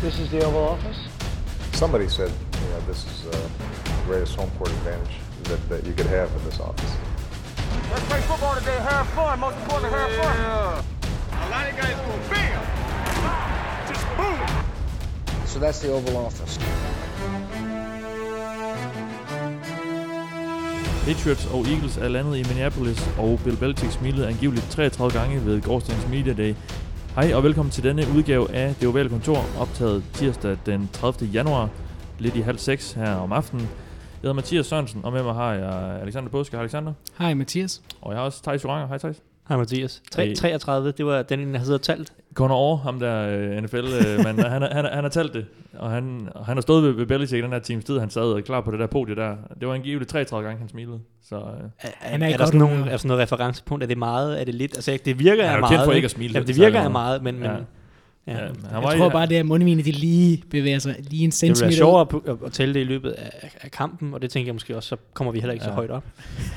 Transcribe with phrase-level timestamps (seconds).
[0.00, 0.96] This is the Oval Office.
[1.72, 3.48] Somebody said, you know, this is uh,
[3.84, 6.96] the greatest home court advantage that, that you could have in this office.
[7.90, 8.78] Let's play football today.
[8.78, 9.38] Have fun.
[9.40, 10.36] Most important, have fun.
[11.32, 12.62] A lot of guys go bam,
[13.88, 15.46] just boom.
[15.46, 16.58] So that's the Oval Office.
[21.04, 25.60] Patriots og Eagles er landet i Minneapolis, og Bill Belichick smilede angiveligt 33 gange ved
[25.60, 26.54] gårdsdagens Media Day.
[27.14, 31.28] Hej og velkommen til denne udgave af Det Ovale Kontor, optaget tirsdag den 30.
[31.30, 31.68] januar,
[32.18, 33.62] lidt i halv seks her om aftenen.
[33.64, 36.56] Jeg hedder Mathias Sørensen, og med mig har jeg Alexander Påske.
[36.56, 36.92] Hej Alexander.
[37.18, 37.82] Hej Mathias.
[38.00, 38.88] Og jeg har også Thijs Joranger.
[38.88, 39.16] Hej Thijs.
[39.48, 40.02] Hej Mathias.
[40.14, 40.34] Tre- Hey.
[40.36, 42.12] 33, det var den, jeg havde siddet og talt.
[42.34, 45.46] Conor over ham der uh, NFL-mand, han, har- han, har- han har talt det,
[45.78, 48.10] og han, og han har stået ved, ved Belichick i den her teams tid, han
[48.10, 49.36] sad og klar på det der podie der.
[49.60, 51.00] Det var angiveligt 33 gange, han smilede.
[51.28, 51.40] Så Er,
[51.98, 53.82] Han er, er er, der sådan nogle, er sådan noget referencepunkt?
[53.84, 54.40] Er det meget?
[54.40, 54.74] Er det lidt?
[54.74, 55.70] Altså, det virker han er af jo meget.
[55.72, 56.32] kendt for ikke at smile.
[56.34, 56.92] Jamen, det virker meget.
[56.92, 57.34] meget, men...
[57.40, 57.56] men Ja.
[58.30, 58.42] Ja.
[58.44, 61.24] Ja, han var Jeg i- tror bare, det er mundvinen, de lige bevæger sig lige
[61.24, 61.64] en Det centimeter.
[61.64, 61.76] være ud.
[61.76, 64.54] sjovere at, at, at tælle det i løbet af, af kampen, og det tænker jeg
[64.54, 65.70] måske også, så kommer vi heller ikke Ja.
[65.70, 66.04] så højt op.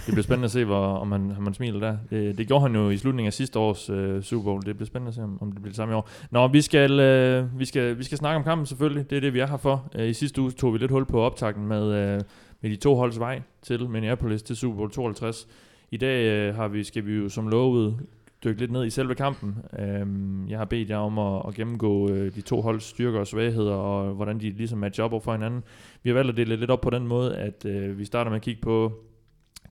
[0.06, 1.98] Det bliver spændende at se, hvor, om, han, om han smiler der.
[2.10, 4.66] Det, det gjorde han jo i slutningen af sidste års øh, Super Bowl.
[4.66, 6.10] Det bliver spændende at se, om, om det bliver det samme i år.
[6.32, 9.10] Nå, vi skal, øh, vi, skal, vi skal snakke om kampen selvfølgelig.
[9.10, 9.92] Det er det, vi er her for.
[9.96, 12.22] Øh, I sidste uge tog vi lidt hul på optakten med, øh,
[12.62, 15.48] med de to holds vej til Minneapolis til Super Bowl 52.
[15.92, 17.96] I dag øh, har vi, skal vi jo som lovet
[18.44, 19.56] dykke lidt ned i selve kampen.
[19.80, 23.28] Øhm, jeg har bedt jer om at, at gennemgå øh, de to holds styrker og
[23.28, 25.64] svagheder, og hvordan de ligesom matcher op over for hinanden.
[26.04, 28.36] Vi har valgt at dele lidt op på den måde, at øh, vi starter med
[28.36, 28.92] at kigge på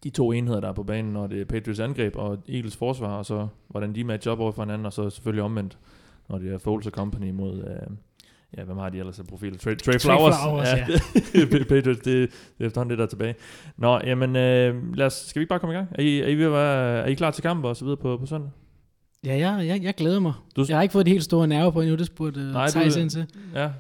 [0.04, 3.16] de to enheder, der er på banen, når det er Patriots angreb og Eagles forsvar,
[3.18, 5.78] og så hvordan de matcher op over for hinanden, og så selvfølgelig omvendt,
[6.28, 7.96] når det er Foles og Company mod, øh,
[8.58, 9.58] ja, hvem har de ellers af profiler?
[9.58, 10.34] Trey, Trey, Flowers.
[10.42, 10.86] Flowers, ja.
[11.48, 13.34] det- Patriots, det, det er efterhånden det, der er tilbage.
[13.76, 15.88] Nå, jamen, øh, lad os, skal vi ikke bare komme i gang?
[15.94, 17.96] Er I, er I, ved at være, er I klar til kamp og så videre
[17.96, 18.50] på, på søndag?
[19.26, 20.32] Ja, jeg, jeg, jeg glæder mig.
[20.56, 20.64] Du-.
[20.68, 22.96] Jeg har ikke fået de helt store nerver på endnu, det spurgte uh, Nej, Thijs
[22.96, 23.26] ind til.
[23.54, 23.70] Ja,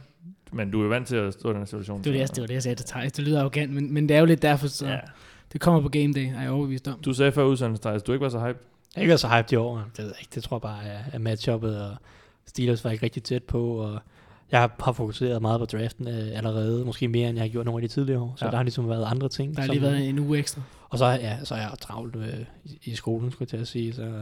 [0.52, 2.04] men du er jo vant til at stå i den her situation.
[2.04, 3.12] Det var det, det var det, jeg sagde til Thijs.
[3.12, 4.98] Det lyder arrogant, men, men det er jo lidt derfor, så Ja.
[5.52, 6.98] det kommer på game day, er jeg overbevist om.
[7.04, 8.46] Du sagde før udsendelsen, Thijs, du ikke var så hype.
[8.48, 9.76] Jeg er ikke været så hyped i år.
[9.76, 10.30] Det, ved jeg ikke.
[10.34, 11.96] det tror jeg bare er, er matchuppet, og
[12.46, 13.98] Steelers var ikke rigtig tæt på, og
[14.52, 17.82] jeg har- fokuseret meget på draften øh, allerede, måske mere end jeg har gjort nogle
[17.82, 18.50] af de tidligere år, så Ja.
[18.50, 19.54] der har ligesom været andre ting.
[19.56, 20.62] Der har som- lige været en uge ekstra.
[20.90, 22.28] Og så, ja, så er jeg travlt øh,
[22.64, 24.12] i, i skolen, skulle jeg til at sige, så,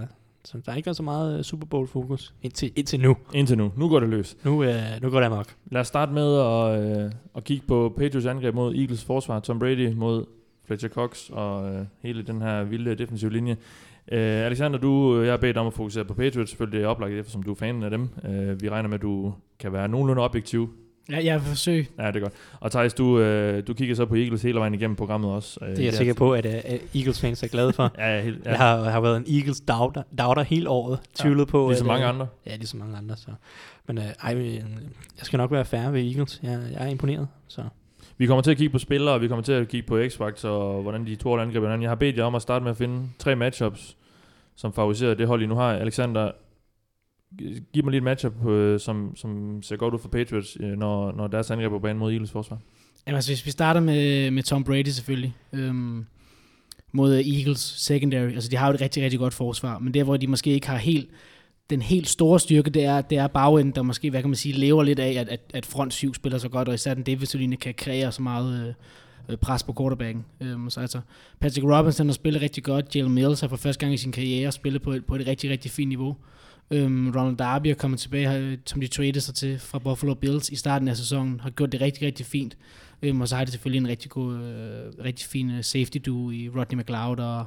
[0.44, 3.16] så der har ikke været så meget øh, Super Bowl-fokus indtil, indtil nu.
[3.34, 3.72] Indtil nu.
[3.76, 4.36] Nu går det løs.
[4.44, 5.54] Nu, øh, nu går det amok.
[5.70, 9.40] Lad os starte med at, øh, at kigge på Patriots angreb mod Eagles forsvar.
[9.40, 10.24] Tom Brady mod
[10.66, 13.56] Fletcher Cox og øh, hele den her vilde defensive linje.
[14.12, 16.50] Øh, Alexander, du, øh, jeg har bedt om at fokusere på Patriots.
[16.50, 18.08] Selvfølgelig det er oplagt, eftersom du er fan af dem.
[18.28, 20.70] Øh, vi regner med, at du kan være nogenlunde objektiv.
[21.10, 21.88] Ja, jeg vil forsøge.
[21.98, 22.32] Ja, det er godt.
[22.60, 25.58] Og Thijs, du, øh, du kigger så på Eagles hele vejen igennem programmet også.
[25.62, 27.92] Øh, Det er jeg sikker på, at uh, Eagles-fans er glade for.
[27.98, 28.50] Ja, ja, helt, ja.
[28.50, 31.68] Jeg har, har været en Eagles doubter, doubter hele året, tvivlet på.
[31.68, 32.26] Ligesom at, mange øh, andre.
[32.46, 33.16] Ja, ligesom mange andre.
[33.16, 33.30] Så.
[33.86, 34.62] Men øh, ej, øh, jeg
[35.22, 36.40] skal nok være færre ved Eagles.
[36.42, 37.28] Jeg, jeg er imponeret.
[37.48, 37.62] Så.
[38.18, 40.48] Vi kommer til at kigge på spillere, og vi kommer til at kigge på X-Factor,
[40.48, 41.82] og hvordan de to hold angriber hinanden.
[41.82, 43.96] Jeg har bedt jer om at starte med at finde tre matchups,
[44.56, 45.72] som favoriserer det hold, I nu har.
[45.72, 46.30] Alexander,
[47.72, 51.12] giv mig lige et matchup, øh, som, som ser godt ud for Patriots, øh, når,
[51.12, 52.58] når deres angreb er på banen mod Eagles forsvar.
[53.06, 56.06] Jamen, altså, hvis vi starter med, med Tom Brady selvfølgelig, øhm,
[56.92, 60.16] mod Eagles secondary, altså de har jo et rigtig, rigtig godt forsvar, men der hvor
[60.16, 61.10] de måske ikke har helt
[61.70, 64.54] den helt store styrke, det er, det er bagenden, der måske, hvad kan man sige,
[64.54, 67.56] lever lidt af, at, at, at front 7 spiller så godt, og især den defensive
[67.56, 68.74] kan kreere så meget øh,
[69.28, 70.24] øh, pres på quarterbacken.
[70.40, 71.00] Øhm, så altså,
[71.40, 74.52] Patrick Robinson har spillet rigtig godt, Jalen Mills har for første gang i sin karriere
[74.52, 76.16] spillet på et, på et rigtig, rigtig fint niveau.
[76.70, 80.56] Øhm, Ronald Darby er kommet tilbage, som de traded sig til fra Buffalo Bills i
[80.56, 82.56] starten af sæsonen, har gjort det rigtig, rigtig fint.
[83.02, 86.30] Øhm, og så har de selvfølgelig en rigtig god, øh, rigtig fin øh, safety duo
[86.30, 87.46] i Rodney McLeod og,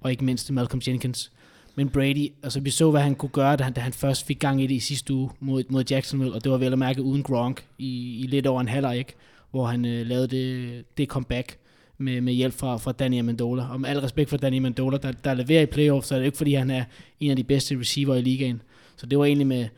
[0.00, 1.32] og ikke mindst Malcolm Jenkins.
[1.74, 4.38] Men Brady, altså vi så, hvad han kunne gøre, da han, da han først fik
[4.38, 7.02] gang i det i sidste uge mod, mod Jacksonville, og det var vel at mærke
[7.02, 9.12] uden Gronk i, i lidt over en halvleg, ikke?
[9.50, 11.58] hvor han øh, lavede det, det comeback
[11.98, 13.66] med, med hjælp fra, fra Danny Amendola.
[13.70, 16.26] Og med al respekt for Danny Amendola, der, der leverer i playoffs, så er det
[16.26, 16.84] ikke fordi, han er
[17.20, 18.62] en af de bedste receiver i ligaen.
[18.96, 19.68] Så det var egentlig med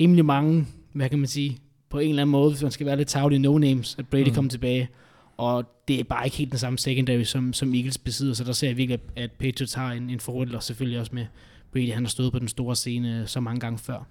[0.00, 1.58] rimelig mange, hvad kan man sige,
[1.90, 4.34] på en eller anden måde, hvis man skal være lidt tavlig no-names, at Brady Mm.
[4.34, 4.88] kom tilbage.
[5.36, 8.52] Og det er bare ikke helt den samme secondary, som, som Eagles besidder, så der
[8.52, 11.26] ser jeg virkelig, at Patriots har en, en og selvfølgelig også med
[11.72, 14.06] Brady, han har stået på den store scene øh, så mange gange før.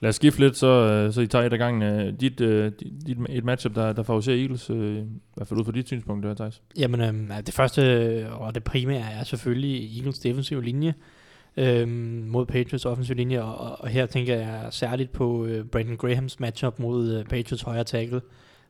[0.00, 1.82] Lad os skifte lidt, så, øh, så I tager et af gangen.
[1.82, 2.38] Øh, dit,
[3.06, 5.04] dit, et matchup, der, der favoriserer Eagles, øh, i
[5.36, 6.62] hvert fald ud fra dit synspunkt, der, Thijs.
[6.78, 7.82] Jamen, øhm, det første
[8.32, 10.94] og det primære er selvfølgelig Eagles defensive linje
[11.56, 16.40] øhm, mod Patriots offensive linje, og, og- her tænker jeg særligt på øh, Brandon Grahams
[16.40, 18.20] matchup mod øh, Patriots højre tackle,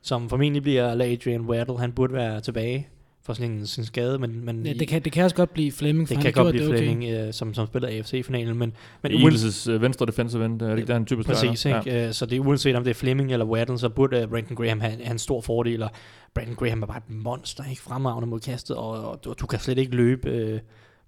[0.01, 1.79] som formentlig bliver La Adrian Waddle.
[1.79, 2.87] Han burde være tilbage
[3.27, 5.71] for sådan en sin skade, men, men Ja, det, kan, det kan også godt blive
[5.71, 6.87] Fleming, for det kan godt blive det okay.
[6.87, 10.69] Fleming, øh, som, som spiller AFC-finalen, men, men Men Eagles' øh, venstre defensive end, er
[10.69, 11.81] det ikke der, han typisk Præcis, ikke?
[11.85, 12.11] Ja.
[12.11, 14.79] Så det er uanset om det er Fleming eller Waddle, så burde uh, Brandon Graham
[14.79, 15.91] have, have en stor fordel, og
[16.33, 19.59] Brandon Graham er bare et monster, ikke fremragende mod kastet, og, og du, du kan
[19.59, 20.59] slet ikke løbe øh,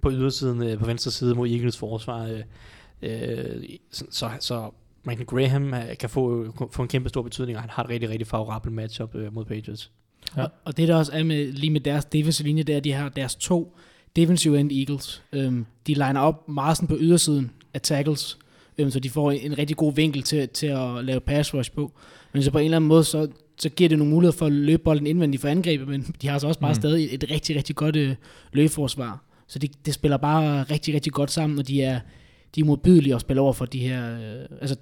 [0.01, 2.23] på ydersiden, øh, på venstre side mod Eagles forsvar.
[2.23, 2.41] Øh,
[3.01, 4.71] øh, så, så, så
[5.03, 8.09] Brandon Graham øh, kan få, få en kæmpe stor betydning, og han har et rigtig,
[8.09, 9.91] rigtig favorabelt matchup øh, mod Patriots.
[10.37, 10.43] Ja.
[10.43, 12.83] Og, og det der også er med, lige med deres defensive linje, det er, at
[12.83, 13.75] de har deres to
[14.15, 15.23] defensive end Eagles.
[15.33, 18.37] Øhm, de liner op meget sådan på ydersiden af tackles,
[18.77, 21.91] øhm, så de får en rigtig god vinkel til, til at lave pass rush på.
[22.33, 23.27] Men så på en eller anden måde, så,
[23.59, 26.37] så giver det nogle muligheder for at løbe bolden indvendigt for angrebet, men de har
[26.39, 26.75] så også bare Mm.
[26.75, 28.15] stadig et rigtig, rigtig godt øh,
[28.53, 29.23] løbeforsvar.
[29.47, 31.99] Så det, det spiller bare rigtig, rigtig godt sammen, og de er,
[32.55, 34.13] de er modbydelige at spille over for de her...
[34.13, 34.75] Øh, altså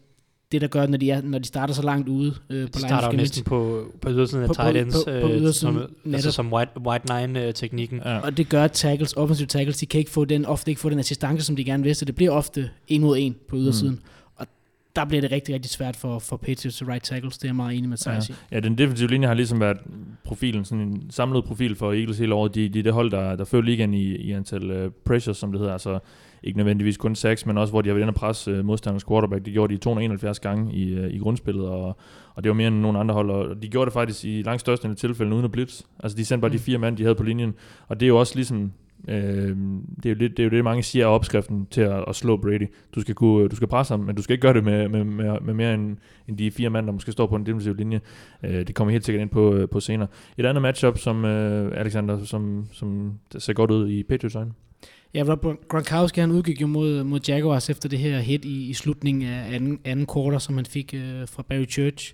[0.51, 2.79] det, der gør, når de, er, når de starter så langt ude øh, på De
[2.79, 5.73] starter jo næsten på, på ydersiden af På- på- tight ends, på- på øh, ydersiden
[5.73, 6.33] som, altså netop.
[6.33, 8.01] som white, white nine-teknikken.
[8.05, 8.19] Ja.
[8.19, 10.89] Og det gør at tackles, offensive tackles, de kan ikke få den, ofte ikke få
[10.89, 13.93] den assistance, som de gerne vil, så det bliver ofte en mod en på ydersiden.
[13.93, 14.01] Mm.
[14.35, 14.47] Og
[14.95, 17.37] der bliver det rigtig, rigtig svært for, for Patriots right tackles.
[17.37, 18.11] Det er jeg meget enig med Ja.
[18.11, 18.33] Thijs i.
[18.51, 19.77] Ja, den defensive linje har ligesom været
[20.23, 22.55] profilen, sådan en samlet profil for Eagles hele året.
[22.55, 25.51] De, de er det hold, der, der fører ligaen i, i antal uh, pressures, som
[25.51, 25.73] det hedder.
[25.73, 25.99] Altså
[26.43, 29.03] ikke nødvendigvis kun sacks, men også hvor de har været inde og presse uh, modstanders
[29.03, 29.45] quarterback.
[29.45, 31.97] Det gjorde de 271 gange i, uh, i grundspillet, og,
[32.35, 33.29] og det var mere end nogen andre hold.
[33.29, 35.81] Og de gjorde det faktisk i langt største tilfælde uden at blitz.
[35.99, 36.57] Altså de sendte bare mm.
[36.57, 37.53] de fire mand, de havde på linjen.
[37.87, 38.71] Og det er jo også ligesom
[39.07, 39.57] Øh,
[40.03, 42.15] det, er jo det, det er jo det, mange siger er opskriften til at, at
[42.15, 42.67] slå Brady.
[42.95, 45.03] Du skal, kunne, du skal presse ham, men du skal ikke gøre det med, med,
[45.03, 45.97] med, med mere end,
[46.27, 48.01] end de fire mand, der måske står på en defensiv linje.
[48.43, 50.07] Øh, det kommer helt sikkert ind på, øh, på senere.
[50.37, 54.51] Et andet matchup, som øh, Alexander, som, som ser godt ud i Patriots øjne.
[55.17, 58.73] Ja, Rob Gronkowski han udgik jo mod, mod Jaguars efter det her hit i, i
[58.73, 62.13] slutningen af anden, anden quarter, som han fik øh, fra Barry Church.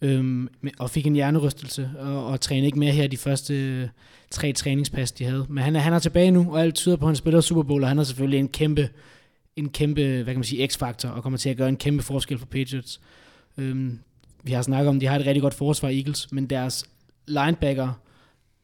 [0.00, 0.48] Øhm,
[0.78, 3.88] og fik en hjernerystelse, og, og trænede ikke mere her de første øh,
[4.30, 5.46] tre træningspas, de havde.
[5.48, 7.62] Men han er, han er tilbage nu, og alt tyder på, at han spiller Super
[7.62, 8.88] Bowl, og han er selvfølgelig en kæmpe,
[9.56, 12.38] en kæmpe hvad kan man sige, x-faktor, og kommer til at gøre en kæmpe forskel
[12.38, 13.00] for Patriots.
[13.58, 13.98] Øhm,
[14.42, 16.84] vi har snakket om, at de har et rigtig godt forsvar, Eagles, men deres
[17.26, 18.00] linebacker,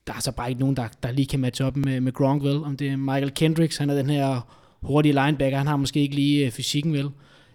[0.07, 2.43] der er så bare ikke nogen, der, der lige kan matche op med, med Gronk,
[2.43, 2.57] vel?
[2.65, 4.41] Om det er Michael Kendricks, han er den her
[4.83, 7.09] hurtige linebacker, han har måske ikke lige øh, fysikken, vel?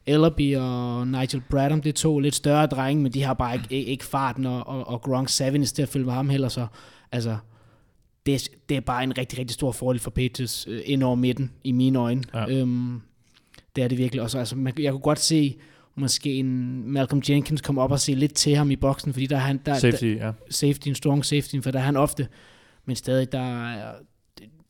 [0.05, 3.85] Ellerby og Nigel Bradham, det er to lidt større drenge, men de har bare ikke,
[3.85, 6.67] ikke, farten, og, og, og Gronk Savage til at følge med ham heller, så
[7.11, 7.37] altså,
[8.25, 11.15] det, er- det er bare en rigtig, rigtig stor fordel for Patriots øh, ind over
[11.15, 12.23] midten, i mine øjne.
[12.33, 12.45] Ja.
[12.49, 13.01] Øhm,
[13.75, 14.39] det er det virkelig også.
[14.39, 15.55] Altså, man, jeg kunne godt se,
[15.95, 19.35] måske en Malcolm Jenkins komme op og se lidt til ham i boksen, fordi der
[19.35, 20.31] er han, der, Safety, ja.
[20.49, 22.27] safety, en strong safety, for der er han ofte,
[22.85, 23.93] men stadig, der er,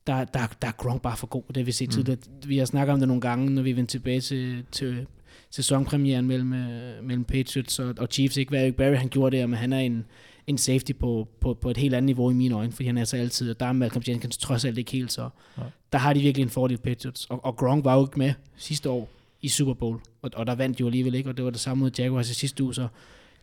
[0.06, 1.92] der, der, der er Gronk bare for god, det har vi set Mm.
[1.92, 2.18] tidligere.
[2.46, 5.06] Vi har snakket om det nogle gange, når vi vendte tilbage til, til
[5.50, 8.36] sæsonpremieren mellem, øh, mellem Patriots og, og Chiefs.
[8.36, 10.04] Ikke hvad Eric Barry han gjorde der, men han er en,
[10.46, 13.04] en safety på, på, på et helt andet niveau i mine øjne, fordi han er
[13.04, 15.66] så altid, og der er Malcolm Jenkins trods alt ikke helt, så Nej.
[15.92, 17.24] der har de virkelig en fordel Patriots.
[17.24, 19.08] Og, og Gronk var jo ikke med sidste år
[19.42, 21.60] i Super Bowl, og, og der vandt de jo alligevel ikke, og det var det
[21.60, 22.88] samme mod Jaguars i sidste uge, så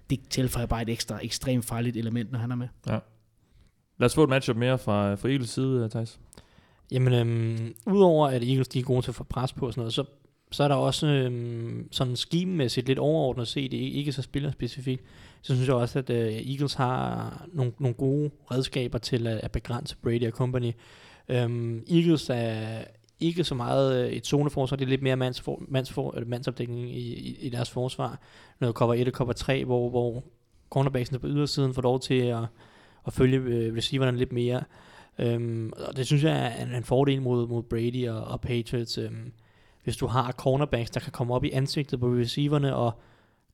[0.09, 2.67] det tilføjer bare et ekstra ekstremt farligt element, når han er med.
[3.97, 6.19] Lad os få et matchup mere fra, fra Eagles side, øh, Thijs.
[6.91, 9.81] Jamen, øhm, udover at Eagles de er gode til at få pres på og sådan
[9.81, 10.03] noget, så,
[10.51, 15.03] så er der også øhm, sådan schememæssigt lidt overordnet set, ikke ikke så spillerspecifikt,
[15.41, 19.51] så synes jeg også, at øh, Eagles har nogle, nogle gode redskaber til at, at
[19.51, 20.71] begrænse Brady og company.
[21.29, 22.83] Øhm, Eagles er
[23.19, 27.13] ikke så meget øh, et zoneforsvar, det er lidt mere mandsfor, mandsfor, eller mandsopdækning i,
[27.13, 28.19] i, i deres forsvar.
[28.59, 30.23] Noget cover 1 og cover 3, hvor, hvor
[30.69, 32.43] cornerbacksene på ydersiden får lov til at,
[33.07, 34.63] at følge øh, receiverne lidt mere.
[35.19, 38.97] Øhm, og det synes jeg er en, en fordel mod, mod Brady og, og Patriots.
[38.97, 39.31] Øhm,
[39.83, 42.99] hvis du har cornerbacks, der kan komme op i ansigtet på receiverne og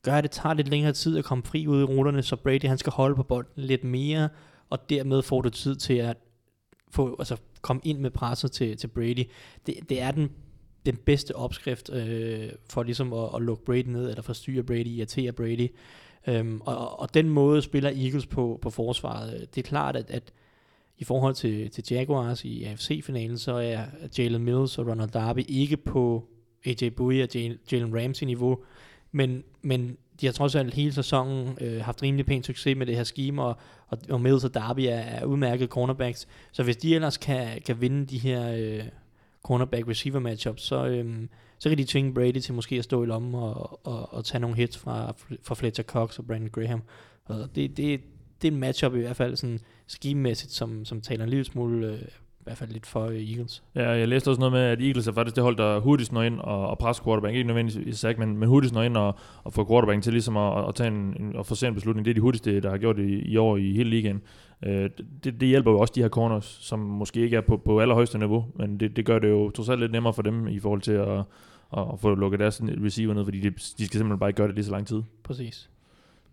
[0.02, 2.64] gøre, at det tager lidt længere tid at komme fri ud i ruterne, så Brady
[2.64, 4.28] han skal holde på bolden lidt mere,
[4.70, 6.16] og dermed får du tid til at
[6.90, 9.24] få, altså, komme ind med presset til, til Brady.
[9.66, 10.30] Det, det er den,
[10.86, 15.32] den bedste opskrift øh, for ligesom at, at lukke Brady ned, eller forstyrre Brady, irritere
[15.32, 15.68] Brady.
[16.26, 19.54] Øhm, og, og den måde spiller Eagles på, på forsvaret.
[19.54, 20.32] Det er klart, at, at
[20.98, 23.84] i forhold til, til Jaguars i AFC-finalen, så er
[24.18, 26.24] Jalen Mills og Ronald Darby ikke på
[26.64, 28.58] AJ Bowie og Jalen- Jalen Ramsey-niveau,
[29.12, 32.96] men, men de har trods alt hele sæsonen øh, haft rimelig pæn succes med det
[32.96, 33.56] her scheme, og,
[33.88, 36.28] og, og Mills og Darby er, er udmærket cornerbacks.
[36.52, 38.84] Så hvis de ellers kan, kan vinde de her øh,
[39.48, 41.26] cornerback-receiver matchups, så, øh,
[41.58, 44.40] så kan de tvinge Brady til måske at stå i lommen og, og, og tage
[44.40, 46.82] nogle hits fra, fra Fletcher Cox og Brandon Graham.
[47.24, 48.00] Og det, det,
[48.42, 51.86] det er en matchup i hvert fald sådan schememæssigt, som, som taler en lille smule
[51.86, 52.02] øh,
[52.44, 53.62] hvert fald lidt for øh, Eagles.
[53.74, 56.22] Ja, jeg læste også noget med, at Eagles er faktisk det hold, der hurtigst når
[56.22, 57.34] ind og, og presser quarterback.
[57.34, 60.36] Ikke nødvendigvis i sack, men, men hurtigst når ind og, og får quarterback til ligesom
[60.36, 62.04] at, at tage en, en og få en beslutning.
[62.04, 64.22] Det er de hurtigste, der har gjort det i, i år i hele ligaen.
[64.66, 64.90] Øh,
[65.24, 68.18] det, det, hjælper jo også de her corners, som måske ikke er på, på allerhøjeste
[68.18, 70.80] niveau, men det, det gør det jo trods alt lidt nemmere for dem i forhold
[70.80, 71.18] til at,
[71.76, 74.48] at, at få lukket deres receiver ned, fordi de, de skal simpelthen bare ikke gøre
[74.48, 75.02] det lige så lang tid.
[75.22, 75.70] Præcis.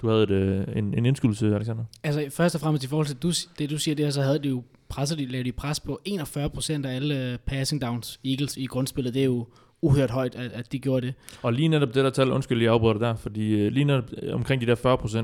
[0.02, 1.84] Du havde et, øh, en, en indskydelse, Alexander.
[2.04, 4.50] Altså først og fremmest i forhold til du, det, du siger der, så havde de
[4.50, 8.66] jo presset, de lavede de pres på 41% af alle øh, passing downs Eagles i
[8.66, 9.14] grundspillet.
[9.14, 9.48] Det er jo
[9.82, 11.14] uhørt højt, at, at de gjorde det.
[11.42, 14.62] Og lige netop det der tal, undskyld, jeg afbryder der, fordi uh, lige netop omkring
[14.62, 15.18] de der 40%,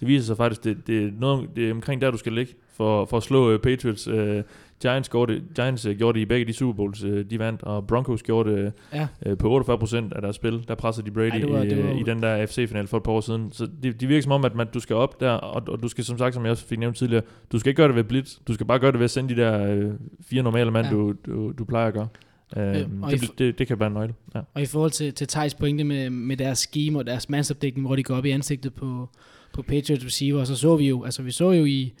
[0.00, 2.54] det viser sig faktisk, det, det, er, noget, det er omkring der, du skal ligge
[2.74, 4.08] for, for at slå uh, Patriots.
[4.08, 4.42] Uh,
[4.82, 7.62] Giants, gjorde det, Giants uh, gjorde det i begge de Super Bowls, uh, de vandt,
[7.62, 9.08] og Broncos gjorde det ja.
[9.26, 10.64] uh, på 48% af deres spil.
[10.68, 12.96] Der pressede de Brady Ej, det var, det var, i, i den der FC-final for
[12.96, 13.52] et par år siden.
[13.52, 15.88] Så det, de virker som om, at man, du skal op der, og, og du
[15.88, 18.04] skal som sagt, som jeg også fik nævnt tidligere, du skal ikke gøre det ved
[18.04, 19.92] blitz, du skal bare gøre det ved at sende de der uh,
[20.30, 20.92] fire normale mand, ja.
[20.92, 22.08] du, du, du plejer at gøre.
[22.56, 24.14] Uh, øh, det, det, det kan være en nøgle.
[24.34, 24.40] Ja.
[24.54, 27.96] Og i forhold til, til Thijs pointe med, med deres scheme og deres mandsopdækning, hvor
[27.96, 29.08] de går op i ansigtet på,
[29.52, 31.94] på Patriots receiver, så så vi jo, altså vi så jo i,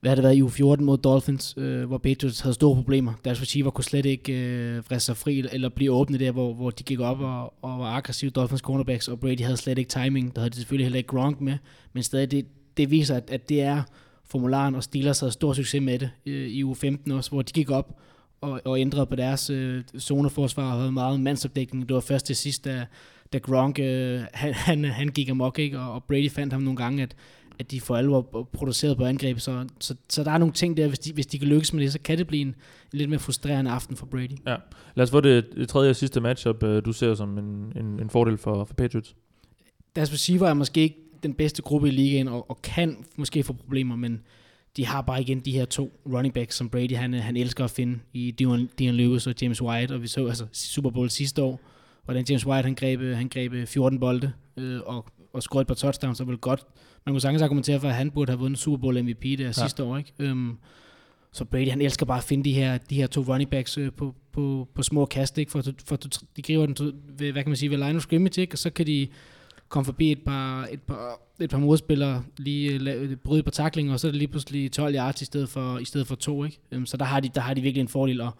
[0.00, 3.12] hvad har det været i U14 mod Dolphins, øh, hvor Patriots havde store problemer.
[3.24, 6.70] Deres receiver kunne slet ikke øh, friste sig fri eller blive åbne der, hvor, hvor
[6.70, 10.34] de gik op og, og var aggressive Dolphins cornerbacks, og Brady havde slet ikke timing.
[10.34, 11.56] Der havde de selvfølgelig heller ikke Gronk med,
[11.92, 13.82] men stadig det, det viser, at, at det er
[14.24, 17.52] formularen, og Steelers havde stor succes med det øh, i u 15 også, hvor de
[17.52, 17.98] gik op
[18.52, 21.88] og, og ændrede på deres øh, zoneforsvar og havde meget mandsopdækning.
[21.88, 22.86] Det var først til sidst, da,
[23.32, 25.78] da Gronk øh, han, han, han gik amok, ikke?
[25.78, 27.16] Og, og Brady fandt ham nogle gange, at
[27.58, 29.38] at de for alvor produceret på angreb.
[29.38, 31.82] Så, så, så der er nogle ting der, hvis de, hvis de kan lykkes med
[31.82, 32.54] det, så kan det blive en, en
[32.92, 34.38] lidt mere frustrerende aften for Brady.
[34.46, 34.56] Ja.
[34.94, 38.00] Lad os få det, det tredje og sidste matchup, øh, du ser som en, en,
[38.00, 39.16] en fordel for, for Patriots.
[39.96, 43.52] Deres receiver er måske ikke den bedste gruppe i ligaen, og, og kan måske få
[43.52, 44.20] problemer, men
[44.76, 47.70] de har bare igen de her to running backs, som Brady han, han elsker at
[47.70, 51.42] finde i Dion, Dion Lewis og James White, og vi så altså Super Bowl sidste
[51.42, 51.60] år,
[52.04, 55.74] hvordan James White han greb, han greb 14 bolde øh, og, og scorede et par
[55.74, 56.66] touchdowns, så vel godt
[57.06, 59.52] man kunne sagtens argumentere for, at han burde have vundet Super Bowl MVP der ja.
[59.52, 59.96] sidste år.
[59.96, 60.30] Ikke?
[60.30, 60.58] Um,
[61.32, 63.92] så Brady, han elsker bare at finde de her, de her to running backs øh,
[63.92, 65.50] på, på, på små kast, ikke?
[65.50, 65.96] For, for,
[66.36, 68.54] de griber den ved, hvad kan man sige, ved line of scrimmage, ikke?
[68.54, 69.08] og så kan de
[69.74, 74.00] komme forbi et par, et par, et par modspillere, lige la, bryde på takling, og
[74.00, 76.44] så er det lige pludselig 12 yards i stedet for, i stedet for to.
[76.44, 76.58] Ikke?
[76.76, 78.30] Um, så der har, de, der har de virkelig en fordel, og,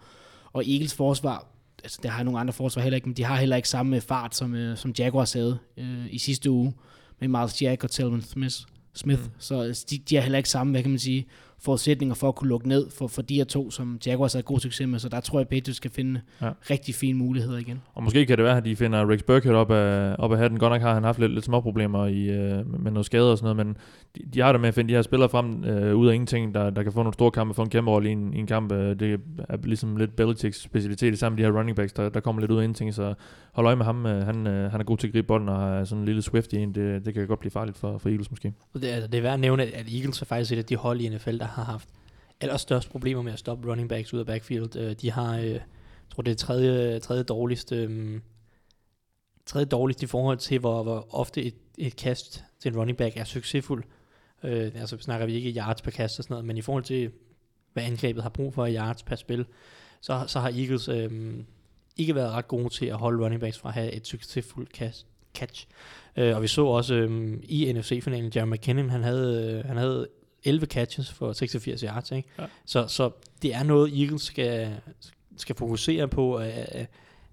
[0.53, 1.47] og Eagles forsvar,
[1.83, 4.35] altså der har nogle andre forsvar heller ikke, men de har heller ikke samme fart,
[4.35, 6.73] som, uh, som Jaguars havde uh, i sidste uge
[7.19, 8.55] med Miles Jack og Telvin Smith.
[8.93, 9.21] Smith.
[9.21, 9.31] Mm.
[9.39, 11.27] Så altså, de, de har heller ikke samme, hvad kan man sige,
[11.59, 14.59] forudsætninger for at kunne lukke ned for, for de her to, som Jaguars har god
[14.59, 14.99] succes med.
[14.99, 16.49] Så der tror jeg, at Patriots skal finde ja.
[16.69, 17.81] rigtig fine muligheder igen.
[17.93, 20.59] Og måske kan det være, at de finder Rex Burkhead op af, op af hatten.
[20.59, 23.37] Godt nok har han haft lidt, lidt små problemer i, øh, med noget skade og
[23.37, 23.77] sådan noget, men
[24.15, 26.53] de, de har det med at finde de her spillere frem øh, ud af ingenting,
[26.53, 28.47] der, der kan få nogle store kampe, få en kæmpe rolle i en, i en
[28.47, 28.71] kamp.
[28.71, 29.19] Øh, det
[29.49, 32.51] er ligesom lidt Belichicks specialitet sammen med de her running backs, der, der kommer lidt
[32.51, 33.13] ud af ingenting, så
[33.53, 34.05] hold øje med ham.
[34.05, 36.21] Øh, han, øh, han er god til at gribe bolden og har sådan en lille
[36.21, 36.75] swift i en.
[36.75, 38.53] Det, det kan godt blive farligt for, for Eagles måske.
[38.73, 41.01] Det er, det er værd at nævne, at Eagles er faktisk et af de hold
[41.01, 41.89] i NFL, der har haft
[42.41, 44.75] allerstørst problemer med at stoppe running backs ud af backfield.
[44.75, 45.61] Øh, de har, øh, jeg
[46.09, 48.19] tror det er tredje, tredje dårligst, øh,
[49.45, 53.17] tredje dårligst i forhold til, hvor, hvor ofte et, et kast til en running back
[53.17, 53.83] er succesfuld.
[54.43, 57.11] Øh, altså snakker vi ikke yards per kast og sådan noget, men i forhold til,
[57.73, 59.45] hvad angrebet har brug for i yards per spil,
[60.01, 61.33] så, så har Eagles øh,
[61.97, 65.07] ikke været ret gode til at holde running backs fra at have et succesfuldt kast,
[65.35, 65.67] catch.
[66.17, 70.07] Uh, og vi så også um, i NFC-finalen, Jeremy McKinnon, han havde, uh, han havde
[70.45, 72.11] 11 catches for 86 yards.
[72.11, 72.29] Ikke?
[72.39, 72.45] Ja.
[72.65, 73.11] Så, så
[73.41, 74.75] det er noget, Eagles skal,
[75.37, 76.87] skal fokusere på at,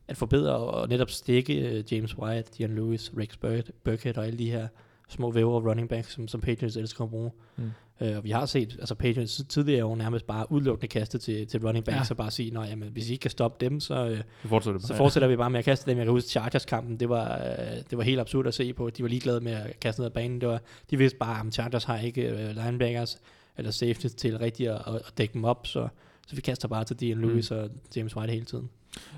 [0.08, 3.36] at forbedre og netop stikke øh, James White, Dion Lewis, Rex
[3.84, 4.68] Burkhead og alle de her
[5.08, 7.30] små væver running backs, som, som Patriots elsker at bruge.
[7.56, 7.70] Mm.
[8.00, 11.60] Uh, og vi har set, altså Patriots tidligere år nærmest bare udelukkende kastet til, til
[11.66, 12.12] running backs, ja.
[12.12, 14.94] og bare sige, at hvis I ikke kan stoppe dem, så, uh, så, fortsætter, så
[14.96, 15.98] fortsætter vi bare med at kaste dem.
[15.98, 18.90] Jeg kan huske Chargers-kampen, det var, uh, det var helt absurd at se på.
[18.90, 20.40] De var ligeglade med at kaste ned af banen.
[20.40, 23.18] Det var, de vidste bare, at Chargers har ikke uh, linebackers
[23.58, 25.88] eller safety til rigtigt at, at dække dem op, så,
[26.26, 27.56] så vi kaster bare til Dion Lewis mm.
[27.56, 28.68] og James White hele tiden.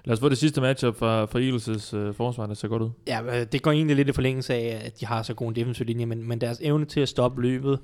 [0.04, 2.90] Lad os få det sidste matchup fra, fra Eagles' uh, forsvar, der ser godt ud.
[3.06, 5.86] Ja, det går egentlig lidt i forlængelse af, at de har så god en defensiv
[5.86, 7.78] linje, men, men deres evne til at stoppe løbet,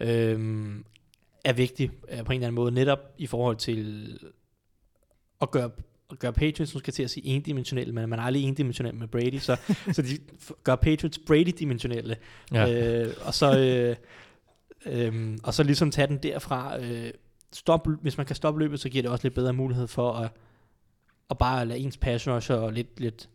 [0.00, 0.84] øhm,
[1.44, 4.18] er vigtig øh, på en eller anden måde, netop i forhold til
[5.40, 5.70] at gøre,
[6.10, 8.94] at gøre Patriots, nu skal jeg til at sige endimensionelle, men man er aldrig endimensionel
[8.94, 9.56] med Brady, så,
[9.92, 10.18] så de
[10.64, 12.16] gør Patriots Brady-dimensionelle.
[12.52, 13.02] Ja.
[13.02, 13.58] Øh, og så...
[13.58, 13.96] Øh,
[14.86, 16.80] øh, og så ligesom tage den derfra.
[16.80, 17.10] Øh,
[17.52, 20.30] stop, hvis man kan stoppe løbet, så giver det også lidt bedre mulighed for at,
[21.30, 23.28] at bare lade ens pass rusher og lidt, lidt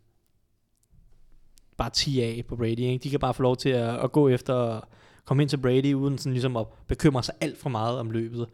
[1.78, 2.80] bare 10 af på Brady.
[2.80, 3.04] Ikke?
[3.04, 4.88] De kan bare få lov til at, at gå efter
[5.26, 8.48] komme ind til Brady, uden sådan ligesom at bekymre sig alt for meget om løbet.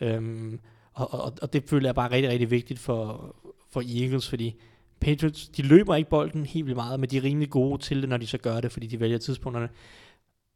[0.00, 0.60] Øhm,
[0.94, 3.36] Og, og, og det føler jeg bare er rigtig, rigtig vigtigt for,
[3.70, 4.54] for Eagles, fordi
[5.00, 8.08] Patriots, de løber ikke bolden helt vildt meget, men de er rimelig gode til det,
[8.08, 9.68] når de så gør det, fordi de vælger tidspunkterne.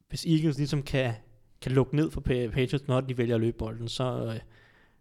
[0.08, 1.14] Hvis Eagles ligesom kan,
[1.60, 4.40] kan lukke ned for Patriots, når de vælger at løbe bolden, så, øh,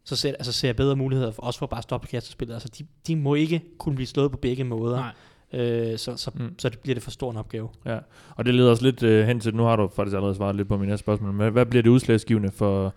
[0.03, 2.53] så ser, altså ser jeg bedre muligheder for, os for bare at stoppe kastespillet.
[2.53, 4.98] Altså de, de må ikke kunne blive slået på begge måder.
[4.98, 5.13] Nej.
[5.53, 6.50] Øh, så, så, Mm.
[6.58, 7.70] så det bliver det for stor en opgave.
[7.86, 7.98] Ja,
[8.36, 10.67] og det leder os lidt øh, hen til, nu har du faktisk allerede svaret lidt
[10.67, 12.93] på min næste spørgsmål, men hvad bliver det udslagsgivende for,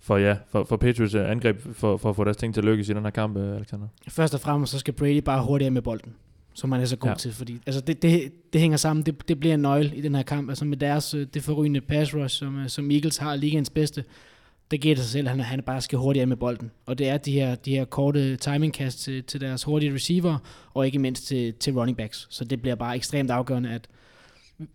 [0.00, 2.64] for, ja, for, for Patriots øh, angreb for, for at få deres ting til at
[2.64, 3.86] lykkes i den her kamp, øh, Alexander?
[4.08, 6.12] Først og fremmest, så skal Brady bare hurtigere med bolden,
[6.54, 7.14] som han er så god Ja.
[7.14, 10.14] til, fordi altså det, det, det hænger sammen, det, det bliver en nøgle i den
[10.14, 13.70] her kamp, altså med deres, øh, det forrygende pass rush, som, som Eagles har ligaens
[13.70, 14.04] bedste,
[14.70, 17.08] det giver det sig selv, at han, han bare skal hurtigere med bolden, og det
[17.08, 20.38] er de her, de her korte timingkast til, til deres hurtige receiver,
[20.74, 23.88] og ikke mindst til, til running backs, så det bliver bare ekstremt afgørende, at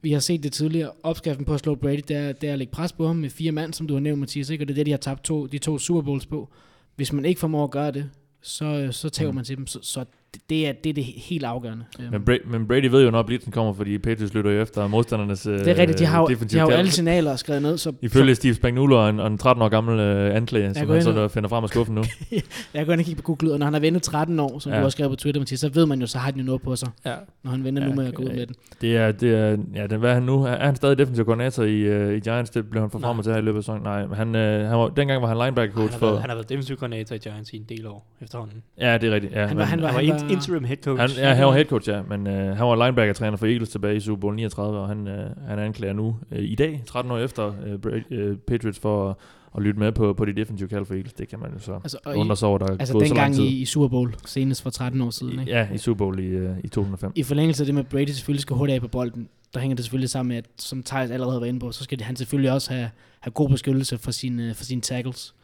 [0.02, 2.60] vi har set det tidligere, opskriften på at slå Brady, det er, det er at
[2.60, 4.64] lægge pres på ham med fire mand, som du har nævnt, Mathias, ikke?
[4.64, 6.50] og det er det, de har tabt to, de to Super Bowls på.
[6.96, 8.10] Hvis man ikke formår at gøre det,
[8.42, 9.36] så, så tager Mm.
[9.36, 9.68] man til dem.
[9.68, 10.06] Så, så
[10.50, 11.84] det, er, det er det helt afgørende.
[12.00, 14.88] Øhm, Men, Bra- men Brady ved jo, når blitzen kommer, fordi Patriots lytter jo efter
[14.88, 17.77] modstandernes øh, det er rigtigt, de har, jo, de har jo alle signaler skrevet ned,
[17.77, 21.04] så, Ifølge Steve Spagnuolo og en, og en 13 år gammel øh, anklager, som han
[21.04, 22.04] så og- finder frem af skuffen nu.
[22.04, 22.10] så
[22.74, 24.72] jeg går ind og kigger på Google, og når han har ventet 13 år, som
[24.72, 24.80] Ja.
[24.80, 26.62] du også skrev på Twitter, Mathias, så ved man jo, så har han jo noget
[26.62, 27.13] på sig, Ja.
[27.44, 28.56] når han venter Ja, nu med at gå ud øh, med den.
[28.82, 30.44] Det er, det er, ja, det, hvad er han nu?
[30.44, 32.50] Er er han stadig defensiv koordinator i, øh, i Giants?
[32.50, 33.84] Det blev han forfremmet til her i løbet af sæsonen.
[33.84, 36.15] Nej, men han, øh, han var, dengang var han linebacker Han coach for...
[36.15, 38.63] han har været defensive coordinator i Giants i en del år efterhånden.
[38.80, 39.34] Ja, det er rigtigt.
[39.34, 41.01] Ja, Han var- han var- Han var- interim head coach.
[41.01, 43.96] Han, ja, han var head coach, ja, men øh, han var linebacker-træner for Eagles tilbage
[43.96, 47.17] i Super Bowl 39, og han, øh, han anklager nu øh, i dag, 13 år
[47.17, 49.15] efter øh, Bra- øh, Patriots, for at,
[49.58, 51.13] at lytte med på, på de defensive call for Eagles.
[51.13, 53.36] Det kan man jo så Altså, undre sig over, der er altså gået så lang
[53.36, 53.44] tid.
[53.44, 55.39] i, i Super Bowl, senest for 13 år siden.
[55.39, 55.51] Ikke?
[55.51, 57.12] Ja, i Super Bowl i, øh, i 2005.
[57.15, 59.75] I forlængelse af det med, at Brady selvfølgelig skal hurtigt af på bolden, der hænger
[59.75, 62.51] det selvfølgelig sammen med, at som Thijs allerede var inde på, så skal han selvfølgelig
[62.51, 62.89] også have,
[63.20, 65.36] have god beskyttelse for sine, for sine tackles.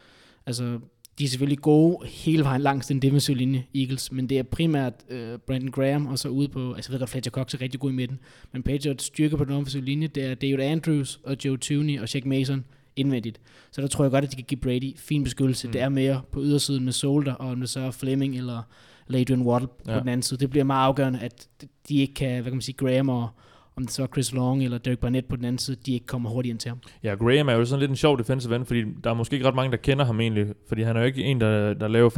[0.46, 0.80] Altså,
[1.20, 4.94] de er selvfølgelig gode hele vejen langs den defensive linje, Eagles, men det er primært
[5.10, 7.80] øh, Brandon Graham, og så ude på, altså jeg ved godt, Fletcher Cox er rigtig
[7.80, 8.20] god i midten,
[8.52, 12.10] men Patriots styrke på den offensive linje, det er David Andrews og Joe Tooney og
[12.10, 12.66] Shaq Mason
[12.96, 13.42] indvendigt.
[13.72, 15.68] Så der tror jeg godt, at de kan give Brady fin beskyttelse.
[15.68, 15.72] Mm.
[15.72, 18.62] Det er mere på ydersiden med Solder, og om det så er Fleming eller,
[19.08, 19.70] eller Adrian Waddle.
[19.88, 19.94] Ja.
[19.94, 20.40] på den anden side.
[20.40, 21.48] Det bliver meget afgørende, at
[21.90, 23.30] de ikke kan, hvad kan man sige, Graham og
[23.78, 26.06] om det så er Chris Long eller Derek Barnett på den anden side, de ikke
[26.06, 26.78] kommer hurtigt ind til ham.
[27.04, 29.48] Ja, Graham er jo sådan lidt en sjov defensive end, fordi der er måske ikke
[29.48, 32.10] ret mange, der kender ham egentlig, fordi han er jo ikke en, der, der laver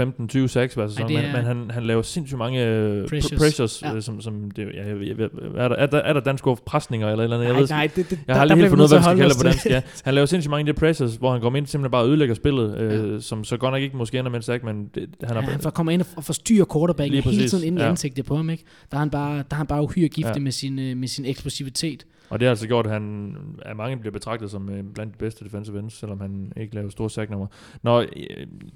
[0.43, 3.39] 15-20 sacks hver sæson, men, er- men han, han laver sindssygt mange øh, Pressures.
[3.41, 3.93] pressures, Ja.
[3.93, 4.01] ja.
[4.01, 7.09] som, som det, ja, jeg, jeg, er, der, er, der, er der dansk ord presninger
[7.11, 7.45] eller eller andet?
[7.47, 9.19] Jeg nej, ved, nej, det, det, Jeg har der helt fundet ud af, hvad vi
[9.19, 9.65] skal kalde på dansk.
[9.65, 9.81] Ja.
[10.03, 12.77] Han laver sindssygt mange af de pressures, hvor han går ind simpelthen bare ødelægger spillet,
[12.77, 13.19] øh, Ja.
[13.19, 15.51] som så godt nok ikke måske ender med en sack, men det, han Ja, har...
[15.63, 17.83] han kommer ind og- og forstyrrer quarterbacken hele tiden inden ja.
[17.83, 17.89] ja.
[17.89, 18.49] ansigtet på ham.
[18.49, 18.63] Ikke?
[18.91, 20.33] Der er han bare, der er han bare uhyre giftig Ja.
[20.33, 20.39] ja.
[20.39, 22.05] med, sin, øh, med sin eksplosivitet.
[22.29, 25.17] Og det har altså gjort, at han af mange bliver betragtet som øh, blandt de
[25.17, 27.47] bedste defensive ends, selvom han ikke laver store sacknummer.
[27.83, 28.07] Nå, øh,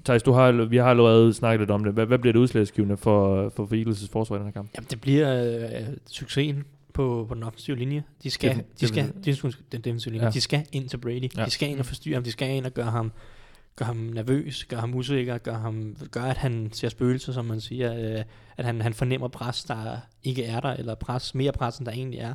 [0.04, 1.92] Thijs, du har, vi har allerede snakket lidt om det.
[1.92, 4.70] Hvad, hvad bliver det udslagsgivende for, for, for Eagles' forsvar i den her kamp?
[4.76, 8.02] Jamen, det bliver øh, succesen på, på den offensive linje.
[8.22, 10.30] De skal, Defen- de skal, defen- de skal, den defensive linje, Ja.
[10.30, 11.28] de skal ind til Brady.
[11.36, 11.44] Ja.
[11.44, 13.12] De skal ind og forstyrre ham, de skal ind og gøre ham,
[13.78, 17.60] gør ham nervøs, gør ham usikker, gør, ham, gør at han ser spøgelser, som man
[17.60, 18.24] siger, øh,
[18.56, 21.92] at han, han fornemmer pres, der ikke er der, eller pres, mere pres, end der
[21.92, 22.34] egentlig er.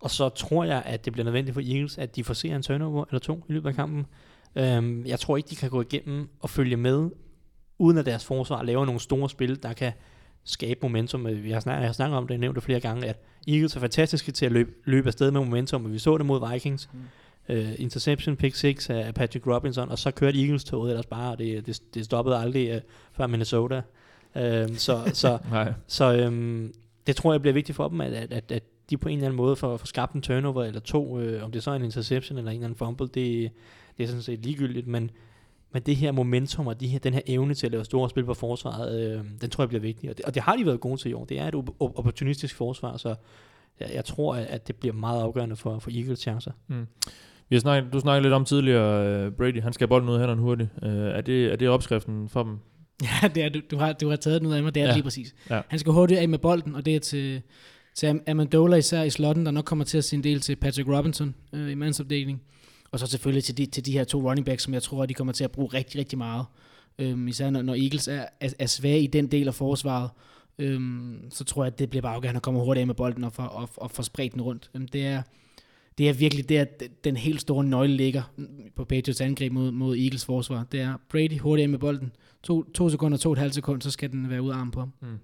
[0.00, 3.04] Og så tror jeg, at det bliver nødvendigt for Eagles, at de forser en turnover
[3.10, 4.06] eller to i løbet af kampen.
[4.56, 7.10] Øhm, jeg tror ikke, de kan gå igennem og følge med,
[7.78, 9.92] uden at deres forsvar laver nogle store spil, der kan
[10.44, 11.26] skabe momentum.
[11.26, 13.76] Jeg Vi har snakket, jeg har snakket om det, jeg nævnte flere gange, at Eagles
[13.76, 16.88] er fantastiske til at løbe, løbe afsted med momentum, og vi så det mod Vikings.
[16.92, 17.00] Mm.
[17.50, 21.38] Uh, interception, pick 6 af Patrick Robinson, og så kørte Eagles toget ellers bare, og
[21.38, 22.80] det, det, det stoppede aldrig uh,
[23.12, 23.82] før Minnesota.
[24.34, 25.38] Uh, så så,
[25.86, 26.72] så um,
[27.06, 29.26] det tror jeg bliver vigtigt for dem, at, at, at, at de på en eller
[29.26, 31.84] anden måde får, får skabt en turnover eller to, uh, om det så er en
[31.84, 33.50] interception eller en eller anden fumble, det,
[33.96, 35.10] det er sådan set ligegyldigt, men,
[35.72, 38.24] men det her momentum og de her, den her evne til at lave store spil
[38.24, 40.80] på forsvaret, øh, den tror jeg bliver vigtig, og det, og det har de været
[40.80, 41.24] gode til i år.
[41.24, 43.14] Det er et op- op- opportunistisk forsvar, så
[43.80, 46.52] jeg, jeg tror, at, at det bliver meget afgørende for, for Eagles chancer.
[46.66, 46.86] Mm.
[47.50, 50.20] Vi har snakket, du snakkede lidt om tidligere, uh, Brady, han skal bolden ud af
[50.20, 50.68] hænderne hurtigt.
[50.82, 52.58] Uh, er, det, er det opskriften for dem?
[53.22, 54.86] Ja, det er, du, du, har, du har taget den ud af mig, det er
[54.86, 54.92] Ja.
[54.92, 55.34] lige præcis.
[55.50, 55.60] Ja.
[55.68, 57.42] Han skal hurtigt af med bolden, og det er til,
[57.94, 60.56] til Am- Amendola især i slotten, der nok kommer til at se en del til
[60.56, 62.42] Patrick Robinson øh, i mandsopdeling.
[62.92, 65.14] Og så selvfølgelig til de, til de her to running backs, som jeg tror, de
[65.14, 66.46] kommer til at bruge rigtig, rigtig meget.
[66.98, 70.10] Øhm, især når, når Eagles er, er, er svage i den del af forsvaret,
[70.58, 73.24] øhm, så tror jeg, at det bliver bare afgørende at komme hurtigt af med bolden
[73.24, 74.70] og få og, og få spredt den rundt.
[74.74, 75.22] Øhm, det er,
[75.98, 76.64] det er virkelig der,
[77.04, 78.22] den helt store nøgle ligger
[78.76, 80.66] på Patriots angreb mod, mod Eagles forsvar.
[80.72, 82.12] Det er Brady hurtigt med bolden.
[82.42, 84.70] To, to sekunder, to og et halvt sekund, så skal den være ud af armen
[84.70, 84.92] på ham.
[85.00, 85.18] Mm.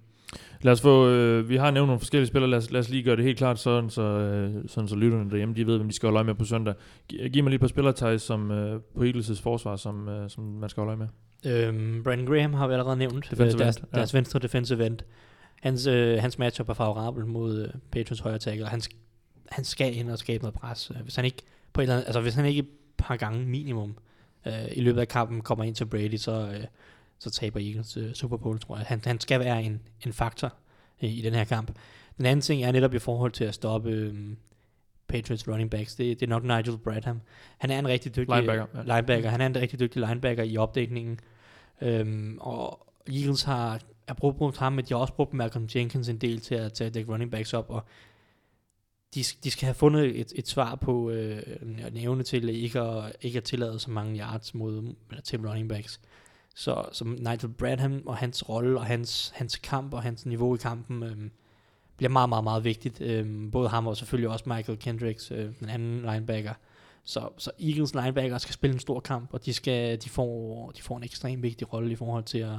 [0.63, 3.03] Lad os få, øh, vi har nævnt nogle forskellige spillere, lad os, lad os lige
[3.03, 5.95] gøre det helt klart, sådan så, øh, sådan så lytterne derhjemme, de ved, hvem de
[5.97, 6.75] skal holde øje med på søndag.
[7.09, 10.31] Gi- Giv mig lige et par spillere, Thijs, som, øh, på Eagles' forsvar, som, øh,
[10.31, 11.09] som man skal holde øje
[11.45, 11.69] med.
[11.69, 13.27] Øhm, Brandon Graham har vi allerede nævnt.
[13.31, 13.99] Defensive øh, deres, end, ja.
[13.99, 14.99] deres venstre defensive end.
[15.63, 19.04] Hans, øh, hans matchup er favorabel mod øh, Patriots højre tackle, og han, sk-
[19.51, 20.91] han skal ind og skabe noget pres.
[20.91, 23.47] Øh, Hvis han ikke på et eller andet, altså hvis han ikke et par gange
[23.47, 23.97] minimum
[24.47, 26.65] øh, i løbet af kampen kommer ind til Brady, så, øh,
[27.19, 28.87] så taber Eagles øh, Super Bowl, tror jeg.
[28.87, 30.53] Han, han skal være en, en faktor
[31.01, 31.71] i, i den her kamp.
[32.19, 34.15] Den anden ting er netop i forhold til at stoppe øh,
[35.09, 35.95] Patriots running backs.
[35.95, 37.21] Det, det er nok Nigel Bradham.
[37.59, 38.83] Han er en rigtig dygtig Linebacker, ja.
[38.83, 39.31] linebacker.
[39.31, 41.21] Han er en rigtig dygtig linebacker i opdækningen.
[41.81, 46.09] Øhm, og Eagles har, har brugt, brugt ham, men de har også brugt Malcolm Jenkins
[46.09, 47.85] en del til at, dække running backs op, og
[49.15, 53.17] de, de skal have fundet et, et svar på øh, en evne til ikke at,
[53.21, 56.01] ikke at tillade så mange yards mod, eller til running backs.
[56.55, 60.59] Så som Nigel Bradham og hans rolle og hans, hans kamp og hans niveau i
[60.59, 61.31] kampen øhm,
[61.97, 63.01] bliver meget, meget, meget vigtigt.
[63.01, 66.55] Øhm, både ham og selvfølgelig også Michael Kendricks, øh, den anden linebacker.
[67.05, 70.83] Så, så Eagles linebacker skal spille en stor kamp, og de, skal, de, får, de
[70.83, 72.59] får en ekstremt vigtig rolle i forhold til at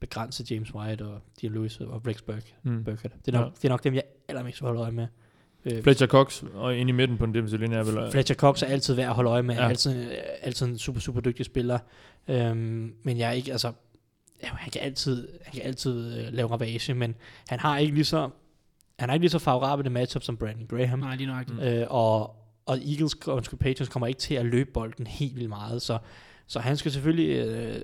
[0.00, 2.22] begrænse James White og Dion Lewis og Rex
[2.62, 2.84] Mm.
[2.84, 3.10] Burkhead.
[3.26, 3.50] Det er, nok, Ja.
[3.56, 5.06] det er nok dem, jeg allermest vil holde øje med.
[5.64, 8.10] Øh, Fletcher Cox, og ind i midten på den defensive linje er vel...
[8.10, 9.54] Fletcher Cox er altid værd at holde øje med.
[9.54, 9.68] Ja.
[9.68, 11.78] Altid, altid en super, super dygtig spiller.
[12.28, 13.72] Øhm, men jeg er ikke, altså...
[14.42, 17.14] Han kan altid, han kan altid øh, lave ravage, men
[17.48, 18.30] han har ikke lige så...
[18.98, 20.98] Han har ikke lige så favorabelt et matchup som Brandon Graham.
[20.98, 21.58] Nej, lige nøjagtigt.
[21.58, 21.64] Mm.
[21.64, 25.82] Øh, og, og Eagles og Patriots kommer ikke til at løbe bolden helt vildt meget,
[25.82, 25.98] så,
[26.46, 27.80] så han skal selvfølgelig øh,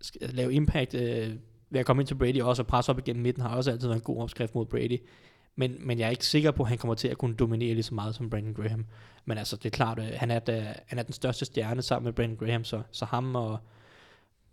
[0.00, 1.30] skal lave impact øh,
[1.70, 3.88] ved at komme ind til Brady også, og presse op igennem midten har også altid
[3.88, 4.98] været en god opskrift mod Brady.
[5.56, 7.82] Men, men jeg er ikke sikker på, at han kommer til at kunne dominere lige
[7.82, 8.86] så meget som Brandon Graham.
[9.24, 12.04] Men altså, det er klart, øh, han, er da, han er den største stjerne sammen
[12.04, 13.58] med Brandon Graham, så, så ham og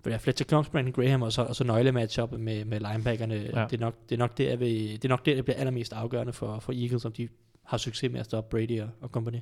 [0.05, 3.59] ja, Fletcher Cox, Brandon Graham, og så, og så nøgle matchup med, med linebackerne, Ja.
[3.59, 3.65] ja.
[3.65, 5.93] det, er nok, det, er nok der, vi, det er nok der, det bliver allermest
[5.93, 7.27] afgørende for, for Eagles, om de
[7.65, 9.37] har succes med at stoppe Brady og, og company.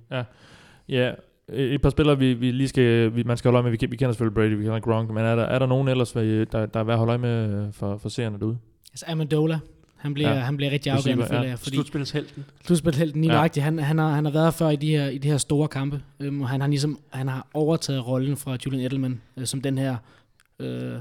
[0.89, 1.13] Ja,
[1.53, 3.79] et par spillere, vi, vi lige skal, vi, man skal holde øje med.
[3.79, 6.15] Vi, vi kender selvfølgelig Brady, vi kender Gronk, men er der, er der nogen ellers,
[6.15, 8.57] I- der, der er værd at holde øje med øh, for, for seerne derude?
[8.91, 9.59] Altså Amendola,
[9.97, 10.39] han bliver, Ja.
[10.39, 11.49] han bliver rigtig afgørende, føler ja.
[11.49, 11.59] jeg.
[11.59, 12.45] Fordi Slutspilshelten.
[12.65, 13.47] slutspilhelten lige Ja.
[13.55, 13.61] ja.
[13.61, 16.01] han, han, har, han har været før i de her, i de her store kampe.
[16.19, 19.77] Øhm, og han har ligesom han har overtaget rollen fra Julian Edelman, øh, som den
[19.77, 19.95] her
[20.59, 20.93] øh,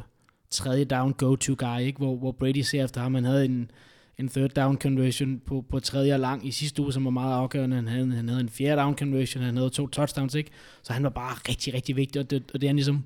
[0.50, 1.98] tredje down go-to guy, ikke?
[1.98, 3.14] Hvor, hvor Brady ser efter ham.
[3.14, 3.70] Han havde en,
[4.18, 7.34] en third down conversion på, på tredje og lang i sidste uge, som var meget
[7.34, 7.76] afgørende.
[7.76, 10.50] Han havde, han havde en fjerde down conversion, han havde to touchdowns, ikke?
[10.82, 13.04] Så han var bare rigtig, rigtig vigtig, og det, og det er han ligesom,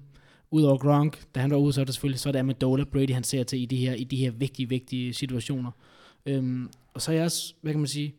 [0.50, 3.10] Udover Gronk, da han var ude, så er det selvfølgelig, så er det Amendola Brady,
[3.10, 5.70] han ser til i de her, i de her vigtige, vigtige situationer.
[6.26, 8.14] Øhm, og så er jeg også, hvad kan man sige,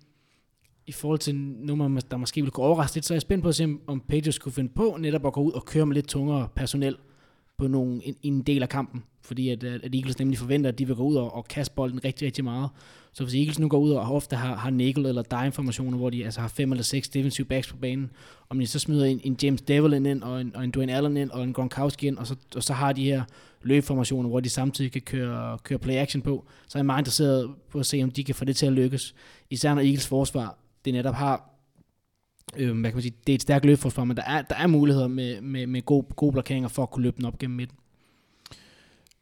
[0.87, 3.49] i forhold til nummer, der måske vil kunne overraske lidt, så er jeg spændt på
[3.49, 5.95] at se, om- om Patriots kunne finde på netop at gå ud og køre med
[5.95, 6.97] lidt tungere personel
[7.61, 9.03] på nogle, en, en del af kampen.
[9.21, 12.03] Fordi at, at Eagles nemlig forventer, at de vil gå ud og, og kaste bolden
[12.05, 12.69] rigtig, rigtig meget.
[13.13, 16.09] Så hvis Eagles nu går ud og ofte har, har nickel eller dime formationer, hvor
[16.09, 18.11] de altså har fem eller seks defensive backs på banen,
[18.49, 21.17] om de så smider en, en James Devlin ind, og en, og en Dwayne Allen
[21.17, 23.23] ind, og en Gronkowski ind, og så, og så har de her
[23.61, 27.51] løbeformationer, hvor de samtidig kan køre, køre play action på, så er jeg meget interesseret
[27.71, 29.15] på at se, om de kan få det til at lykkes.
[29.49, 31.50] Især når Eagles forsvar, det netop har
[32.57, 34.67] øh, hvad kan man sige, det er et stærkt løbforsvar, men der er, der er
[34.67, 37.77] muligheder med, med, med gode, gode blokeringer for at kunne løbe den op gennem midten.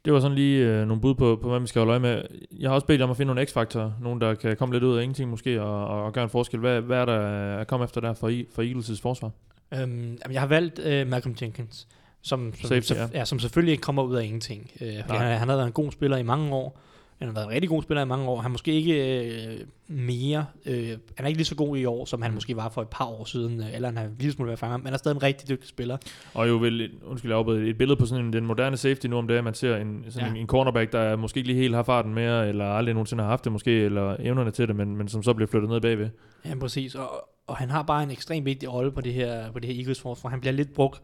[0.05, 2.23] Det var sådan lige øh, nogle bud på, på, hvad vi skal holde øje med.
[2.59, 3.91] Jeg har også bedt om at finde nogle x-faktorer.
[4.01, 6.59] Nogen, der kan komme lidt ud af ingenting måske, og, og, og gøre en forskel.
[6.59, 7.19] Hvad, hvad er der
[7.57, 9.31] at komme efter der for, for Eagles' forsvar?
[9.73, 11.87] Øhm, jeg har valgt øh, Malcolm Jenkins,
[12.21, 13.07] som, som, Safety, ja.
[13.13, 13.25] ja.
[13.25, 14.71] Som selvfølgelig ikke kommer ud af ingenting.
[14.81, 16.79] Øh, han, han har været en god spiller i mange år.
[17.19, 18.41] Han har været en rigtig god spiller i mange år.
[18.41, 20.45] Han er måske ikke øh, mere...
[20.65, 22.87] Øh, han er ikke lige så god i år, som han måske var for et
[22.87, 23.59] par år siden.
[23.59, 25.49] Øh, eller han har en lille smule været fanget, men han er stadig en rigtig
[25.49, 25.97] dygtig spiller.
[26.33, 29.27] Og jo vel, undskyld, jeg et billede på sådan en, den moderne safety nu om
[29.27, 30.33] dagen, man ser en, sådan Ja.
[30.33, 33.29] en, en cornerback, der måske ikke lige helt har farten mere, eller aldrig nogensinde har
[33.29, 36.09] haft det måske, eller evnerne til det, men, men som så bliver flyttet ned bagved.
[36.45, 36.95] Ja, præcis.
[36.95, 39.81] Og, og han har bare en ekstremt vigtig rolle på det her, på det her
[39.81, 40.29] Eagles forsvar.
[40.29, 41.01] Han bliver lidt brugt,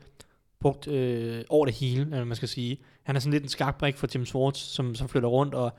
[0.59, 2.77] brugt øh, over det hele, eller man skal sige.
[3.03, 5.77] Han er sådan lidt en skakbrik for Tim Swartz, som, som flytter rundt, og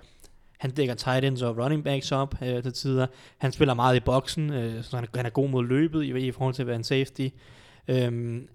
[0.59, 3.07] han dækker tight ends og running backs op øh, til tider.
[3.38, 6.27] Han spiller meget i boksen, øh, så han, er- han er god mod løbet i,
[6.27, 7.29] i forhold til at være en safety.
[7.88, 8.49] Øhm,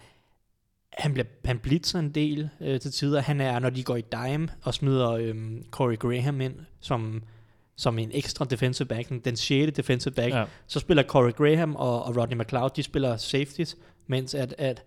[0.98, 3.22] han, bliver, han blitzer en del øh, til tider.
[3.22, 7.24] Han er, når de går i dime og smider øhm, Corey Graham ind, som,
[7.76, 9.72] som en ekstra defensive back, den- 6.
[9.76, 10.46] defensive back, Ja.
[10.68, 14.84] så spiller Corey Graham og, og Rodney McLeod, de spiller safeties, mens at, at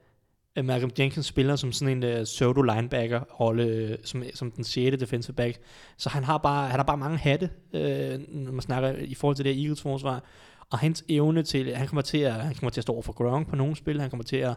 [0.56, 4.64] at Malcolm Jenkins spiller som sådan en uh, pseudo linebacker rolle øh, som, som den
[4.64, 5.58] sjette defensive back.
[5.96, 9.36] Så han har bare, han har bare mange hatte, øh, når man snakker i forhold
[9.36, 10.24] til det her Eagles forsvar.
[10.70, 13.12] Og hans evne til, han kommer til at, han kommer til at stå over for
[13.12, 14.54] Gronk på nogle spil, han kommer til at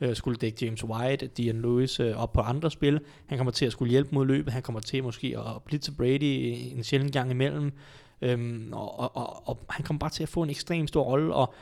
[0.00, 3.00] øh, skulle dække James White, Dion Lewis øh, op på andre spil.
[3.26, 4.52] Han kommer til at skulle hjælpe mod løbet.
[4.52, 7.72] Han kommer til måske at blitze Brady en sjældent gang imellem.
[8.22, 11.34] Øhm, og, og, og, og han kommer bare til at få en ekstremt stor rolle,
[11.34, 11.54] og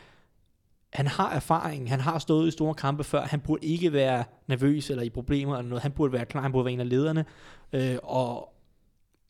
[0.92, 4.90] han har erfaring, han har stået i store kampe før, han burde ikke være nervøs
[4.90, 7.24] eller i problemer eller noget, han burde være klar, han burde være en af lederne,
[7.72, 8.54] øh, og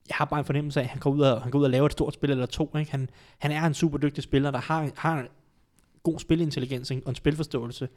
[0.08, 1.70] jeg har bare en fornemmelse af, at han går ud og, han går ud og
[1.70, 2.76] laver et stort spil eller to.
[2.76, 2.90] Ikke?
[2.90, 5.26] Han, han er en super dygtig spiller, der har, har en
[6.02, 7.88] god spilintelligens og en spilforståelse.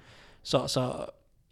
[0.43, 1.05] Så, så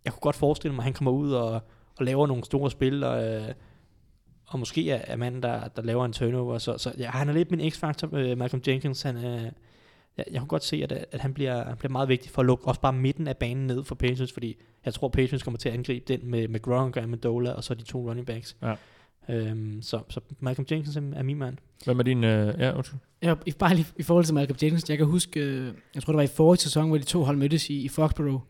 [0.05, 1.53] jeg kunne godt forestille mig, at han kommer ud og,
[1.99, 3.53] og laver nogle store spil, og, øh,
[4.47, 6.57] og måske er, er manden, der, der laver en turnover.
[6.57, 9.01] Så, så ja, han er lidt min x-faktor, øh, Malcolm Jenkins.
[9.01, 9.51] Han, øh,
[10.17, 12.45] jeg, jeg kunne godt se, at, at han, bliver, han bliver meget vigtig for at
[12.45, 15.69] lukke også bare midten af banen ned for Patriots, fordi jeg tror, Patriots kommer til
[15.69, 18.57] at angribe den med, med Gronk og med Dola, og så de to running backs.
[18.61, 18.75] Ja.
[19.29, 21.57] Øhm, så, så Malcolm Jenkins er, min mand.
[21.85, 22.23] Hvem er din...
[22.23, 22.99] Øh, ja, undskyld.
[23.21, 26.17] Ja, bare lige i forhold til Malcolm Jenkins, jeg kan huske, øh, jeg tror det
[26.17, 28.41] var i forrige sæson, hvor de to hold mødtes i, i Foxborough,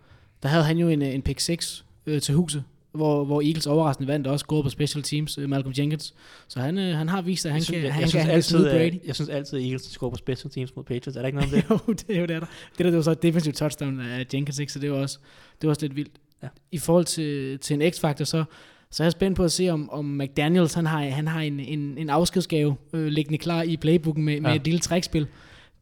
[0.44, 3.68] der havde han jo en, øh, en pick 6 øh, til huset, hvor, hvor Eagles
[3.68, 6.14] overraskende vandt og også gået på special teams, øh, Malcolm Jenkins.
[6.48, 8.20] Så han, øh, han har vist, at han jeg synes, kan, jeg, han jeg, kan,
[8.44, 9.08] synes altid, at, Brady.
[9.08, 11.18] jeg synes altid, at Eagles scorer på special teams mod Patriots.
[11.18, 11.70] Er der ikke noget om det?
[11.88, 12.46] jo, det er jo det er der.
[12.78, 14.72] Det der, det var så et defensive touchdown af Jenkins, ikke?
[14.74, 15.20] så det var også,
[15.62, 16.12] det var også lidt vildt.
[16.44, 16.48] Ja.
[16.72, 18.44] I forhold til, til en x-faktor, så,
[18.92, 21.60] så er jeg spændt på at se, om, om McDaniels han har, han har en,
[21.60, 24.56] en, en afskedsgave øh, liggende klar i playbooken med, med Ja.
[24.56, 25.28] et lille trækspil.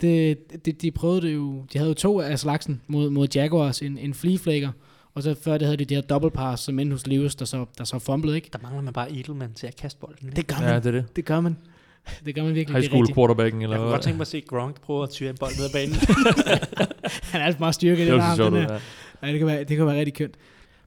[0.01, 3.81] Det, det, de prøvede det jo, de havde jo to af slagsen mod, mod Jaguars,
[3.81, 4.71] en, en flea flaker,
[5.19, 7.45] og så før det havde de de her double pass, som endte hos Lewis, der
[7.45, 8.49] så, der så fumblede, ikke?
[8.53, 10.27] Der mangler man bare Edelman til at kaste bolden.
[10.27, 10.35] ikke?
[10.35, 10.69] Det gør man.
[10.69, 11.15] Ja, det er det.
[11.15, 11.57] Det gør man.
[12.25, 12.73] Det gør man virkelig.
[12.75, 13.93] High det school quarterbacken, eller Jeg kunne hvad?
[13.93, 15.95] godt tænke mig at se Gronk prøve at tyre en bold ned ad banen.
[17.31, 18.73] Han er altså meget styrke i Det den var arm, sjovt, den ud, her.
[18.73, 18.79] ja.
[19.27, 20.35] Ja, det kan være, det kan være rigtig kønt.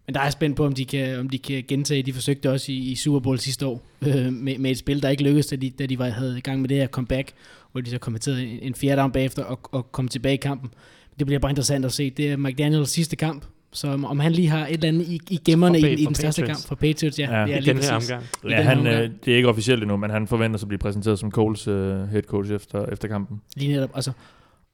[0.06, 2.02] Men der er jeg spændt på, om de kan, om de kan gentage.
[2.02, 5.08] De forsøgte også i, i Super Bowl sidste år øh, med, med et spil, der
[5.08, 7.32] ikke lykkedes, da de, da de var, havde i gang med det her comeback,
[7.72, 10.70] hvor de så kommenterede en, en fjerde down bagefter og, og kom tilbage i kampen.
[11.18, 12.10] Det bliver bare interessant at se.
[12.10, 15.20] Det er McDaniels sidste kamp, så om, om han lige har et eller andet i,
[15.30, 17.18] i gemmerne For i, i den største kamp for Patriots.
[17.18, 17.40] Ja, Ja.
[17.46, 18.24] ja, I lige den her omgang.
[18.44, 19.24] Ja, den han, her øh, omgang.
[19.24, 22.08] det er ikke officielt endnu, men han forventer sig at blive præsenteret som Coles øh,
[22.08, 23.40] head coach efter, efter kampen.
[23.56, 23.90] Lige netop.
[23.94, 24.12] Altså,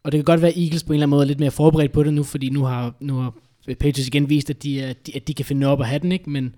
[0.05, 1.51] og det kan godt være, at Eagles på en eller anden måde er lidt mere
[1.51, 3.35] forberedt på det nu, fordi nu har, nu har
[3.67, 6.13] Patriots igen vist, at de, er, de, at de kan finde op og have den,
[6.13, 6.31] ikke?
[6.31, 6.55] Men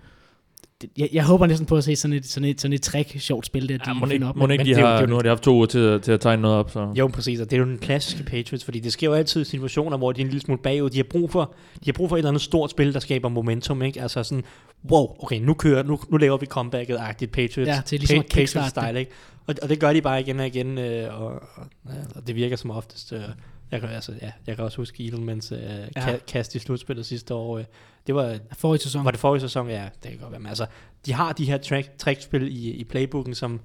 [0.99, 3.47] jeg, jeg håber næsten på at se sådan et, sådan et, sådan et trick sjovt
[3.47, 4.37] spil, der de Ja, må finder ikke, op.
[4.37, 4.55] må med.
[4.55, 6.43] ikke Men de har, det nu har de haft to uger til, til at tegne
[6.43, 6.93] noget op, så...
[6.99, 9.97] Jo, præcis, og det er jo den klassiske Patriots, fordi det sker jo altid situationer,
[9.97, 10.90] hvor de er en lille smule bagud.
[10.90, 13.29] De har brug for, de har brug for et eller andet stort spil, der skaber
[13.29, 14.03] momentum, ikke?
[14.03, 14.45] Altså sådan,
[14.90, 18.35] wow, okay, nu kører, nu, nu laver vi comebacket-agtigt Patriots, Ja, til ligesom det.
[18.35, 19.11] Patriots-style, ikke?
[19.47, 22.37] Og, og, det gør de bare igen og igen, øh, og, og, ja, og det
[22.37, 23.12] virker som oftest.
[23.12, 23.21] Øh,
[23.70, 25.59] jeg, kan, altså, ja, jeg kan også huske Edelmans øh,
[25.96, 26.16] Ja.
[26.26, 27.59] kast i slutspillet sidste år.
[27.59, 27.64] Øh,
[28.06, 29.04] det var, Forrige sæson.
[29.04, 29.68] var det forrige sæson?
[29.68, 30.40] Ja, det kan godt være.
[30.40, 30.66] Men altså,
[31.06, 33.61] de har de her track, trackspil i, i playbooken, som,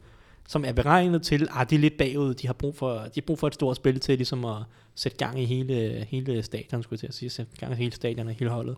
[0.48, 3.22] som er beregnet til, ah, de er lidt bagud, de har brug for, de har
[3.28, 4.58] brug for et stort spil til ligesom at
[4.96, 7.92] sætte gang i hele, hele stadion, skulle jeg til at sige, sætte gang i hele
[7.92, 8.76] stadion og hele holdet.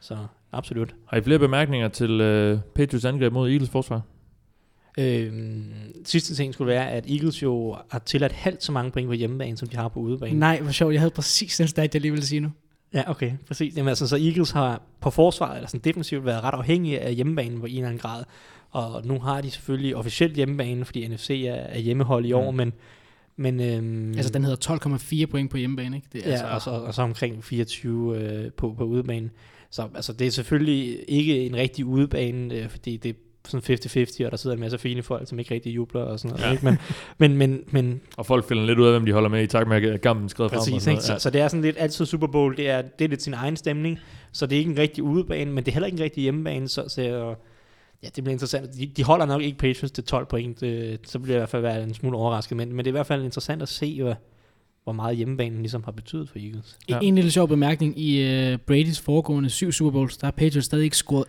[0.00, 0.16] Så
[0.52, 0.94] absolut.
[1.06, 4.00] Har I flere bemærkninger til øh, Patriots angreb mod Eagles forsvar?
[4.98, 5.64] Øhm,
[6.04, 9.56] sidste ting skulle være, at Eagles jo har tilladt halvt så mange point på hjemmebane,
[9.56, 10.38] som de har på udebane.
[10.38, 10.92] Nej, hvor sjovt.
[10.92, 12.48] Jeg havde præcis den stat, jeg lige ville sige nu.
[12.94, 13.76] Ja, okay, præcis.
[13.76, 17.60] Jamen, altså, så Eagles har på forsvaret, eller sådan defensivt, været ret afhængige af hjemmebanen
[17.60, 18.24] på en eller anden grad.
[18.70, 22.56] Og nu har de selvfølgelig officielt hjemmebane, fordi NFC er, er hjemmehold i år, Mm.
[22.56, 22.72] men...
[23.36, 24.74] men øhm, Altså, den hedder
[25.24, 26.08] 12,4 point på hjemmebane, ikke?
[26.12, 29.30] Det er ja, altså, og, så, og så omkring 24 øh, på, på udebane.
[29.70, 34.30] Så altså, det er selvfølgelig ikke en rigtig udebane, øh, fordi det sådan 50-50, og
[34.30, 36.46] der sidder en masse fine folk, som ikke rigtig jubler og sådan noget.
[36.46, 36.52] Ja.
[36.52, 36.64] Ikke?
[36.64, 36.78] Men,
[37.18, 39.68] men, men, men Og folk finder lidt ud af, hvem de holder med i takt
[39.68, 40.58] med, at kampen skrider frem.
[40.58, 41.02] Præcis, ikke?
[41.02, 43.34] Så, så det er sådan lidt altid Super Bowl, det er, det er lidt sin
[43.34, 43.98] egen stemning,
[44.32, 46.68] så det er ikke en rigtig udebane, men det er heller ikke en rigtig hjemmebane,
[46.68, 47.02] så, så
[48.02, 48.74] ja, det bliver interessant.
[48.78, 51.48] De, de holder nok ikke Patriots til 12 point, det, så bliver jeg i hvert
[51.48, 54.02] fald være en smule overrasket, men, men det er i hvert fald interessant at se,
[54.02, 54.14] hvad,
[54.84, 56.78] hvor meget hjemmebanen ligesom har betydet for Eagles.
[56.88, 56.98] Ja.
[57.02, 57.98] En lille sjov bemærkning.
[57.98, 61.24] I uh, Brady's foregående syv Super Bowls, der har Patriots stadig ikke scoret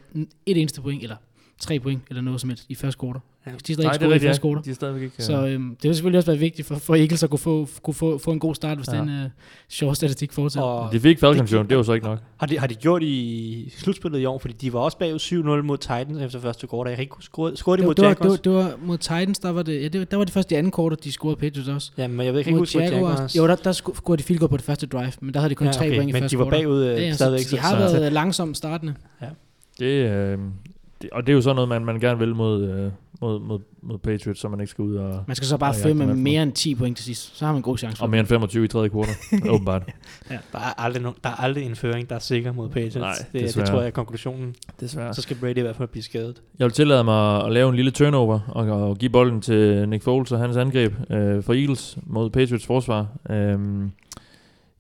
[0.46, 1.16] et eneste point, eller
[1.60, 3.20] tre point, eller noget som helst, i første quarter.
[3.46, 3.52] Ja.
[3.52, 4.48] De har stadig Nej, ikke det er i første ja.
[4.50, 4.62] quarter.
[4.62, 5.24] De er stadigvæk ikke...
[5.24, 7.94] Så øhm, det vil selvfølgelig også være vigtigt for, for Eagles at kunne få, kunne
[7.94, 8.96] få, få en god start, hvis Ja.
[8.96, 9.02] ja.
[9.02, 9.30] den øh,
[9.70, 10.68] sjove statistik fortsætter.
[10.68, 12.20] Og de fik Falcons det- jo, det var så ikke nok.
[12.38, 15.66] har de, har de gjort i slutspillet i år, fordi de var også bagud 7-0
[15.66, 16.92] mod Titans efter første quarter.
[16.92, 18.40] Jeg kan ikke huske, scorede scorede de mod det, var, det, var, Jaguars?
[18.40, 20.58] det var mod Titans, der var det, ja, det, var- der var det første i
[20.58, 21.92] anden quarter, de scorede Patriots også.
[21.98, 23.36] Ja, men jeg ved ikke, ikke Mod huske mod Jaguars.
[23.38, 25.50] Jo, der, der sco- scorede de field goal på det første drive, men der havde
[25.50, 26.60] de kun ja, tre point i men første de var quarter.
[26.60, 27.42] bagud øh, ja, ja, stadigvæk.
[27.42, 28.94] så de har så, været langsomt startende.
[29.80, 30.38] Det, øh,
[31.02, 33.60] det, og det er jo sådan noget, man, man gerne vil mod, øh, mod, mod,
[33.82, 36.44] mod Patriots, så man ikke skal ud og, Man skal så bare jagte med mere
[36.44, 37.38] end 10 point til sidst.
[37.38, 39.16] Så har man en god chance og mere end 25 i tredje kvartal.
[39.54, 39.84] Åbenbart.
[40.30, 42.96] Der er, aldrig no, der er aldrig en føring, der er sikker mod Patriots.
[42.96, 44.56] Nej, det, det tror jeg er konklusionen.
[44.80, 45.14] Desværre.
[45.14, 46.42] Så skal Brady i hvert fald blive skadet.
[46.60, 50.04] Jeg vil tillade mig at lave en lille turnover og, og give bolden til Nick
[50.04, 53.08] Foles og hans angreb øh, for Eagles mod Patriots forsvar.
[53.30, 53.92] Øhm,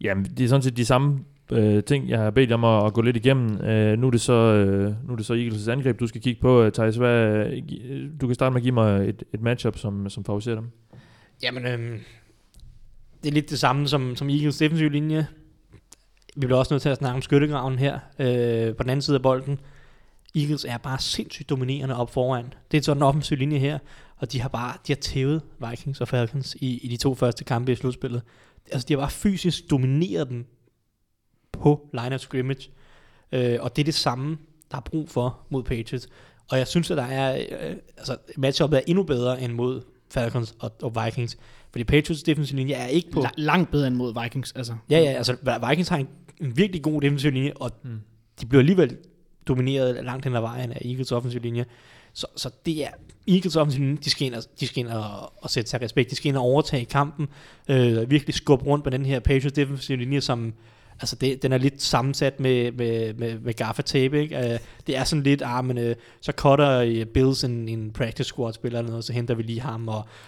[0.02, 1.20] jamen, det er sådan set de samme
[1.52, 3.62] øh, ting, jeg har bedt om at, at gå lidt igennem.
[3.62, 6.42] Øh, nu, er det så, øh, nu er det så Eagles' angreb, du skal kigge
[6.42, 6.64] på.
[6.64, 7.46] Øh, Thijs, hvad,
[7.86, 10.70] øh, du kan starte med at give mig et, et matchup, som, som favoriserer dem.
[11.44, 12.00] Jamen, øh,
[13.24, 15.28] det er lidt det samme som, som Eagles defensive linje.
[16.36, 19.16] Vi bliver også nødt til at snakke om skyttegraven her, øh, på den anden side
[19.16, 19.60] af bolden.
[20.36, 22.54] Eagles er bare sindssygt dominerende op foran.
[22.72, 23.80] Det er sådan en offensiv linje her,
[24.18, 27.44] og de har bare de har tævet Vikings og Falcons i, i de to første
[27.44, 28.22] kampe i slutspillet.
[28.72, 30.46] Altså, de har bare fysisk domineret dem
[31.62, 32.69] på line of scrimmage.
[33.32, 34.38] Øh, og det er det samme,
[34.72, 36.08] der er brug for mod Patriots.
[36.52, 40.56] Og jeg synes, at der er, øh, altså, matchuppet er endnu bedre end mod Falcons
[40.60, 41.38] og, og Vikings.
[41.72, 43.19] Fordi Patriots defensive linje er ikke på...
[43.19, 44.52] La- langt bedre end mod Vikings.
[44.52, 44.76] Altså.
[44.89, 45.36] Ja, ja, altså
[45.69, 46.08] Vikings har en,
[46.41, 48.00] en virkelig god defensiv linje, og mm.
[48.41, 48.98] de bliver alligevel
[49.48, 51.65] domineret langt hen ad vejen af Eagles offensiv linje.
[52.13, 52.89] Så, så det er
[53.28, 56.10] Eagles offensiv linje, de skal ind, og, de skal ind og, og sætte sig respekt,
[56.10, 57.28] de skal ind og overtage kampen,
[57.69, 60.54] øh, virkelig skubbe rundt på den her Patriots defensiv linje, som
[61.02, 64.38] altså det, den er lidt sammensat med, med, med, med gaffatape, ikke?
[64.38, 64.58] Uh,
[64.88, 68.54] det er sådan lidt, ah, men uh, så cutter uh, Bills en, en practice squad
[68.54, 69.88] spiller eller noget, så henter vi lige ham,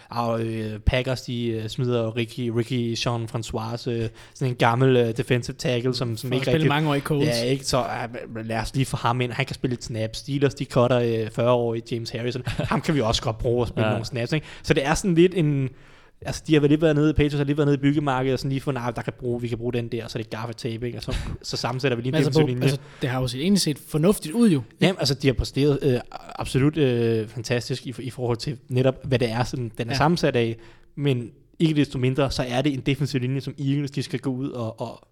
[0.09, 5.11] og uh, Packers, de uh, smider Ricky, Ricky Jean François, uh, sådan en gammel uh,
[5.17, 6.67] defensive tackle, som, som For ikke rigtig...
[6.69, 7.27] mange år i Colts.
[7.27, 7.65] Ja, ikke?
[7.65, 9.31] Så uh, lad os lige få ham ind.
[9.31, 10.15] Han kan spille et snap.
[10.15, 12.43] Steelers, de cutter uh, 40 år i James Harrison.
[12.45, 13.91] ham kan vi også godt bruge at spille Ja.
[13.91, 14.33] nogle snaps.
[14.33, 14.47] Ikke?
[14.63, 15.69] Så det er sådan lidt en...
[16.25, 18.39] Altså, de har lidt været nede i Patriots, har lidt været nede i byggemarkedet, og
[18.39, 20.23] sådan lige fundet, ah, der kan bruge, vi kan bruge den der, og så er
[20.23, 20.97] det gaffatape, ikke?
[20.97, 22.63] Og så, så sammensætter vi lige en altså, på, linje.
[22.63, 24.61] altså, det har jo set, egentlig set fornuftigt ud jo.
[24.81, 29.19] Jamen, altså, de har præsteret øh, absolut øh, fantastisk i, i forhold til netop, hvad
[29.19, 29.97] det er, sådan, den er ja.
[29.97, 30.57] sammensat af.
[30.95, 34.29] Men ikke desto mindre, så er det en defensiv linje, som Eagles, de skal gå
[34.29, 35.07] ud og, og,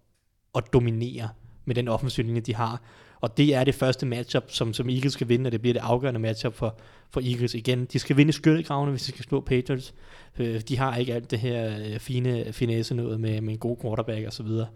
[0.53, 1.29] og dominere
[1.65, 2.81] med den offensiv linje, de har.
[3.21, 5.79] Og det er det første matchup, som, som Eagles skal vinde, og det bliver det
[5.79, 6.79] afgørende matchup for,
[7.11, 7.85] for Eagles igen.
[7.85, 9.93] De skal vinde skyttegravene, hvis de skal slå Patriots.
[10.39, 13.77] Øh, de har ikke alt det her øh, fine finesse noget med, med en god
[13.81, 14.67] quarterback og så videre.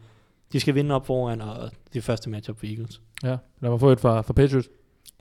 [0.53, 3.01] De skal vinde op foran, og det er første matchup for Eagles.
[3.23, 4.69] Ja, lad mig få et fra, fra Patriots.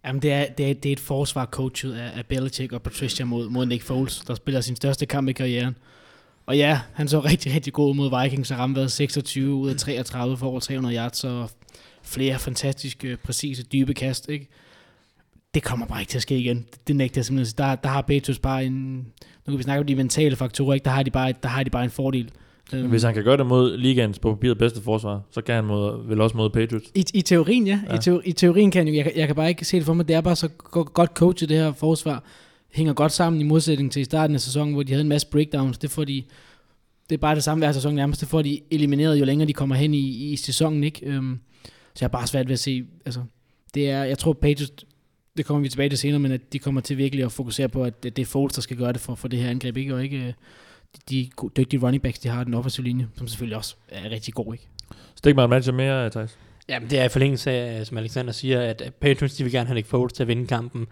[0.04, 3.24] Jamen, det er, det er, det er et forsvar coachet af, af Belichick og Patricia
[3.24, 5.76] mod, mod Nick Foles, der spiller sin største kamp i karrieren.
[6.46, 9.76] Og ja, han så rigtig, rigtig god mod Vikings og ramte været 26 ud af
[9.76, 11.50] 33 for over 300 yards og
[12.04, 14.48] flere fantastiske, præcise, dybe kast, ikke?
[15.54, 16.66] Det kommer bare ikke til at ske igen.
[16.86, 17.54] Det nægter jeg simpelthen.
[17.58, 18.92] Der, der har Patriots bare en...
[19.46, 20.84] Nu kan vi snakke om de mentale faktorer, ikke?
[20.84, 22.30] Der har de bare, der har de bare en fordel.
[22.74, 25.64] Øhm, Hvis han kan gøre det mod ligaens på papiret bedste forsvar, så kan han
[25.64, 26.90] mod, vel også mod Patriots.
[26.94, 27.80] I, I teorien, ja.
[27.90, 27.94] Ja.
[27.94, 29.94] I, teori, I teorien kan jeg, jeg, kan- jeg kan bare ikke se det for
[29.94, 30.08] mig.
[30.08, 32.24] Det er bare så go- godt coachet, det her forsvar.
[32.72, 35.26] Hænger godt sammen i modsætning til i starten af sæsonen, hvor de havde en masse
[35.30, 35.78] breakdowns.
[35.78, 36.22] Det får de...
[37.10, 38.20] Det er bare det samme hver sæson nærmest.
[38.20, 41.06] Det får de elimineret, jo længere de kommer hen i, i sæsonen, ikke?
[41.06, 41.38] Øhm,
[41.94, 42.84] så jeg har bare svært ved at se...
[43.04, 43.22] Altså,
[43.74, 44.72] det er, jeg tror, Patriots...
[45.36, 47.84] Det kommer vi tilbage til senere, men at de kommer til virkelig at fokusere på,
[47.84, 49.94] at det det er Foles, der skal gøre det for, for det her angreb, ikke?
[49.94, 50.32] Og ikke øh,
[51.10, 54.34] de dygtige running backs, de har i den offensive linje, som selvfølgelig også er rigtig
[54.34, 54.68] god, ikke?
[55.14, 56.38] Stik mig et matchup mere, Thijs.
[56.68, 59.66] Jamen, det er i forlængelse af, som Alexander siger, at at Patriots, de vil gerne
[59.66, 60.86] have Nick Foles til at vinde kampen.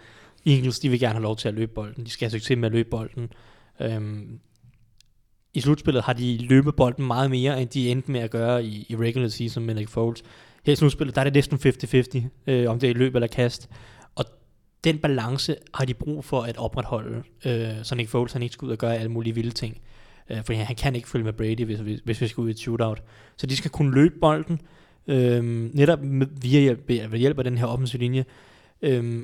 [0.47, 2.05] Eagles, de vil gerne have lov til at løbe bolden.
[2.05, 3.33] De skal have succes med at løbe bolden.
[3.81, 4.41] Øhm,
[5.55, 8.87] I slutspillet har de løbet bolden meget mere, end de endte med at gøre i,
[8.89, 10.23] i regular season med Nick Foles.
[10.65, 11.59] Her i slutspillet, der er det næsten
[12.47, 13.69] 50-50, øh, om det er løb eller kast.
[14.15, 14.25] Og
[14.85, 18.67] den balance har de brug for at opretholde, øh, så Nick Foles han ikke skal
[18.67, 19.81] ud og gøre alle mulige vilde ting.
[20.31, 22.51] Øh, for han kan ikke følge med Brady, hvis, hvis, hvis vi skal ud i
[22.51, 23.03] et shootout.
[23.37, 24.61] Så de skal kunne løbe bolden,
[25.07, 25.45] øh,
[25.75, 28.25] netop med, via hjælp, ved hjælp af den her offensive linje.
[28.83, 29.23] Øh,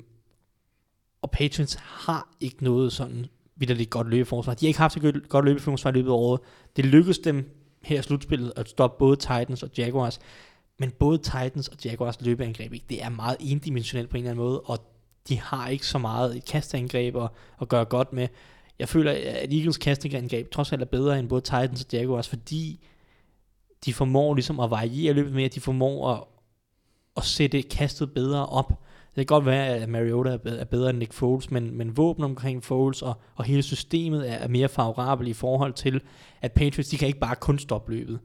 [1.22, 4.54] og Patriots har ikke noget sådan vidderligt godt løbeforsvar.
[4.54, 6.40] De har ikke haft så godt- godt løbeforsvar i løbet af året.
[6.76, 7.50] Det lykkedes dem
[7.82, 10.18] her i slutspillet at stoppe både Titans og Jaguars.
[10.78, 14.44] Men både Titans og Jaguars løbeangreb, ikke, det er meget endimensionelt på en eller anden
[14.44, 14.78] måde, og
[15.28, 17.28] de har ikke så meget et kastangreb at,
[17.60, 18.28] at gøre godt med.
[18.78, 22.80] Jeg føler, at Eagles kastangreb trods alt er bedre end både Titans og Jaguars, fordi
[23.84, 26.24] de formår ligesom at variere løbet mere, de formår at,
[27.16, 28.68] at sætte kastet bedre op.
[29.16, 32.64] Det kan godt være, at Mariota er bedre, end Nick Foles, men, men våben omkring
[32.64, 36.00] Foles og, og hele systemet er, er mere favorabelt i forhold til,
[36.42, 38.18] at Patriots, de kan ikke bare kun stoppe løbet.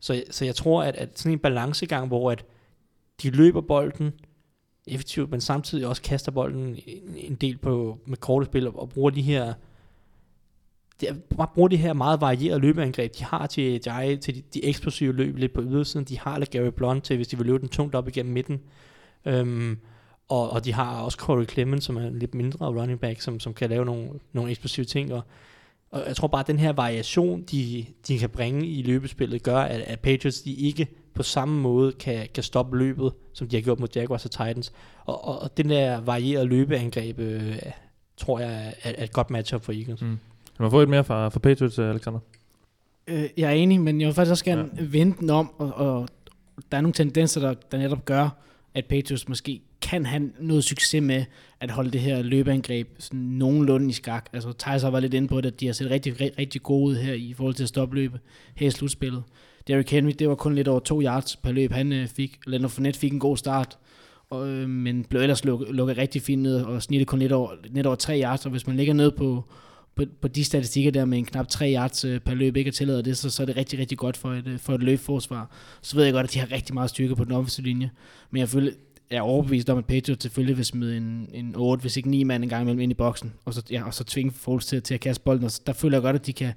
[0.00, 2.44] Så, så jeg tror, at, at sådan en balancegang, hvor at
[3.22, 4.12] de løber bolden
[4.86, 8.88] effektivt, men samtidig også kaster bolden en, en del på, med korte spil og, og
[8.88, 9.54] bruger de her
[11.00, 11.06] de,
[11.36, 15.12] bare bruger de her meget varierede løbeangreb, de har til, til, til de, de eksplosive
[15.12, 17.94] løb lidt på ydersiden, de har Gary Blunt til, hvis de vil løbe den tungt
[17.94, 18.60] op igennem midten.
[19.24, 19.78] Øhm,
[20.28, 23.40] og, og de har også Corey Clemens, som er en lidt mindre running back, som,
[23.40, 25.12] som kan lave nogle, nogle eksplosive ting.
[25.12, 25.22] Og,
[25.90, 29.58] og jeg tror bare, at den her variation, de, de kan bringe i løbespillet, gør,
[29.58, 33.62] at, at Patriots de ikke på samme måde kan, kan stoppe løbet, som de har
[33.62, 34.72] gjort mod Jaguars og Titans.
[35.04, 37.58] Og, og, og den der varierede løbeangreb, øh,
[38.16, 40.02] tror jeg er, er et godt matchup for Eagles.
[40.02, 40.18] Mm.
[40.56, 42.20] Kan man få et mere fra, fra Patriots, øh, Alexander?
[43.06, 44.82] Øh, jeg er enig, men jeg vil faktisk også gerne ja.
[44.88, 46.08] vende den om og, og,
[46.70, 48.28] der er nogle tendenser, der, der netop gør,
[48.74, 51.24] at Patriots måske kan han noget succes med
[51.60, 54.30] at holde det her løbeangreb sådan nogenlunde i skak.
[54.32, 56.84] Altså Thijs var lidt inde på det, at de har set rigtig, rigtig, rigtig gode
[56.84, 58.20] ud her i forhold til at stoppe løbet
[58.54, 59.22] her i slutspillet.
[59.66, 62.38] Derrick Henry, det var kun lidt over to yards per løb, han øh, fik.
[62.46, 63.78] Leonard Fournette fik en god start,
[64.30, 67.50] og, øh, men blev ellers lukket, lukket rigtig fint ned og snittede kun lidt over,
[67.64, 69.44] lidt over tre yards, og hvis man ligger ned på,
[69.98, 73.02] på, på de statistikker der med en knap 3 yards øh, per løb ikke tillader
[73.02, 75.50] det, så, så er det rigtig, rigtig godt for et, øh, for et løbforsvar.
[75.82, 77.90] Så ved jeg godt, at de har rigtig meget styrke på den offensive linje,
[78.30, 78.72] men jeg føler,
[79.10, 82.24] jeg er overbevist om, at Patriots selvfølgelig vil smide en, en 8, hvis ikke 9
[82.24, 84.82] mand en gang imellem ind i boksen, og så, ja, og så tvinge Foles til,
[84.82, 86.52] til at kaste bolden, og så, der føler jeg godt, at de kan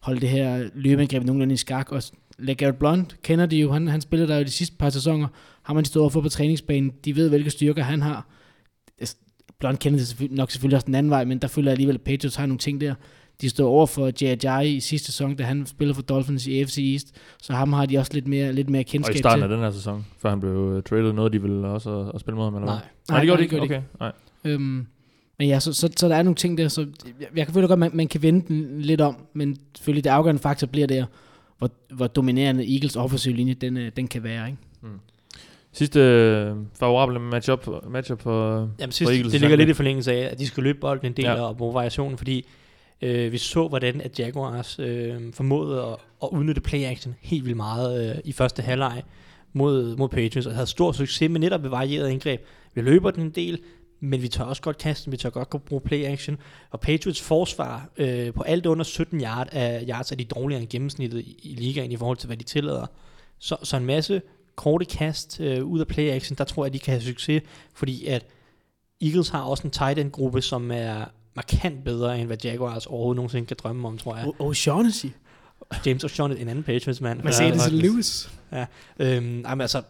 [0.00, 2.02] holde det her løbeangreb nogenlunde i skak, og
[2.38, 5.28] LeGarrette Blunt kender de jo, han, han spillede der jo de sidste par sæsoner,
[5.62, 8.28] har man de stået overfor på træningsbanen, de ved, hvilke styrker han har.
[8.98, 9.16] Altså,
[9.58, 12.02] Blunt kender det nok selvfølgelig også den anden vej, men der føler jeg alligevel, at
[12.02, 12.94] Patriots har nogle ting der.
[13.40, 14.66] De stod over for J.J.
[14.66, 17.98] i sidste sæson, da han spillede for Dolphins i AFC East, så ham har de
[17.98, 19.14] også lidt mere, lidt mere kendskab til.
[19.14, 19.42] Og i starten til.
[19.42, 22.20] af den her sæson, før han blev uh, traded, noget de ville også at, at
[22.20, 22.74] spille mod ham, eller nej.
[22.74, 22.84] hvad?
[23.10, 23.62] Nej, det gjorde de ikke.
[23.62, 24.12] Okay, nej.
[24.44, 24.86] Øhm,
[25.38, 26.86] men ja, så, så, så, der er nogle ting der, så
[27.20, 30.04] jeg, jeg kan føle godt, at man, man kan vende den lidt om, men selvfølgelig
[30.04, 31.04] det afgørende faktor bliver der,
[31.58, 34.46] hvor, hvor dominerende Eagles offensive linje, den, øh, den kan være.
[34.46, 34.58] Ikke?
[34.82, 34.88] Mm.
[35.72, 39.32] Sidste øh, favorable matchup, matchup for, Jamen, sidst, for Eagles.
[39.32, 41.42] Det ligger lidt i forlængelse af, at de skal løbe bolden en del ja.
[41.42, 42.46] og bruge variationen, fordi
[43.04, 48.10] øh, vi så, hvordan at Jaguars øh, formåede at, at udnytte play-action helt vildt meget
[48.10, 49.02] øh, i første halvleg
[49.52, 52.40] mod, mod Patriots, og havde stor succes med netop ved varieret indgreb.
[52.74, 53.58] Vi løber den en del,
[54.00, 56.38] men vi tør også godt kaste vi tør godt bruge play action.
[56.70, 60.68] Og Patriots forsvar øh, på alt under 17 yard af yards er de dårligere end
[60.68, 62.86] gennemsnittet i, i ligaen i forhold til, hvad de tillader.
[63.38, 64.22] Så, så en masse
[64.56, 67.42] korte kast øh, ud af play action, der tror jeg, de kan have succes,
[67.74, 68.26] fordi at
[69.00, 71.04] Eagles har også en tight end gruppe, som er
[71.34, 74.26] markant bedre, end hvad Jaguars overhovedet nogensinde kan drømme om, tror jeg.
[74.26, 75.08] O'Shaughnessy.
[75.86, 77.22] James O'Shaughnessy, en anden Patriots-mand.
[77.22, 78.30] Mercedes Lewis.
[78.52, 78.66] Ja,
[78.98, 79.82] øhm, jamen, altså,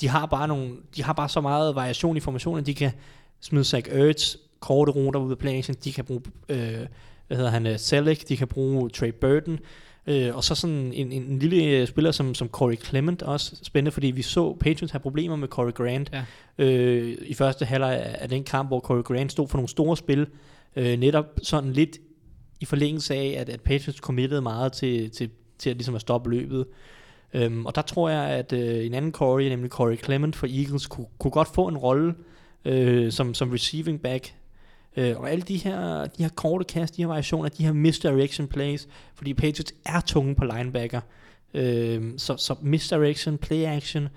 [0.00, 2.92] de har bare nogle, de har bare så meget variation i formationen, de kan
[3.40, 6.86] smide Zach Ertz, korte ruter ud af planen, de kan bruge, øh,
[7.26, 9.58] hvad hedder han, uh, Selleck, de kan bruge Trey Burton,
[10.06, 13.56] øh, og så sådan en, en, en lille øh, spiller som, som Corey Clement også
[13.62, 16.24] spændende, fordi vi så Patriots have problemer med Corey Grant ja.
[16.64, 20.26] øh, i første halvleg af den kamp, hvor Corey Grant stod for nogle store spil,
[20.76, 21.98] øh, netop sådan lidt
[22.60, 26.30] i forlængelse af, at, at Patriots committede meget til, til, til at, ligesom at stoppe
[26.30, 26.66] løbet.
[27.34, 30.86] Øhm, og der tror jeg, at øh, en anden Corey, nemlig Corey Clement for Eagles,
[30.86, 32.14] kunne, kunne godt få en rolle
[32.64, 34.34] øh, som, som receiving back.
[34.96, 38.48] Øh, og alle de her, de her korte kast, de her variationer, de her misdirection
[38.48, 41.00] plays, fordi Patriots er tunge på linebacker.
[41.54, 44.08] Øh, så, så misdirection, play action,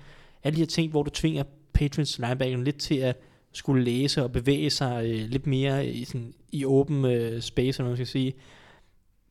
[0.44, 1.42] alle de her ting, hvor du tvinger
[1.72, 3.16] Patriots linebacker lidt til at
[3.52, 7.88] skulle læse og bevæge sig øh, lidt mere i, sådan, i åben øh, space, eller
[7.88, 8.34] man skal sige.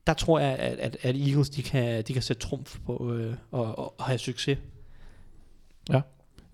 [0.08, 3.34] Der tror jeg, at, at, at Eagles de kan, de kan sætte trumf på øh,
[3.52, 4.58] og, og, og have succes.
[5.90, 6.02] Ja.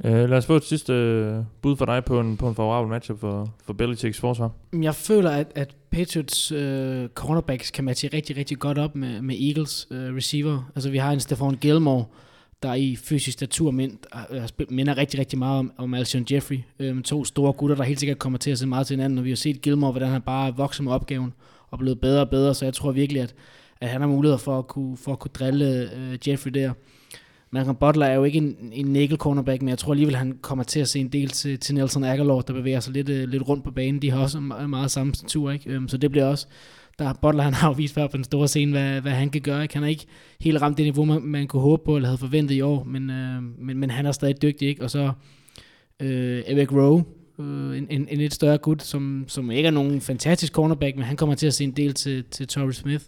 [0.03, 0.93] Uh, lad os få et sidste
[1.39, 4.51] uh, bud for dig på en, på en favorabel matchup for, for Belichicks forsvar.
[4.81, 6.57] Jeg føler, at, at Patriots uh,
[7.13, 10.71] cornerbacks kan matche rigtig, rigtig godt op med, med Eagles uh, receiver.
[10.75, 12.05] Altså vi har en Stefan Gilmore,
[12.63, 13.97] der i fysisk natur mind,
[14.31, 16.59] øh, altså, minder rigtig, rigtig meget om, om Alshon Jeffrey.
[16.79, 19.23] Øhm, to store gutter, der helt sikkert kommer til at se meget til hinanden, og
[19.23, 21.33] vi har set Gilmore, hvordan han bare vokser med opgaven
[21.71, 23.35] og blevet bedre og bedre, så jeg tror virkelig, at,
[23.81, 26.73] at han har mulighed for at kunne, for at kunne drille øh, Jeffrey der.
[27.51, 30.63] Malcolm Butler er jo ikke en, en nickel cornerback, men jeg tror alligevel, han kommer
[30.63, 33.47] til at se en del til, til Nelson Aguilar, der bevæger sig lidt, øh, lidt
[33.47, 34.01] rundt på banen.
[34.01, 35.69] De har også meget, meget samme statur, ikke?
[35.69, 36.47] Øhm, så det bliver også...
[36.99, 39.41] Der, Butler han har jo vist før på den store scene, hvad, hvad han kan
[39.41, 39.63] gøre.
[39.63, 39.73] Ikke?
[39.73, 40.05] Han har ikke
[40.41, 43.09] helt ramt det niveau, man, man kunne håbe på, eller havde forventet i år, men,
[43.09, 44.67] øh, men, men han er stadig dygtig.
[44.67, 44.83] Ikke?
[44.83, 45.11] Og så
[45.99, 47.03] øh, Eric Rowe,
[47.39, 51.05] øh, en, en, en lidt større gut, som, som ikke er nogen fantastisk cornerback, men
[51.05, 53.03] han kommer til at se en del til, til Torrey Smith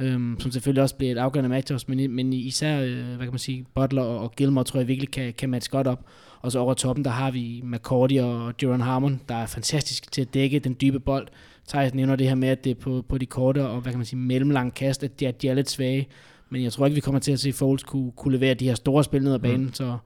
[0.00, 3.38] øh, som selvfølgelig også bliver et afgørende matchup, men, men især, øh, hvad kan man
[3.38, 6.04] sige, Butler og, og Gilmore tror jeg virkelig kan, kan matche godt op.
[6.40, 10.22] Og så over toppen, der har vi McCordy og Jaron Harmon, der er fantastisk til
[10.22, 11.28] at dække den dybe bold.
[11.68, 13.98] Thijs nævner det her med, at det er på, på de korte og hvad kan
[13.98, 16.08] man sige, mellemlange kast, at de er, de er lidt svage.
[16.50, 18.74] Men jeg tror ikke, vi kommer til at se Foles kunne, kunne levere de her
[18.74, 19.66] store spil ned ad banen.
[19.66, 19.74] Mm.
[19.74, 19.98] Så,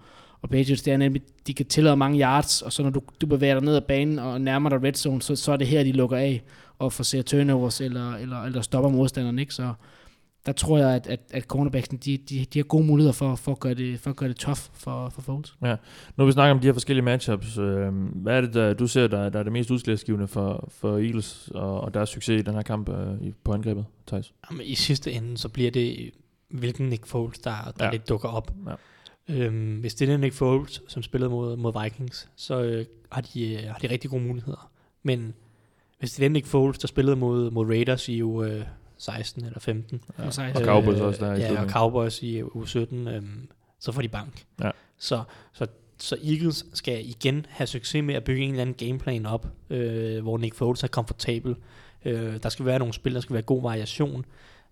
[0.43, 3.27] og Patriots, det er nemlig, de kan tillade mange yards, og så når du, du
[3.27, 5.85] bevæger dig ned ad banen og nærmer dig red zone, så, så er det her,
[5.85, 6.43] de lukker af
[6.79, 9.55] og forser turnovers, eller, eller, eller stopper modstanderen, ikke?
[9.55, 9.73] Så
[10.47, 13.53] der tror jeg, at, at, at cornerbacksen, de, de, de har gode muligheder for, for,
[13.53, 15.57] at gøre det, for at gøre det tough for, for Foles.
[15.63, 15.77] Ja.
[16.17, 19.07] Nu vi snakker om de her forskellige matchups, øh, hvad er det, der, du ser,
[19.07, 22.55] der, der er det mest udslagsgivende for, for Eagles og, og deres succes i den
[22.55, 24.33] her kamp øh, på angrebet, Thijs?
[24.51, 26.11] Jamen, I sidste ende, så bliver det,
[26.49, 27.91] hvilken Nick Foles, der, der ja.
[27.91, 28.53] lidt dukker op.
[28.67, 28.75] Ja.
[29.29, 33.55] Øhm, hvis det er Nick Foles, som spillede mod, mod Vikings, så øh, har, de,
[33.55, 34.71] øh, har de rigtig gode muligheder.
[35.03, 35.35] Men
[35.99, 38.63] hvis det er Nick Foles, der spillede mod, mod Raiders i uge øh,
[39.03, 40.01] 16 eller 15.
[40.19, 40.25] Ja.
[40.25, 43.23] Og, og Cowboys også der øh, i Ja, og Cowboys i uge 17, øh,
[43.81, 44.45] så får de bank.
[44.63, 44.71] Ja.
[44.99, 45.23] Så,
[45.53, 45.67] så,
[45.99, 50.23] så Eagles skal igen have succes med at bygge en eller anden gameplan op, øh,
[50.23, 51.57] hvor Nick Foles er komfortabel.
[52.05, 54.25] Øh, der skal være nogle spil, der skal være god variation.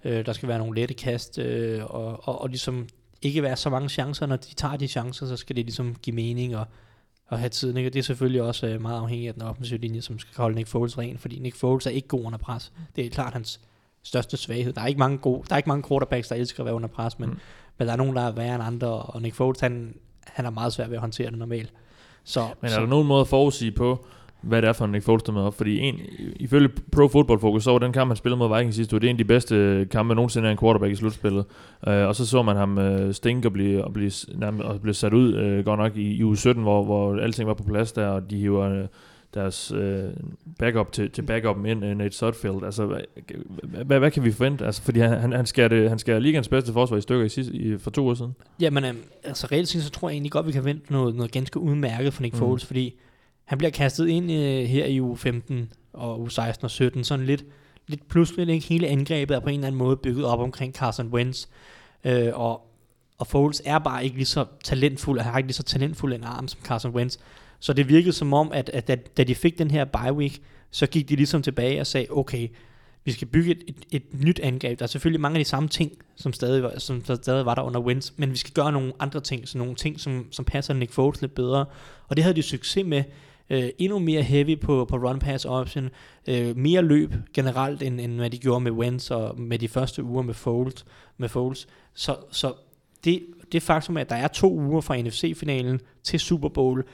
[0.05, 2.89] Øh, der skal være nogle lette kast, øh, og, og, og ligesom
[3.23, 4.27] ikke være så mange chancer.
[4.27, 6.67] Når de tager de chancer, så skal det ligesom give mening og,
[7.27, 7.77] og have tiden.
[7.77, 7.89] Ikke?
[7.89, 10.55] Og det er selvfølgelig også øh, meget afhængigt af den offensive linje, som skal holde
[10.57, 12.73] Nick Foles ren, fordi Nick Foles er ikke god under pres.
[12.97, 13.61] Det er klart hans
[14.03, 14.73] største svaghed.
[14.73, 16.89] Der er ikke mange, gode, der er ikke mange quarterbacks, der elsker at være under
[16.89, 17.39] pres, men, mm.
[17.79, 19.95] men der er nogen, der er værre end andre, og Nick Foles, han,
[20.27, 21.73] han er meget svært ved at håndtere det normalt.
[22.25, 24.05] Så, Men er så, der nogen måde at forudsige på,
[24.43, 25.55] hvad det er for en Nick Foles, der er med op?
[25.55, 26.01] Fordi en,
[26.37, 29.07] ifølge Pro Football Focus, så var den kamp, han spillede mod Vikings sidste uge, det
[29.07, 31.45] er en af de bedste kampe nogensinde af en quarterback i slutspillet.
[31.87, 34.95] Uh, og så så man ham uh, stinke og blive, og blive, nærmest, og blive
[34.95, 37.93] sat ud, uh, godt nok i, i uge 17, hvor, hvor alting var på plads
[37.93, 38.87] der, og de hiver uh,
[39.35, 39.81] deres uh,
[40.59, 42.65] backup til, til backupen ind, uh, Nate Sudfeld.
[42.65, 43.01] Altså, hvad,
[43.85, 44.67] hvad, hvad, kan vi forvente?
[44.67, 47.29] Altså, fordi han, han, han, skærer det, han skærer ligands bedste forsvar i stykker i
[47.29, 48.35] sidste, i, for to år siden.
[48.61, 51.33] Jamen, øhm, altså reelt set, så tror jeg egentlig godt, vi kan vente noget, noget
[51.33, 52.39] ganske udmærket for Nick Mm.
[52.39, 52.95] Foles, fordi
[53.45, 57.27] han bliver kastet ind øh, her i uge 15 og uge 16 og 17, sådan
[57.27, 57.45] lidt,
[57.87, 58.67] lidt pludseligt, ikke?
[58.67, 61.47] Hele angrebet er på en eller anden måde bygget op omkring Carson Wentz,
[62.05, 62.67] øh, og,
[63.19, 66.25] og Foles er bare ikke lige så talentfuld, og har ikke lige så talentfuld en
[66.25, 67.17] arm som Carson Wentz,
[67.61, 70.43] så det virkede som om, at, at da, da de fik den her bye week,
[70.71, 72.49] så gik de ligesom tilbage og sagde, okay,
[73.05, 74.79] vi skal bygge et, et, et nyt angreb.
[74.79, 77.63] Der er selvfølgelig mange af de samme ting, som stadig, var, som stadig var der
[77.63, 80.75] under Wentz, men vi skal gøre nogle andre ting, så nogle ting, som, som passer
[80.75, 81.65] Nick Foles lidt bedre.
[82.09, 83.05] Og det havde de succes med.
[83.51, 85.91] Øh, endnu mere heavy på, på run pass option,
[86.29, 90.03] øh, mere løb generelt, end, end hvad de gjorde med Wentz og med de første
[90.03, 90.85] uger med Foles.
[91.19, 91.69] Med Foles.
[91.95, 92.53] Så, så
[93.05, 96.85] det, det faktum, at der er to uger fra NFC-finalen til Super Bowl,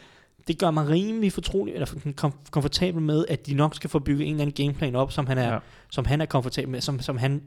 [0.48, 1.86] det gør mig rimelig fortrolig, eller
[2.16, 5.26] kom, komfortabel med, at de nok skal få bygget en eller anden gameplan op, som
[5.26, 5.58] han er, Ja.
[5.90, 7.42] som han er komfortabel med, som, som han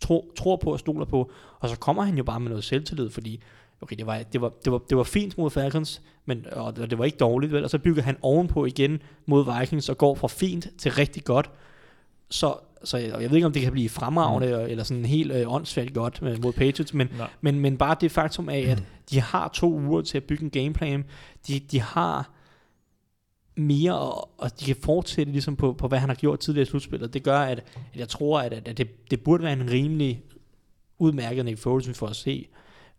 [0.00, 1.30] tro, tror på og stoler på.
[1.60, 3.42] Og så kommer han jo bare med noget selvtillid, fordi
[3.80, 6.98] okay, det var, det var, det var, det var fint mod Falcons, men, og det
[6.98, 7.64] var ikke dårligt, vel?
[7.64, 11.50] og så bygger han ovenpå igen mod Vikings og går fra fint til rigtig godt.
[12.30, 14.70] Så, så jeg, jeg ved ikke, om det kan blive fremragende, mm.
[14.70, 17.28] eller sådan helt øh, åndssvagt godt med, mod Patriots, men, Nej.
[17.40, 20.50] men, men bare det faktum af, at de har to uger til at bygge en
[20.50, 21.04] gameplan,
[21.46, 22.30] de, de har
[23.54, 26.70] mere, og, og de kan fortsætte ligesom på, på, hvad han har gjort tidligere i
[26.70, 27.14] slutspillet.
[27.14, 27.58] Det gør, at,
[27.92, 30.22] at jeg tror, at, at det, det burde være en rimelig
[30.98, 32.48] udmærket Nick Foles, vi får at se.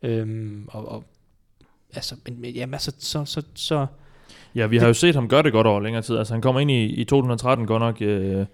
[0.01, 1.03] Øhm, og, og
[1.93, 3.85] altså, men, men, jamen, altså, så, så, så
[4.55, 6.17] Ja, vi har jo set ham gøre det godt over længere tid.
[6.17, 8.45] Altså, han kommer ind i, i 2013 godt nok øh,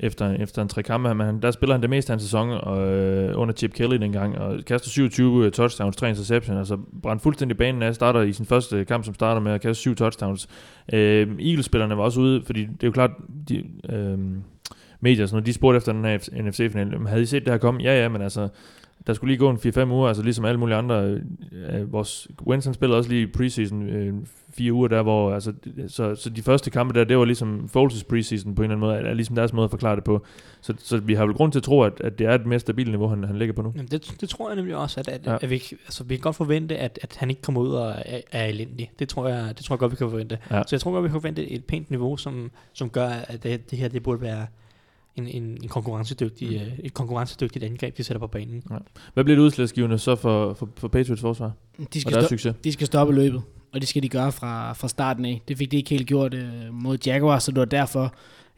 [0.00, 3.40] efter, efter en tre kampe, men der spiller han det meste af en sæson øh,
[3.40, 7.82] under Chip Kelly dengang, og kaster 27 øh, touchdowns, 3 interceptions, altså brændte fuldstændig banen
[7.82, 10.48] af, starter i sin første kamp, som starter med at kaste 7 touchdowns.
[10.92, 13.10] Øh, Eagles-spillerne var også ude, fordi det er jo klart,
[13.48, 14.18] de, øh,
[15.00, 17.58] medier, når sådan noget, de spurgte efter den her NFC-final, havde I set det her
[17.58, 17.82] komme?
[17.82, 18.48] Ja, ja, men altså,
[19.06, 21.04] der skulle lige gå en 4-5 uger, altså ligesom alle mulige andre.
[21.04, 21.20] Øh,
[21.80, 24.14] øh, vores Winston spillede også lige preseason øh,
[24.54, 25.52] fire uger der, hvor altså,
[25.88, 29.00] så, så de første kampe der, det var ligesom Foles' preseason på en eller anden
[29.02, 30.24] måde, er ligesom deres måde at forklare det på.
[30.60, 32.58] Så, så vi har vel grund til at tro, at, at det er et mere
[32.58, 33.72] stabilt niveau, han, han ligger på nu.
[33.76, 35.32] jamen, det, det tror jeg nemlig også, at, at, Ja.
[35.32, 35.38] ja.
[35.42, 38.20] at vi, altså, vi kan godt forvente, at, at han ikke kommer ud og er,
[38.32, 38.90] er elendig.
[38.98, 40.38] Det tror, jeg, det tror jeg godt, vi kan forvente.
[40.50, 40.62] Ja.
[40.66, 43.70] Så jeg tror godt, vi kan forvente et pænt niveau, som, som gør, at det,
[43.70, 44.46] det her det burde være
[45.16, 46.54] en, en, en konkurrencedygtig, Mm.
[46.54, 46.80] mm.
[46.84, 48.62] et konkurrencedygtigt angreb, de sætter på banen.
[49.14, 52.54] Hvad bliver det udslagsgivende så for, for, for Patriots forsvar De og skal, stå, succes?
[52.64, 53.42] de skal stoppe løbet,
[53.72, 55.42] og det skal de gøre fra, fra starten af.
[55.48, 58.14] Det fik de ikke helt gjort øh, mod Jaguars, så det var derfor,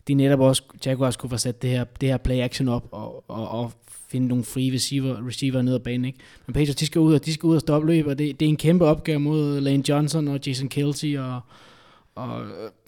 [0.09, 3.25] de netop også, Jaguars kunne få sat det her, det her play action op, og,
[3.31, 3.73] og, og
[4.11, 6.05] finde nogle free receiver, receiver ned ad banen.
[6.05, 6.19] Ikke?
[6.47, 8.47] Men Patriots, de skal ud, og de skal ud og stoppe løbet, og det, det
[8.47, 11.41] er en kæmpe opgave mod Lane Johnson og Jason Kelsey, og,
[12.15, 12.43] og,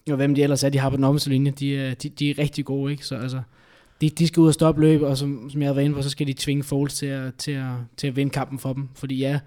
[0.09, 1.51] og hvem de ellers er, de har på den linje.
[1.51, 3.05] De, er- de, de er rigtig gode, ikke?
[3.05, 3.41] Så altså,
[4.01, 6.01] de, de skal ud og stoppe løbet, og som, som jeg har været inde på,
[6.01, 8.89] så skal de tvinge Foles til at, til at, til at vinde kampen for dem.
[8.95, 9.39] Fordi ja,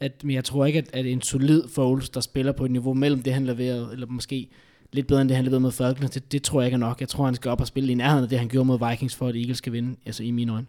[0.00, 2.94] at, men jeg tror ikke, at, at en solid Foles, der spiller på et niveau
[2.94, 4.48] mellem det, han leverede, eller måske
[4.92, 7.00] lidt bedre end det, han leverede mod Falcons, det, det tror jeg ikke er nok.
[7.00, 9.16] Jeg tror, han skal op og spille i nærheden af det, han gjorde mod Vikings,
[9.16, 10.66] for at Eagles skal vinde, altså i mine øjne.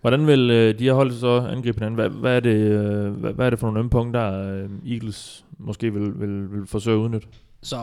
[0.00, 1.94] Hvordan vil øh, de her hold så angribe hinanden?
[1.94, 5.44] Hvad, hvad, er det, øh, hvad, hvad er det for nogle ømme punkter, øh, Eagles
[5.58, 7.26] måske vil, vil, vil forsøge at udnytte?
[7.62, 7.76] Så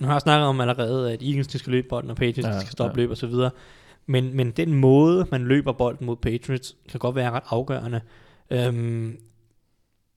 [0.00, 2.60] nu har jeg snakket om allerede, at Eagles de skal løbe bolden, og Patriots Ja,
[2.60, 3.02] skal stoppe ja.
[3.02, 3.50] løb og så videre.
[4.06, 8.00] Men, men den måde, man løber bolden mod Patriots, kan godt være ret afgørende.
[8.50, 9.18] Øhm,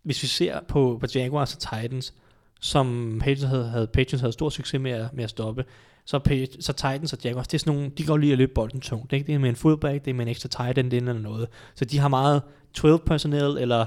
[0.03, 2.13] hvis vi ser på, på Jaguars og Titans,
[2.61, 5.65] som Patriots havde, havde, Patriots havde stor succes med at, med at stoppe,
[6.05, 8.51] så, Pat- så Titans og Jaguars, det er sådan nogle, de går lige at løbe
[8.55, 9.13] bolden tungt.
[9.13, 9.27] Ikke?
[9.27, 11.47] Det er med en fullback, det er med en ekstra tight end eller noget.
[11.75, 12.41] Så de har meget
[12.73, 13.85] 12 personnel eller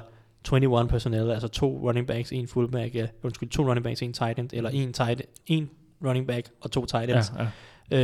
[0.52, 4.50] 21 personnel, altså to running backs, en fullback, undskyld, to running backs, en tight end,
[4.52, 5.70] eller en, tight, en
[6.04, 7.32] running back og to tight ends.
[7.38, 7.46] ja.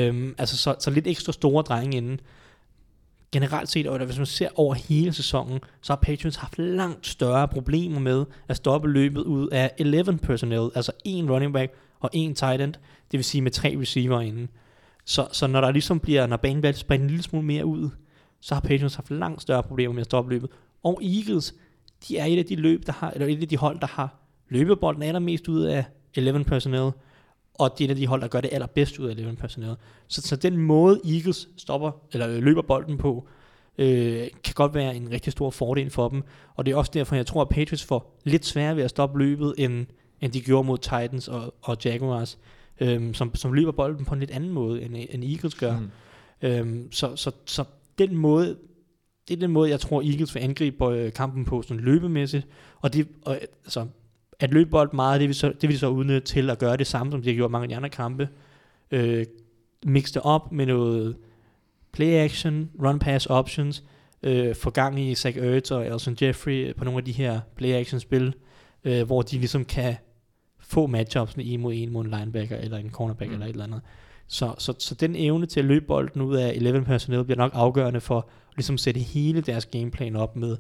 [0.07, 2.21] Øhm, altså så, så lidt ekstra store drenge inden.
[3.33, 7.49] generelt set, og hvis man ser over hele sæsonen, så har Patriots haft langt større
[7.49, 12.35] problemer med at stoppe løbet ud af 11 personnel, altså en running back og en
[12.35, 12.75] tight end,
[13.11, 14.49] det vil sige med tre receiver inden.
[15.05, 17.91] Så, så når der ligesom bliver, når banen bliver spredt en lille smule mere ud,
[18.41, 20.51] så har Patriots haft langt større problemer med at stoppe løbet.
[20.83, 21.55] Og Eagles,
[22.09, 24.15] de er et af de løb, der har, eller et af de hold, der har
[24.49, 25.85] løbebolden allermest ud af
[26.15, 26.91] 11 personnel,
[27.59, 29.77] og det er et af de hold, der gør det allerbedst ud af 11 personnel.
[30.07, 33.29] Så, så den måde Eagles stopper, eller øh, løber bolden på,
[33.79, 36.23] øh, kan godt være en rigtig stor fordel for dem.
[36.55, 39.19] Og det er også derfor, jeg tror, at Patriots får lidt sværere ved at stoppe
[39.19, 39.87] løbet, end,
[40.21, 42.39] end de gjorde mod Titans og, og Jaguars,
[42.81, 45.79] øh, som, som løber bolden på en lidt anden måde, end, end Eagles gør.
[45.79, 45.91] Mm.
[46.43, 47.65] Øh, så, så, så
[47.99, 48.57] den måde,
[49.29, 52.47] det er den måde, jeg tror, Eagles vil angribe øh, kampen på, sådan løbemæssigt.
[52.81, 53.87] Og det, og, altså,
[54.41, 56.87] at løbe bold meget, det vil, så, det vil så udnytte til at gøre det
[56.87, 58.29] samme, som de har gjort mange af de andre kampe.
[58.91, 59.27] Øh,
[59.85, 61.17] mix det op med noget
[61.93, 63.85] play action, run pass options,
[64.23, 67.73] øh, få gang i Zach Ertz og Elson Jeffrey på nogle af de her play
[67.73, 68.35] action spil,
[68.85, 69.97] øh, hvor de ligesom kan
[70.61, 73.35] få matchups en mod en mod en linebacker eller en cornerback mm.
[73.35, 73.81] eller et eller andet.
[74.27, 77.51] Så, så, så den evne til at løbe bolden ud af 11 personnel bliver nok
[77.55, 80.57] afgørende for at ligesom sætte hele deres gameplan op med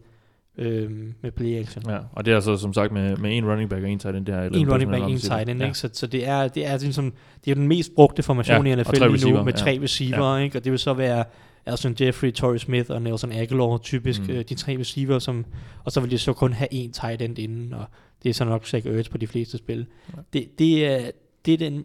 [0.59, 0.91] øh,
[1.23, 1.91] med play action.
[1.91, 4.17] Ja, og det er så som sagt med, med en running back og en tight
[4.17, 4.27] end.
[4.27, 5.67] Det her, en running back, en tight end, ja.
[5.67, 5.79] ikke?
[5.79, 7.13] Så, så det er, det er ligesom,
[7.45, 9.83] det er den mest brugte formation ja, i NFL lige nu, med tre ja.
[9.83, 10.45] receiver, ja.
[10.45, 10.59] ikke?
[10.59, 11.25] Og det vil så være
[11.67, 14.31] Alson Jeffrey, Torrey Smith og Nelson Aguilar, typisk mm.
[14.31, 15.45] øh, de tre receiver, som,
[15.85, 17.85] og så vil de så kun have en tight end inden, og
[18.23, 19.87] det er så nok Zach Ertz på de fleste spil.
[20.17, 20.23] Ja.
[20.33, 21.11] Det, det, er,
[21.47, 21.85] det er den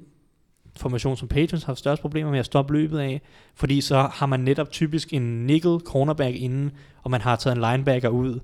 [0.76, 3.22] formation, som Patriots har haft størst problemer med at stoppe løbet af,
[3.56, 6.72] fordi så har man netop typisk en nickel cornerback inden,
[7.04, 8.40] og man har taget en linebacker ud,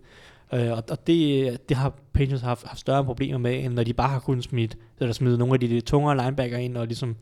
[0.54, 3.94] øh, og, og det, det har Patriots haft, haft større problemer med, end når de
[3.94, 7.16] bare har kunnet smide, eller smide nogle af de, de tungere linebacker ind, og ligesom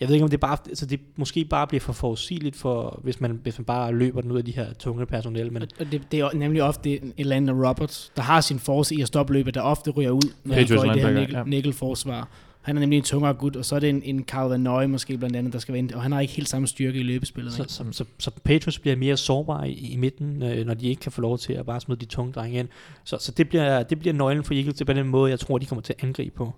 [0.00, 3.20] jeg ved ikke, om det bare, altså det måske bare bliver for forudsigeligt, for, hvis,
[3.20, 5.52] man, hvis man bare løber den ud af de her tunge personel.
[5.52, 9.06] Men og det, det, er nemlig ofte Elanda Roberts, der har sin force i at
[9.06, 11.42] stoppe løbet, der ofte ryger ud, når han går i det her nickel, ja.
[11.46, 12.28] nickel-forsvar.
[12.64, 14.86] Han er nemlig en tungere gut, og så er det en, en Carl Van Nøje
[14.86, 17.52] måske blandt andet, der skal vente, og han har ikke helt samme styrke i løbespillet.
[17.52, 21.00] Så, så, så, så Patriots bliver mere sårbare i, i midten, øh, når de ikke
[21.00, 22.68] kan få lov til at bare smide de tunge drenge ind.
[23.04, 25.58] Så, så det, bliver, det bliver nøglen for Eagles til på den måde, jeg tror,
[25.58, 26.52] de kommer til at angribe på.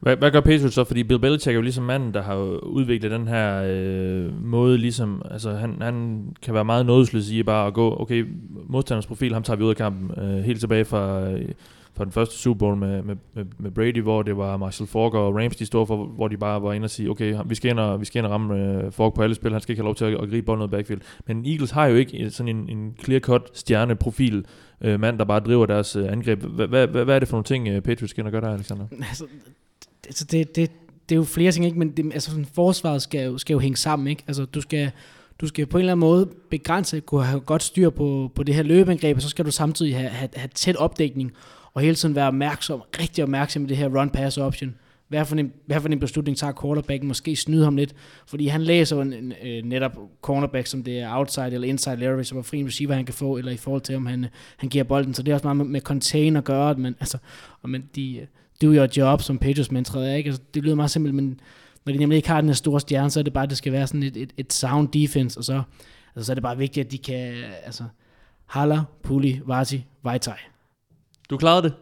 [0.00, 0.84] Hvad, hvad gør Patriots så?
[0.84, 5.22] Fordi Bill Belichick er jo ligesom manden, der har udviklet den her øh, måde, ligesom,
[5.30, 8.26] altså han, han kan være meget nådesløs i bare at gå, okay,
[8.66, 11.48] modstanders profil, ham tager vi ud af kampen, øh, helt tilbage fra, øh,
[11.96, 15.14] fra den første Super Bowl med, med, med, med Brady, hvor det var Marshall Falk
[15.14, 17.70] og Rams, de stod for, hvor de bare var inde og sige, okay, vi skal
[17.70, 19.80] ind og, vi skal ind og ramme uh, Falk på alle spil, han skal ikke
[19.80, 21.00] have lov til at, at gribe bolden ud backfield.
[21.26, 24.44] Men Eagles har jo ikke sådan en, en clear-cut stjerneprofil,
[24.80, 26.42] øh, mand, der bare driver deres øh, angreb.
[26.42, 28.86] Hvad, hvad, hvad er det for nogle ting, øh, Patriots skal gøre der, Alexander?
[29.08, 29.26] Altså,
[30.06, 30.70] altså det, det,
[31.08, 31.78] det er jo flere ting, ikke?
[31.78, 34.08] men det, altså sådan, forsvaret skal jo, skal jo hænge sammen.
[34.08, 34.24] Ikke?
[34.26, 34.90] Altså, du skal,
[35.40, 38.54] du skal på en eller anden måde begrænse, kunne have godt styr på, på det
[38.54, 41.32] her løbeangreb, og så skal du samtidig have, have, have tæt opdækning,
[41.74, 44.74] og hele tiden være opmærksom, rigtig opmærksom med det her run-pass option.
[45.08, 47.08] Hvad for, en, hvad for en beslutning tager quarterbacken?
[47.08, 47.94] Måske snyde ham lidt,
[48.26, 52.24] fordi han læser en, en, en, netop cornerback, som det er outside eller inside leverage,
[52.24, 54.30] som er fri en receiver, han kan få, eller i forhold til, om han, øh,
[54.56, 55.14] han giver bolden.
[55.14, 57.18] Så det er også meget med, med contain at gøre, men, altså,
[57.62, 58.26] og men de, øh,
[58.62, 60.28] do your job, som Patriots mentræder, er, ikke?
[60.28, 61.40] Altså, det lyder meget simpelt, men
[61.86, 63.58] når de nemlig ikke har den her store stjerne, så er det bare, at det
[63.58, 65.62] skal være sådan et, et, et sound defense, og så,
[66.16, 67.84] altså, så er det bare vigtigt, at de kan, altså,
[68.46, 70.51] Haller, Puli, Vati, Vajtaj.
[71.32, 71.72] Du klarede det.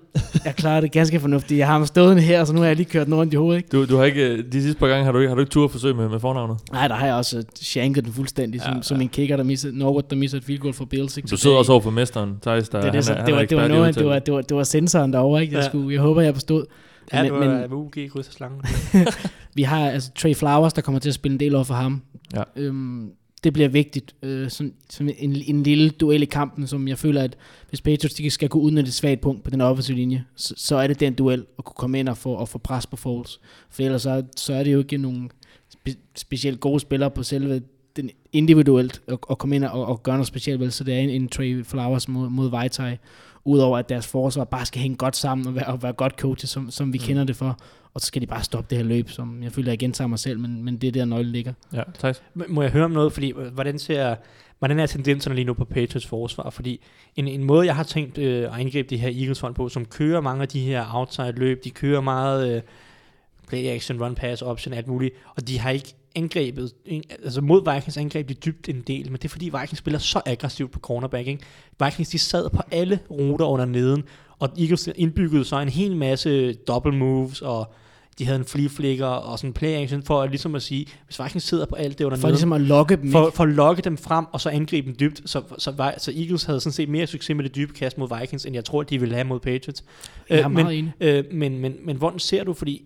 [0.45, 1.59] jeg klarede det ganske fornuftigt.
[1.59, 3.57] Jeg har ham stående her, så nu har jeg lige kørt den rundt i hovedet.
[3.57, 3.69] Ikke?
[3.73, 5.65] Du, du har ikke, de sidste par gange har du ikke, har du ikke tur
[5.65, 6.59] at forsøge med, med fornavnet?
[6.73, 8.83] Nej, der har jeg også shanket den fuldstændig, ja, som, ja.
[8.83, 11.17] som en kicker, der misser, Norwood, der misser et field goal for Bills.
[11.17, 11.27] Ikke?
[11.27, 13.57] Du sidder også over for mesteren, Thijs, der det, det, han, er, det, var, det,
[13.57, 15.55] var noget, det, var, det, var, det var sensoren derovre, ikke?
[15.55, 15.69] Jeg, ja.
[15.69, 16.65] skulle, jeg håber, jeg forstod.
[17.13, 18.61] Ja, men, det var men, UG kryds og slangen.
[19.57, 22.03] vi har altså Trey Flowers, der kommer til at spille en del over for ham.
[22.35, 22.43] Ja.
[22.57, 23.11] Øhm,
[23.45, 27.23] det bliver vigtigt, øh, som, som en, en lille duel i kampen, som jeg føler,
[27.23, 27.37] at
[27.69, 30.77] hvis Patriots de skal kunne udnytte et svagt punkt på den offensive linje, så, så
[30.77, 33.41] er det den duel at kunne komme ind og få, og få pres på Foles.
[33.71, 35.31] For ellers så, så er det jo ikke nogen
[35.69, 37.63] spe, specielt gode spillere på selve
[37.97, 40.99] den individuelt at, at komme ind og, og gøre noget specielt vel, så det er
[40.99, 42.97] en, en Trey Flowers mod, mod Vejtaj,
[43.45, 46.51] udover at deres forsvar bare skal hænge godt sammen og være, og være godt coachet,
[46.51, 47.05] som, som vi mm.
[47.05, 47.59] kender det for
[47.95, 50.19] og så skal de bare stoppe det her løb, som jeg føler, jeg gentager mig
[50.19, 51.53] selv, men, men det er der nøglen ligger.
[51.73, 52.17] Ja, tak.
[52.49, 54.17] Må jeg høre om noget, fordi hvordan ser,
[54.59, 56.51] hvordan er tendenserne lige nu på Patriots forsvar?
[56.51, 56.81] Fordi
[57.17, 60.21] en, en måde, jeg har tænkt øh, at angribe de her Eagles på, som kører
[60.21, 62.63] mange af de her outside løb, de kører meget øh,
[63.49, 66.73] play action, run pass, option, alt muligt, og de har ikke angrebet,
[67.25, 70.21] altså mod Vikings angreb de dybt en del, men det er fordi Vikings spiller så
[70.27, 71.43] aggressivt på cornerback, ikke?
[71.85, 74.05] Vikings de sad på alle ruter under neden,
[74.39, 77.73] og Eagles indbyggede så en hel masse double moves og
[78.21, 80.87] de havde en flea flicker og sådan en play action, for at ligesom at sige,
[81.07, 83.51] hvis Vikings sidder på alt det under For ligesom at lokke dem, for, for at
[83.51, 85.23] lokke dem frem, og så angribe dem dybt.
[85.25, 88.45] Så, så, så, Eagles havde sådan set mere succes med det dybe kast mod Vikings,
[88.45, 89.85] end jeg tror, de ville have mod Patriots.
[90.31, 90.93] Jeg er Øh, men, enig.
[91.01, 92.83] øh, men, men, men hvordan ser du, fordi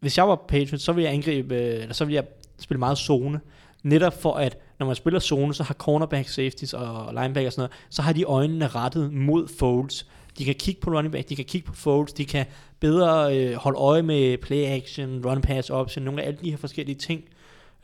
[0.00, 2.24] hvis jeg var Patriots, så ville jeg angribe, øh, eller så ville jeg
[2.58, 3.40] spille meget zone.
[3.82, 7.60] Netop for at, når man spiller zone, så har cornerback, safeties og linebacker og sådan
[7.60, 10.06] noget, så har de øjnene rettet mod folds.
[10.38, 12.46] De kan kigge på running back, de kan kigge på folds, de kan
[12.80, 16.56] bedre øh, holde øje med play action, run pass option, nogle af alle de her
[16.56, 17.24] forskellige ting.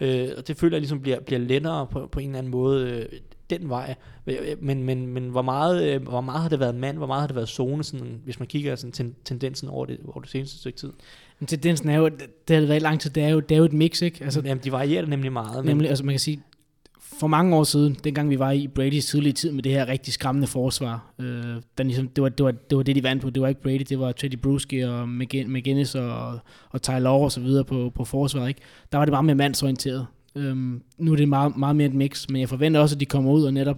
[0.01, 2.89] Øh, og det føler jeg ligesom bliver, bliver lettere på, på en eller anden måde
[2.91, 3.21] øh,
[3.51, 3.95] den vej.
[4.27, 7.07] Øh, øh, men, men, men hvor, meget, øh, hvor meget har det været mand, hvor
[7.07, 10.21] meget har det været zone, sådan, hvis man kigger sådan, ten, tendensen over det, over
[10.21, 10.93] det seneste stykke tid?
[11.45, 13.55] Men tendensen er jo, det har det været i lang tid, det er jo, det
[13.55, 14.25] er jo et mix, ikke?
[14.25, 15.65] Altså, Jamen, de varierer nemlig meget.
[15.65, 16.41] Men, Nemlig, altså man kan sige,
[17.01, 20.15] for mange år siden, dengang vi var i Brady's tidlige tid med det her rigtig
[20.15, 21.45] skræmmende forsvar, øh,
[21.79, 23.31] den ligesom, det, var, det, var, det var det, de vandt på.
[23.31, 26.39] Det var ikke Brady, det var Teddy Bruschi og McGin- McGinnis og,
[26.71, 28.49] og Tyler og så videre på, på forsvaret.
[28.49, 28.61] Ikke?
[28.93, 30.07] Der var det meget mere mandsorienteret.
[30.37, 33.07] Øhm, nu er det meget, meget mere et mix, men jeg forventer også, at de
[33.07, 33.77] kommer ud og netop,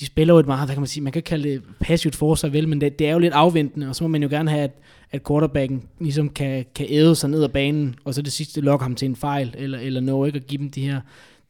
[0.00, 2.16] de spiller jo et meget, hvad kan man sige, man kan ikke kalde det passivt
[2.16, 4.50] forsvar vel, men det, det er jo lidt afventende, og så må man jo gerne
[4.50, 4.78] have, at,
[5.12, 8.84] at quarterbacken ligesom kan, kan æde sig ned ad banen, og så det sidste lokker
[8.84, 11.00] ham til en fejl, eller, eller no, ikke, og give dem de her,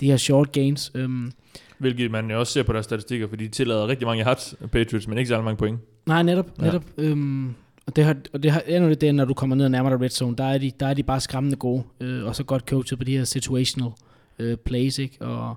[0.01, 0.93] de her short gains.
[0.95, 1.33] Øhm,
[1.79, 5.09] Hvilket man jo også ser på deres statistikker, fordi de tillader rigtig mange yards, Patriots,
[5.09, 5.79] men ikke særlig mange point.
[6.07, 6.65] nej, netop, Ja.
[6.65, 6.85] netop.
[6.99, 7.55] Øhm,
[7.87, 9.91] og det har, og det har endnu det, det, når du kommer ned og nærmer
[9.91, 12.45] dig red zone, der er de, der er de bare skræmmende gode, øh, og så
[12.45, 13.91] godt coachet på de her situational
[14.39, 15.17] øh, plays, ikke?
[15.27, 15.57] Og,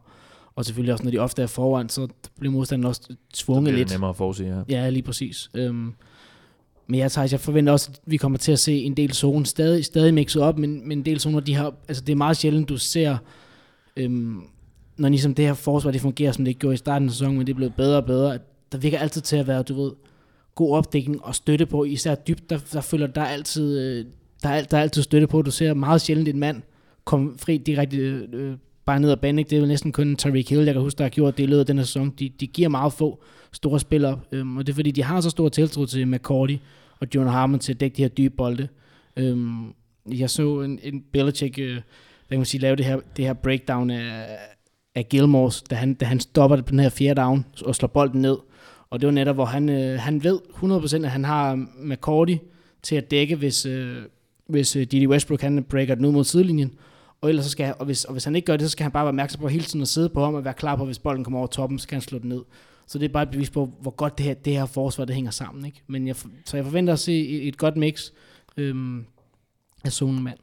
[0.56, 2.08] og selvfølgelig også, når de ofte er foran, så
[2.39, 3.02] bliver modstanderen også
[3.34, 3.91] Så tvunget det er lidt.
[3.91, 4.76] nemmere at forudse, ja.
[4.84, 5.50] Ja, lige præcis.
[5.54, 5.93] Øhm,
[6.88, 9.45] men jeg, tager, jeg forventer også, at vi kommer til at se en del zone
[9.45, 12.38] stadig, stadig mixet op, men, men en del zoner, de har, altså det er meget
[12.38, 13.17] sjældent, du ser,
[13.97, 14.41] øhm,
[14.97, 17.38] når ligesom det her forsvar, det fungerer, som det ikke gjorde i starten af sæsonen,
[17.38, 19.83] men det er blevet bedre og bedre, at der virker altid til at være, du
[19.83, 19.91] ved,
[20.55, 24.05] god opdækning og støtte på, især dybt, der, der føler øh, der er altid,
[24.43, 26.61] der er, der er altid støtte på, du ser meget sjældent en mand
[27.07, 28.57] komme fri direkte øh,
[28.88, 29.49] bare ned ad banen, ikke?
[29.49, 31.45] det er jo næsten kun Tariq Hill, jeg kan huske, der har gjort det i
[31.45, 34.73] løbet af den her sæson, de, de giver meget få store spillere, øhm, og det
[34.73, 36.57] er fordi, de har så stor tiltro til McCordy
[36.99, 38.67] og John Harmon til at dække de her dybe bolde.
[39.17, 39.73] Øhm,
[40.05, 41.81] jeg så en, en Belichick, øh, hvad
[42.29, 44.38] kan man sige, lave det her, det her breakdown af,
[44.95, 47.88] af Gilmores, da han, da han stopper det på den her fjerde down og slår
[47.88, 48.38] bolden ned.
[48.89, 52.38] Og det var netop, hvor han, øh, han ved 100% at han har McCordy
[52.83, 53.97] til at dække, hvis, øh,
[54.47, 56.73] hvis øh, Didi Westbrook han breaker den ud mod sidelinjen.
[57.28, 58.91] Og ellers så skal, og hvis, og hvis han ikke gør det, så skal han
[58.91, 60.99] bare være opmærksom på hele tiden at sidde på ham og være klar på, hvis
[60.99, 62.41] bolden kommer over toppen, så kan han slå den ned.
[62.88, 65.15] Så det er bare et bevis på, hvor godt det her, det her forsvar det
[65.15, 65.65] hænger sammen.
[65.65, 65.82] Ikke?
[65.88, 66.15] Men jeg,
[66.45, 68.11] så jeg forventer at se et, et godt mix
[68.57, 69.05] øhm,
[69.86, 70.38] af zonemand.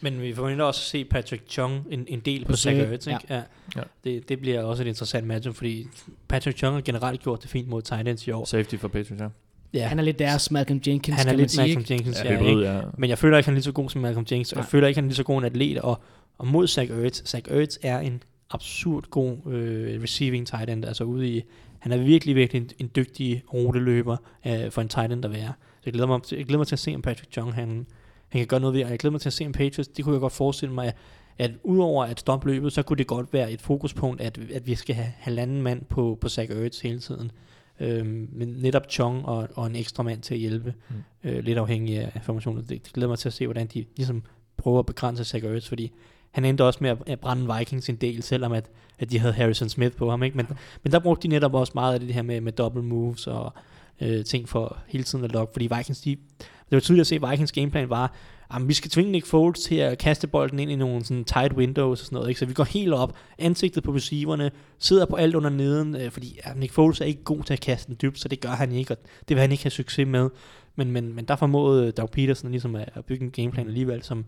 [0.00, 3.06] Men vi forventer også at se Patrick Chung en, en del på, På Zach, Ertz?
[3.06, 3.18] Ja.
[3.30, 3.42] Ja.
[3.76, 3.82] ja.
[4.04, 5.86] Det, det bliver også et interessant matchup, fordi
[6.28, 8.44] Patrick Chung har generelt gjort det fint mod tight ends i år.
[8.44, 9.28] Safety for Patriots, ja.
[9.74, 11.56] Ja, Han er lidt deres Malcolm Jenkins, han er lidt.
[11.56, 11.84] Malcolm?
[11.90, 12.62] Jenkins, Ja, ja, ikke?
[12.62, 12.80] ja.
[12.98, 14.70] Men jeg føler ikke, han er lige så god som Malcolm Jenkins, og jeg Nej.
[14.70, 16.00] føler ikke, han er lige så god en atlet, og,
[16.40, 21.04] og mod Zach Ertz, Zach Ertz er en absurd god øh, receiving tight end, altså
[21.04, 21.42] ude i,
[21.78, 24.16] han er virkelig, virkelig en, en dygtig ruteløber
[24.46, 25.52] øh, for en tight end at være.
[25.74, 27.86] Så jeg glæder mig, til, jeg glæder mig til at se, om Patrick Chung, han,
[28.28, 30.04] han kan gøre noget ved, og jeg glæder mig til at se, om Patriots, det
[30.04, 30.92] kunne jeg godt forestille mig,
[31.38, 34.74] at udover at stoppe løbet, så kunne det godt være et fokuspunkt, at, at vi
[34.74, 37.32] skal have halvanden mand på, på Zach Ertz hele tiden.
[37.80, 41.30] Øhm, men netop Chong og, og en ekstra mand til at hjælpe, mm.
[41.30, 42.62] øh, lidt afhængig af formationen.
[42.62, 44.22] Det, det glæder mig til at se, hvordan de ligesom
[44.56, 45.92] prøver at begrænse Zach Ertz, fordi
[46.30, 49.68] han endte også med at, brænde Vikings en del, selvom at, at de havde Harrison
[49.68, 50.22] Smith på ham.
[50.22, 50.36] Ikke?
[50.36, 50.46] Men,
[50.82, 53.52] men der brugte de netop også meget af det her med, med double moves og
[54.00, 57.14] øh, ting for hele tiden at lokke, fordi Vikings, de, det var tydeligt at se,
[57.14, 58.12] at Vikings gameplan var,
[58.54, 61.52] at vi skal tvinge Nick Foles til at kaste bolden ind i nogle sådan tight
[61.52, 62.38] windows og sådan noget, ikke?
[62.38, 66.40] så vi går helt op, ansigtet på receiverne, sidder på alt under neden, øh, fordi
[66.46, 68.72] ja, Nick Foles er ikke god til at kaste den dybt, så det gør han
[68.72, 70.30] ikke, og det vil han ikke have succes med.
[70.76, 74.02] Men, men, men der formåede øh, Doug Peterson ligesom at, at bygge en gameplan alligevel,
[74.02, 74.24] som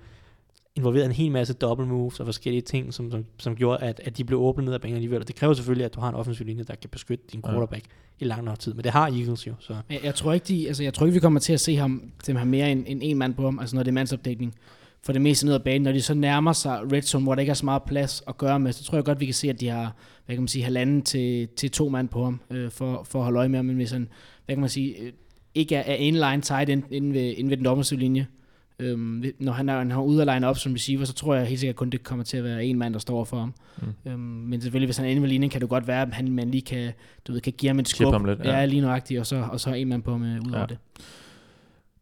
[0.76, 4.16] involverede en hel masse double moves og forskellige ting, som, som, som gjorde, at, at
[4.18, 5.20] de blev åbnet ned af banen alligevel.
[5.20, 7.50] Og det kræver selvfølgelig, at du har en offensiv linje, der kan beskytte din Ja.
[7.50, 7.84] quarterback
[8.20, 8.74] i lang nok tid.
[8.74, 9.76] Men det har Eagles jo, så...
[9.90, 12.12] Jeg, jeg, tror ikke, de, altså, jeg tror ikke, vi kommer til at se ham,
[12.26, 14.54] dem have mere end, end en mand på ham, altså når det er mandsopdækning.
[15.04, 17.40] For det meste ned ad banen, når de så nærmer sig red zone, hvor der
[17.40, 19.48] ikke er så meget plads at gøre med, så tror jeg godt, vi kan se,
[19.48, 19.96] at de har,
[20.26, 23.24] hvad kan man sige, halvanden til, til to mand på ham, øh, for, for at
[23.24, 24.08] holde øje med ham, men hvis han,
[24.46, 25.12] hvad kan man sige, øh,
[25.54, 28.26] ikke er, er inline tight end, inden ved, inden ved den offensive linje,
[28.78, 31.46] Øhm, når han er, han er ude at line op som receiver, så tror jeg
[31.46, 33.54] helt sikkert kun, det kommer til at være en mand, der står for ham.
[33.82, 34.10] Mm.
[34.10, 36.30] Øhm, men selvfølgelig, hvis han er inde ved linjen, kan det godt være, at han,
[36.30, 36.92] man lige kan,
[37.26, 38.12] du ved, kan give ham et skub.
[38.12, 38.58] ham lidt, ja.
[38.58, 38.64] ja.
[38.64, 40.66] lige nøjagtigt, og så, og så en mand på ham øh, ud over Ja.
[40.66, 40.78] det.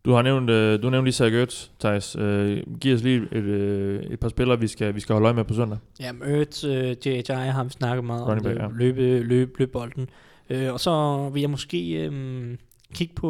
[0.05, 2.17] Du har nævnt, øh, du nævnte lige Zach Ertz, Thijs.
[2.17, 5.35] Øh, giv os lige et, øh, et par spillere, vi skal, vi skal holde øje
[5.35, 5.79] med på søndag.
[6.01, 6.71] Ja, Ertz, uh,
[7.07, 7.33] J.J.
[7.33, 10.09] har vi snakket meget Running om, back, løb, løbe, løb, løb bolden.
[10.51, 12.59] Uh, og så vil jeg måske um,
[12.95, 13.29] kigge på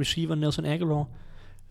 [0.00, 1.04] receiver Nelson Aguilar.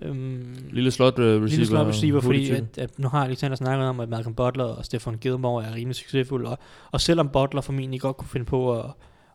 [0.01, 1.47] Øhm, Lille slot uh, receiver.
[1.47, 4.85] Lille slot receiver, fordi at, at, nu har Alexander snakket om, at Malcolm Butler og
[4.85, 6.57] Stefan Gilmore er rimelig succesfulde, og,
[6.91, 8.85] og selvom Butler formentlig godt kunne finde på at,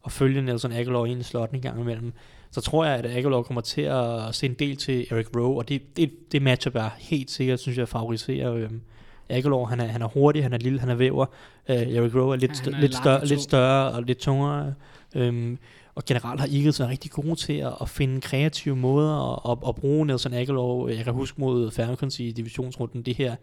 [0.06, 2.12] at følge Nelson Aguilar ind i slotten en gang imellem,
[2.50, 5.68] så tror jeg, at Aguilar kommer til at se en del til Eric Rowe, og
[5.68, 8.80] det, det, det matchup er helt sikkert, synes jeg, favoriserer øhm,
[9.28, 9.64] Aguilar.
[9.64, 11.26] Han er, han er hurtig, han er lille, han er væver.
[11.68, 14.74] Øh, Eric Rowe er lidt, Ja, er lidt, større, og lidt større og lidt tungere.
[15.14, 15.58] Øhm,
[15.94, 19.68] og generelt har Eagles været rigtig gode til at, at finde kreative måder at, at,
[19.68, 20.88] at bruge Nelson Aguilar.
[20.88, 23.36] Jeg kan huske mod Falcons i divisionsrunden, det her,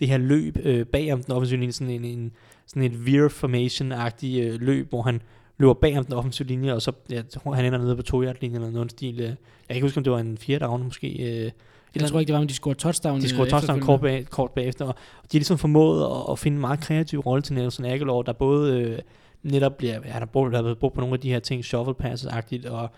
[0.00, 2.32] det her løb øh, bag om den offensive linje, sådan en, en
[2.66, 5.22] sådan et veer formation-agtig øh, løb, hvor han
[5.58, 6.92] løber bag om den offensive linje, og så
[7.30, 9.20] tror, han ender nede på 2 linjen eller noget stil.
[9.20, 9.26] Øh.
[9.26, 9.36] Jeg
[9.68, 11.08] kan ikke huske, om det var en fjerde down måske.
[11.08, 11.50] Øh,
[11.94, 13.20] Jeg tror ikke, det var, men de scorede touchdown.
[13.20, 16.38] de øh, scorede touchdown kort, bag, kort bagefter, og de har ligesom formået at, at
[16.38, 18.98] finde en meget kreativ rolle til Nelson Aguilar, der både øh,
[19.48, 21.64] netop bliver, ja, han har brugt, har været brugt på nogle af de her ting,
[21.64, 22.90] shuffle passes-agtigt, og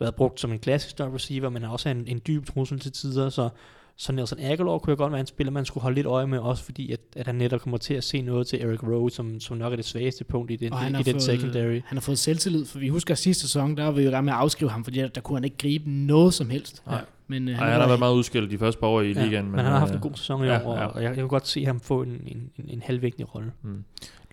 [0.00, 3.28] været brugt som en klassisk stop receiver, men også en, en dyb trussel til tider,
[3.30, 3.48] så,
[3.96, 6.38] så Nelson Aguilar kunne jo godt være en spiller, man skulle holde lidt øje med,
[6.38, 9.40] også fordi, at, at han netop kommer til at se noget til Eric Rowe, som,
[9.40, 11.80] som nok er det svageste punkt i den, Og han i har, den fået, secondary.
[11.86, 14.24] han har fået selvtillid, for vi husker sidste sæson, der var vi jo i gang
[14.24, 16.82] med at afskrive ham, fordi der, der kunne han ikke gribe noget som helst.
[16.86, 17.00] Nej.
[17.26, 19.50] Men øh, Ej, han har været meget udskilt de første par år i Ja, ligaen.
[19.50, 20.86] men han har haft øh, en god sæson i ja, år, ja.
[20.86, 23.52] og jeg, jeg kan godt se ham få en, en, en, en halvvægtig rolle.
[23.62, 23.84] Mm.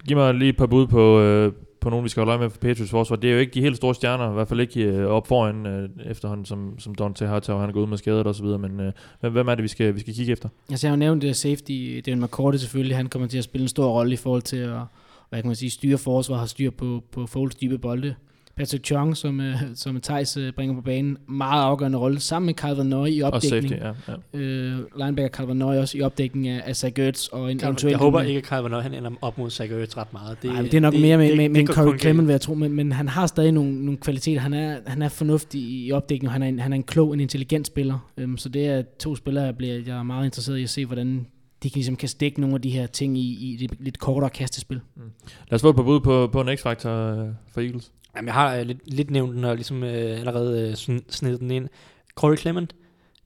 [0.08, 2.50] Giv mig lige et par bud på, øh, på nogen, vi skal holde øje med
[2.50, 3.16] for Patriots forsvar.
[3.16, 5.66] Det er jo ikke de helt store stjerner, i hvert fald ikke øh, op foran
[5.66, 8.60] øh, efterhånden, som, som Dante Hightower, han er gået ud med skadet og så videre,
[8.60, 10.50] men øh, hvem, hvem er det, vi skal, vi skal kigge efter?
[10.70, 13.64] Altså jeg har jo nævnt uh, safety, Devin McCourty selvfølgelig, han kommer til at spille
[13.64, 14.80] en stor rolle i forhold til at
[15.32, 18.16] hvad kan man sige, styre forsvar, har styr på, på Foles dybe bolde.
[18.62, 19.46] Patrick Chung, som, uh,
[19.76, 23.32] som Thijs uh, bringer på banen, meget afgørende rolle, sammen med Calvin Nøje i Og
[23.34, 23.70] opdækning.
[23.70, 24.14] safety, ja.
[24.34, 24.40] ja.
[24.40, 27.92] Øh, linebacker Calvin Nøje også i opdækning af, af Zach Ertz og en eventuel...
[27.92, 30.38] jeg håber ikke, at Calvin Nøje, han ender op mod Zach Ertz ret meget.
[30.42, 32.34] Det, Ej, det er nok det, mere med, med, med en går Corey Clement, vil
[32.34, 34.40] jeg tro, men, men han har stadig nogle, nogle kvaliteter.
[34.40, 37.14] Han er, han er fornuftig i opdækning, og han er en, han er en klog,
[37.14, 38.12] en intelligent spiller.
[38.24, 40.86] Um, så det er to spillere, jeg, bliver, jeg er meget interesseret i at se,
[40.86, 41.28] hvordan
[41.64, 44.30] de kan, ligesom kan stikke nogle af de her ting i, i det lidt kortere
[44.30, 44.80] kastespil.
[45.50, 47.92] Lad os få et par bud på, på en x-faktor øh, for Eagles.
[48.16, 51.40] Jamen, jeg har øh, lidt, lidt nævnt den og ligesom øh, allerede øh, sn- snedet
[51.40, 51.68] den ind.
[52.16, 52.76] Corey Clement.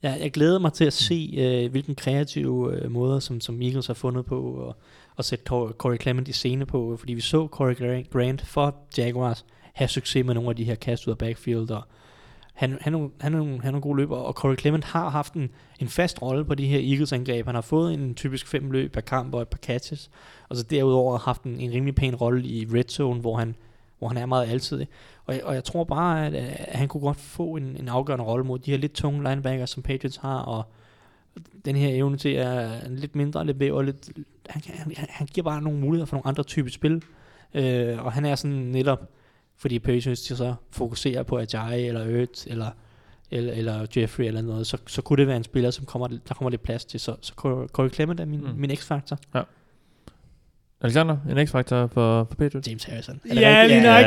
[0.03, 3.87] Jeg, jeg glæder mig til at se, øh, hvilken kreative øh, måder, som, som Eagles
[3.87, 4.75] har fundet på at,
[5.19, 5.45] at sætte
[5.77, 7.75] Corey Clement i scene på, fordi vi så Corey
[8.11, 11.81] Grant for Jaguars have succes med nogle af de her kast ud af backfield, og
[12.53, 15.09] han, han, han, han, er nogle- han er en god løber, og Corey Clement har
[15.09, 17.45] haft en, en fast rolle på de her Eagles-angreb.
[17.45, 20.09] Han har fået en typisk fem løb per kamp og et par catches,
[20.49, 23.55] og så derudover haft en, en rimelig pæn rolle i red zone, hvor han,
[24.05, 24.85] hvor han er meget altid.
[25.25, 28.45] Og og jeg tror bare, at, at han kunne godt få en, en afgørende rolle
[28.45, 30.63] mod de her lidt tunge linebackers, som Patriots har, og
[31.65, 34.09] den her evne til at lidt mindre, lidt og lidt,
[34.49, 37.03] han, han, han, giver bare nogle muligheder for nogle andre typer spil.
[37.53, 39.09] Øh, og han er sådan netop,
[39.57, 42.69] fordi Patriots så fokuserer på Ajayi eller Ertz eller,
[43.31, 46.33] eller, eller Jeffrey eller noget, så, så kunne det være en spiller, som kommer, der
[46.33, 46.99] kommer lidt plads til.
[46.99, 48.53] Så, så Corey Corey Clement er min, Mm.
[48.55, 49.17] min x-faktor.
[50.81, 52.67] Alexander, en x-faktor for, for Patriots?
[52.67, 53.21] James Harrison.
[53.35, 54.05] Ja, lige nok.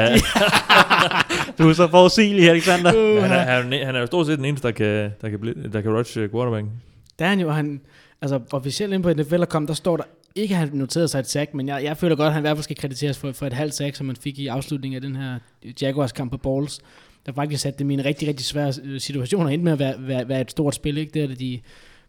[1.58, 2.92] du er så forudsigelig, Alexander.
[3.16, 5.28] Uh, Han er, han, er- han er jo stort set den eneste, der kan, der
[5.28, 6.72] kan, bli- der kan rush øh, quarterbacken.
[7.18, 7.80] Der er han jo, han,
[8.22, 10.04] altså officielt inde på NFL.com, der står der
[10.34, 12.44] ikke, at han noterede sig et sack, men jeg, jeg føler godt, at han i
[12.44, 15.00] hvert fald skal krediteres for, for et halvt sack, som man fik i afslutningen af
[15.02, 15.38] den her
[15.82, 16.80] Jaguars kamp på Balls.
[17.26, 19.78] Der faktisk satte dem i en rigtig, rigtig svær øh, situation, og endte med at
[19.78, 21.10] være, være, være et stort spil, ikke?
[21.14, 21.60] Det er det, de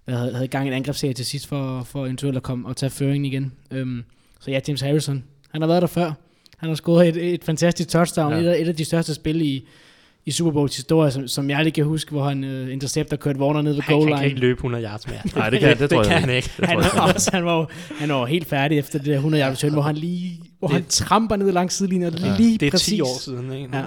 [0.05, 2.77] hvad, havde, havde gang i en angrebsserie til sidst, for, for eventuelt at komme og
[2.77, 3.51] tage føringen igen.
[3.81, 4.03] Um,
[4.39, 6.11] så ja, James Harrison, han har været der før.
[6.57, 8.39] Han har scoret et, et fantastisk touchdown, Ja.
[8.39, 9.63] et, af, et af de største spil i,
[10.25, 13.37] i Super Bowls historie, som, som jeg lige kan huske, hvor han uh, intercepter Kurt
[13.37, 14.19] Warner ned ved Han, goal han line.
[14.19, 15.17] kan ikke løbe 100 yards mere.
[15.35, 16.29] Nej, det kan- det tror det jeg kan ikke.
[16.29, 16.51] han ikke.
[16.57, 17.15] Det tror Han, jeg.
[17.15, 17.67] også, han, var, jo-
[17.99, 20.75] han var helt færdig efter det der 100 yards return, hvor han lige hvor Det-
[20.75, 22.35] han tramper ned langs sidelinjen, og Ja.
[22.37, 22.85] lige Det er præcis.
[22.93, 23.69] 10 år siden, ikke?
[23.77, 23.83] Ja.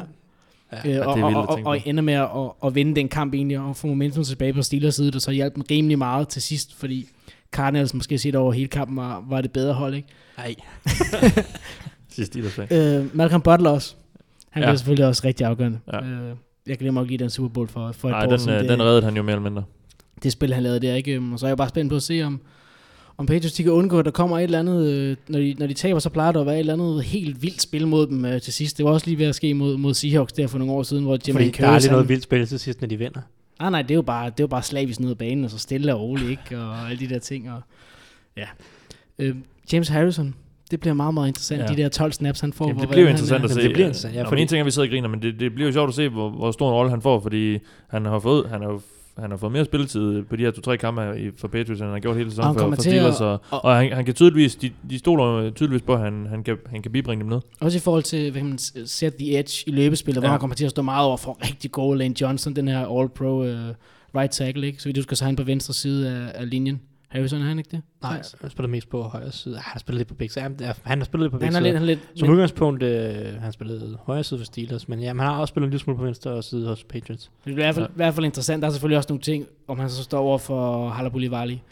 [0.85, 0.99] Ja.
[1.01, 3.09] Øh, og, det vildt og, og, tænke og, ender med at, at, at vinde den
[3.09, 6.29] kamp egentlig, og få momentum tilbage på Steelers side, og så hjalp dem rimelig meget
[6.29, 7.09] til sidst, fordi
[7.53, 10.09] Cardinals måske set over hele kampen var, var det bedre hold, ikke?
[10.39, 10.55] Nej.
[12.09, 12.73] Sidste fag.
[12.73, 13.95] Øh, Malcolm Butler også.
[14.51, 14.69] Han Ja.
[14.69, 15.79] blev selvfølgelig også rigtig afgørende.
[15.93, 16.01] Ja.
[16.05, 16.37] Øh,
[16.67, 18.55] jeg glemmer at give den Super Bowl for, for et Nej, år den, siden.
[18.55, 19.65] øh, Det- den reddede han jo mere eller mindre.
[20.23, 21.13] det spil, han lavede der, ikke?
[21.15, 22.41] Øhm, Og så er jeg bare spændt på at se, om,
[23.17, 25.67] om Patriots de kan undgå, at der kommer et eller andet, øh, når de, når
[25.67, 28.25] de taber, så plejer der at være et eller andet helt vildt spil mod dem
[28.25, 28.79] øh, til sidst.
[28.79, 31.05] Det var også lige ved at ske mod, mod Seahawks der for nogle år siden,
[31.05, 33.21] hvor Jimmy Fordi der er han- noget vildt spil til sidst, når de vinder.
[33.63, 35.51] Nej, nej, det er jo bare, det er jo bare slavisk ned ad banen, og
[35.51, 36.59] så stille og roligt, ikke?
[36.59, 37.51] Og alle de der ting.
[37.53, 37.61] Og,
[38.37, 38.47] ja.
[39.19, 39.37] Øh,
[39.73, 40.35] James Harrison,
[40.71, 41.67] det bliver meget, meget interessant, Ja.
[41.67, 42.67] de der 12 snaps, han får.
[42.69, 43.45] Jamen, det bliver han interessant er.
[43.45, 43.55] at se.
[43.61, 44.43] Jamen, det bliver interessant, ja, fordi...
[44.43, 46.09] En ting er, vi sidder og griner, men det, det bliver jo sjovt at se,
[46.09, 47.59] hvor, hvor stor en rolle han får, fordi
[47.91, 48.81] han har fået, han har,
[49.19, 51.99] han har fået mere spilletid på de her to-tre kampe for Patriots, end han har
[52.01, 54.99] gjort hele sæsonen for, for Steelers, og, og- og han, han kan tydeligvis, de, de
[54.99, 57.41] stoler tydeligvis på, at han, han, kan, han kan bibringe dem ned.
[57.61, 60.21] Også i forhold til, hvad man set the edge i løbespillet, ja.
[60.21, 62.87] hvor han kommer til at stå meget over for rigtig gode Lane Johnson, den her
[62.87, 63.75] All-Pro uh,
[64.21, 64.83] right tackle, ikke?
[64.83, 66.81] Så vidt du skal så han på venstre side af, af linjen.
[67.13, 67.83] Harrison, er han ikke det?
[68.03, 69.57] Nej, han spiller mest på højre side.
[69.57, 70.49] Ah, Han har spillet lidt på begge sider.
[70.61, 71.79] Ja, Han har spillet lidt på begge Han er lidt, sider.
[71.79, 75.09] han er lidt Som men, udgangspunkt, øh, han spillede højre side for Steelers, men ja,
[75.09, 77.31] han har også spillet en lille smule på venstre side hos Patriots.
[77.45, 78.63] det er i hvert, fald, i hvert fald interessant.
[78.63, 81.63] Der er selvfølgelig også nogle ting, om han så står over for Halabulivali,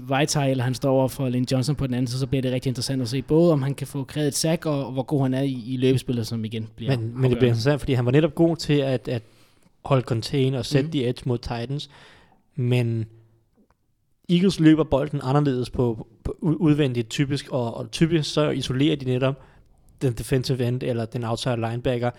[0.00, 2.52] Vejtai, eller han står over for Lynn Johnson på den anden side, så bliver det
[2.52, 5.22] rigtig interessant at se både, om han kan få krævet et sack, og, hvor god
[5.22, 8.04] han er i, i løbespillet, som igen bliver Men, men det bliver interessant, fordi han
[8.04, 9.22] var netop god til at, at
[9.84, 10.92] holde contain og sætte mm.
[10.92, 11.90] de edge mod Titans,
[12.56, 13.06] men
[14.30, 19.34] Eagles løber bolden anderledes på, på udvendigt typisk, og, og typisk så isolerer de netop
[20.02, 22.10] den defensive end eller den outside linebacker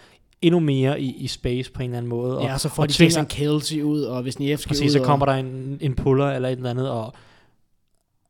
[0.41, 2.37] endnu mere i, i space på en eller anden måde.
[2.37, 4.69] Og, Ja, og så får og de tvinger- Kelsey ud, og hvis Nievski ud.
[4.69, 7.05] Præcis, så og- kommer der en, en puller eller et eller andet, og,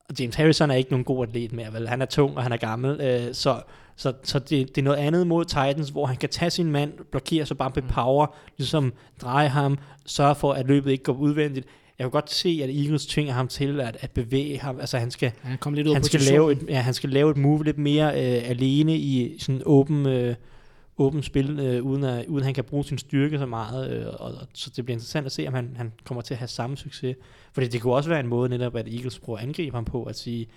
[0.10, 1.88] og James Harrison er ikke nogen god atlet mere, vel?
[1.90, 3.62] Han er tung, og han er gammel, øh, så,
[3.96, 6.94] så, så det, det er noget andet mod Titans, hvor han kan tage sin mand,
[7.12, 11.68] blokere sig bare med power, ligesom dreje ham, sørge for, at løbet ikke går udvendigt.
[12.02, 15.12] Jeg kan godt se, at Eagles tvinger ham til at, at bevæge ham, altså han
[15.12, 17.64] skal, Han kom lidt ud han skal, lave et, ja, han skal lave et move
[17.64, 20.36] lidt mere øh, alene i sådan åben, øh,
[20.98, 23.92] åben spil, øh, uden, at, uden at han kan bruge sin styrke så meget.
[23.92, 26.38] Øh, og, og, så det bliver interessant at se, om han, han kommer til at
[26.38, 27.16] have samme succes.
[27.54, 30.04] Fordi det kunne også være en måde netop, at Eagles prøver at angribe ham på,
[30.04, 30.48] at sige,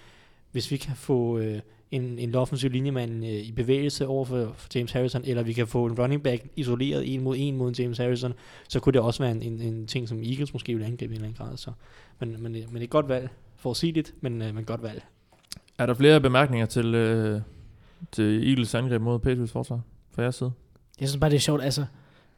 [0.53, 1.61] hvis vi kan få øh,
[1.95, 5.66] en, en offensiv linjemand øh, i bevægelse over for, for James Harrison, eller vi kan
[5.66, 8.32] få en running back isoleret en mod en mod en James Harrison,
[8.68, 11.16] så kunne det også være en, en, en ting, som Eagles måske ville angribe i
[11.16, 11.57] en eller anden grad.
[11.57, 11.70] Så.
[12.18, 13.28] Men, men, men det er et godt valg.
[13.57, 15.03] Forudsigeligt, men, øh, men godt valg.
[15.78, 17.40] Er der flere bemærkninger til, øh,
[18.12, 19.80] til Eagles angreb mod Patriots forsvar
[20.14, 20.53] fra jeres side?
[21.01, 21.62] Jeg synes bare, det er sjovt.
[21.62, 21.84] Altså,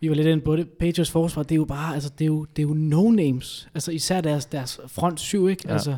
[0.01, 0.69] vi var lidt inde på det.
[0.69, 3.69] Patriots forsvar, det er jo bare, altså, det er jo, det er jo no-names.
[3.75, 5.63] Altså, især deres, deres front syv, ikke?
[5.65, 5.69] Ja.
[5.69, 5.75] Ja.
[5.75, 5.97] Altså,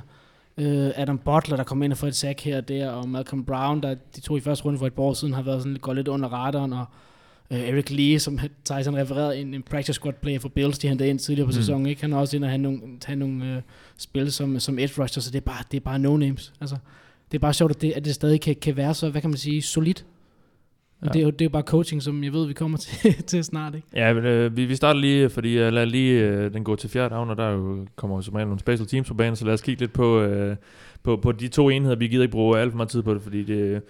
[0.59, 3.44] øh, Adam Butler, der kom ind og får et sack her og der, og Malcolm
[3.44, 5.76] Brown, der de to i første runde for et par år siden, har været sådan,
[5.76, 6.84] går lidt under radaren, og
[7.50, 11.09] øh, Eric Lee, som Tyson refererede, en, en practice squad player for Bills, de hentede
[11.09, 11.56] ind tidligere på mm.
[11.56, 12.00] sæsonen, ikke?
[12.00, 13.62] Han har også ind og have nogle, have nogle øh,
[13.96, 16.52] spil som, som edge rusher, så det er bare, det er bare no-names.
[16.61, 16.76] Altså,
[17.32, 19.30] det er bare sjovt, at det, at det stadig kan, kan være så, hvad kan
[19.30, 20.04] man sige, solidt.
[21.01, 21.12] Og Ja.
[21.12, 23.44] det, er jo, det er jo bare coaching, som jeg ved, vi kommer til, til
[23.44, 23.86] snart, ikke?
[23.94, 26.90] Ja, men, øh, vi, vi starter lige, fordi jeg lader lige øh, den gå til
[26.90, 29.36] fjerde down, og der er jo, kommer jo som regel nogle special teams på banen,
[29.36, 30.57] så lad os kigge lidt på, øh,
[31.03, 31.96] på, på de to enheder.
[31.96, 33.82] Vi gider ikke bruge alt for meget tid på det, fordi det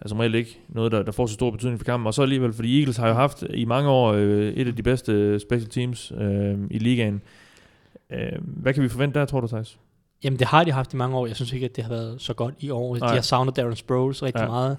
[0.00, 2.06] er som regel ikke noget, der, der får så stor betydning for kampen.
[2.06, 4.82] Og så alligevel, fordi Eagles har jo haft i mange år øh, et af de
[4.82, 7.22] bedste special teams øh, i ligaen.
[8.12, 9.78] Øh, hvad kan vi forvente der, tror du, Thijs?
[10.24, 11.26] Jamen, det har de haft i mange år.
[11.26, 12.96] Jeg synes ikke, at det har været så godt i år.
[12.96, 13.08] Nej.
[13.08, 14.46] De har savnet Darren Sproles rigtig ja.
[14.46, 14.76] meget.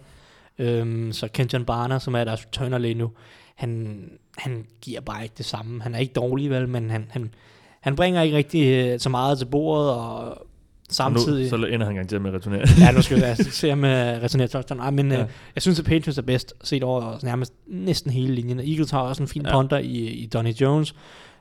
[0.60, 3.12] Øhm, så Kenjon Barner, som er deres returner lige nu,
[3.55, 3.99] han,
[4.38, 5.82] han giver bare ikke det samme.
[5.82, 7.34] Han er ikke dårlig, vel, men han, han,
[7.82, 10.47] han bringer ikke rigtig øh, så meget til bordet, og
[10.89, 11.53] samtidig...
[11.53, 12.68] Og nu, så ender han gang til med at returnere.
[12.86, 14.80] ja, nu skal jeg se ham med returneret touchdown.
[14.80, 15.18] Ej, men Ja.
[15.18, 15.24] ja.
[15.24, 18.60] øh, jeg synes, at Patriots er bedst set over nærmest næsten hele linjen.
[18.60, 19.51] Eagles har også en fin ja.
[19.51, 20.95] punter i, i Donny Jones.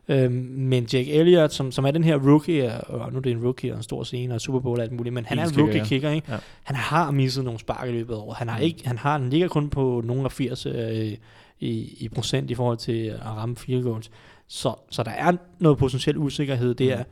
[0.09, 3.44] Øhm, men Jake Elliott, som, som er den her rookie, og nu er det en
[3.44, 5.61] rookie og en stor scene og Super Bowl og alt muligt, men han er en
[5.61, 6.32] rookie kicker, ikke?
[6.32, 6.36] Ja.
[6.64, 8.36] Han har misset nogle spark i løbet af året.
[8.36, 8.64] Han har Mm.
[8.64, 11.12] ikke, han har, han ligger kun på nogle af 80 øh,
[11.61, 14.11] i, i procent i forhold til at ramme field goals.
[14.48, 17.02] Så, så der er noget potentiel usikkerhed der.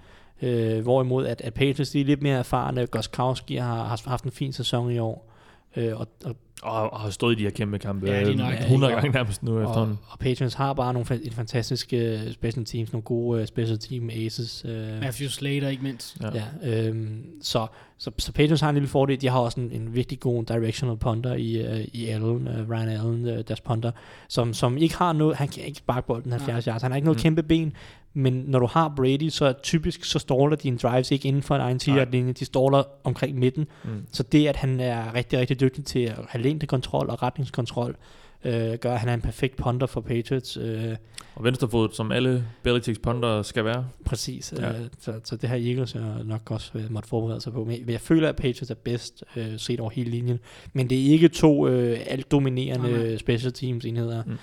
[0.43, 2.87] Øh, hvorimod at, at Patriots de er lidt mere erfarne.
[2.87, 5.31] Goskowski har, har haft en fin sæson i år.
[5.77, 8.53] Øh, og, og, Og, og har stået i de her kæmpe kampe Ja, de nok-
[8.61, 9.99] 100 ja, gange nærmest nu og, efterhånden.
[10.09, 14.11] og Patriots har bare nogle et fantastiske uh, special teams, nogle gode uh, special team
[14.11, 14.65] aces.
[14.65, 16.17] Uh, Matthew Slater, ikke mindst.
[16.23, 16.29] Ja.
[16.63, 17.67] Ja, øhm, så,
[17.99, 19.21] så, så Patriots har en lille fordel.
[19.21, 22.89] De har også en, en virkelig god directional punter i, uh, i Allen, uh, Ryan
[22.89, 23.91] Allen, uh, deres punter,
[24.29, 27.07] som, som ikke har noget, han kan ikke sparke bolden 70 yards, han har ikke
[27.07, 27.23] noget Mm.
[27.23, 27.73] kæmpe ben,
[28.17, 31.61] men når du har Brady, så typisk så ståler dine drives ikke inden for en
[31.61, 32.05] egen 10 Nej.
[32.13, 33.91] linje, de ståler omkring midten, Mm.
[34.13, 37.97] så det at han er rigtig, rigtig dygtig til at have længdekontrol og retningskontrol,
[38.45, 40.57] øh, gør, at han er en perfekt punter for Patriots.
[40.57, 40.97] Øh,
[41.35, 43.87] Og venstrefodet, som alle Belichicks punter skal være.
[44.05, 44.67] Præcis, Ja.
[44.67, 44.73] ja.
[44.73, 47.65] øh, så, så det har Eagles jo nok også øh, måtte forberede sig på.
[47.65, 50.39] Men jeg føler, at Patriots er bedst øh, set over hele linjen.
[50.73, 54.23] Men det er ikke to øh, alt dominerende øh, special teams enheder.
[54.27, 54.33] Mm.
[54.33, 54.39] Øh,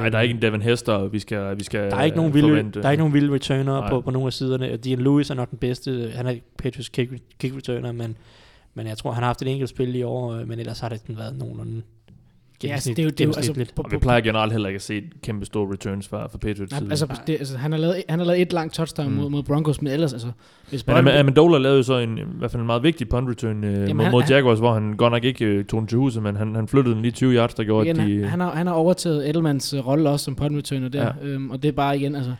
[0.00, 2.30] Nej, der er ikke en Devin Hester, vi skal, vi skal der er ikke nogen
[2.30, 2.80] øh, vilde, forvente.
[2.82, 3.90] der er ikke nogen vilde returner Nej.
[3.90, 4.76] på, på nogle af siderne.
[4.76, 6.12] Dean Lewis er nok den bedste.
[6.14, 8.16] Han er Patriots kick, kick returner, men,
[8.74, 10.88] men jeg tror, han har haft et enkelt spil i år, øh, men ellers har
[10.88, 11.82] det sådan været nogenlunde
[12.64, 14.68] Ja, altså, det er jo, det er jo altså, på, Og vi plejer generelt heller
[14.68, 16.90] ikke at se kæmpe store returns fra, fra Patriots Nej, side.
[16.90, 19.14] altså, det, altså, han, har lavet, han har lavet et langt touchdown Mm.
[19.16, 20.28] mod, mod Broncos, men ellers, altså,
[20.68, 23.28] hvis Men Am- Amendola lavede jo så en, i hvert fald en meget vigtig punt
[23.28, 25.80] return øh, Jamen, mod, han- mod han- Jaguars, hvor han godt nok ikke øh, tog
[25.80, 28.06] den til huset, men han, han flyttede den lige 20 yards, der gjorde, igen, at
[28.06, 28.20] de...
[28.20, 31.26] han, han, har, han har overtaget Edelmans uh, rolle også som punt returner der, ja.
[31.26, 32.32] øhm, og det er bare igen, altså,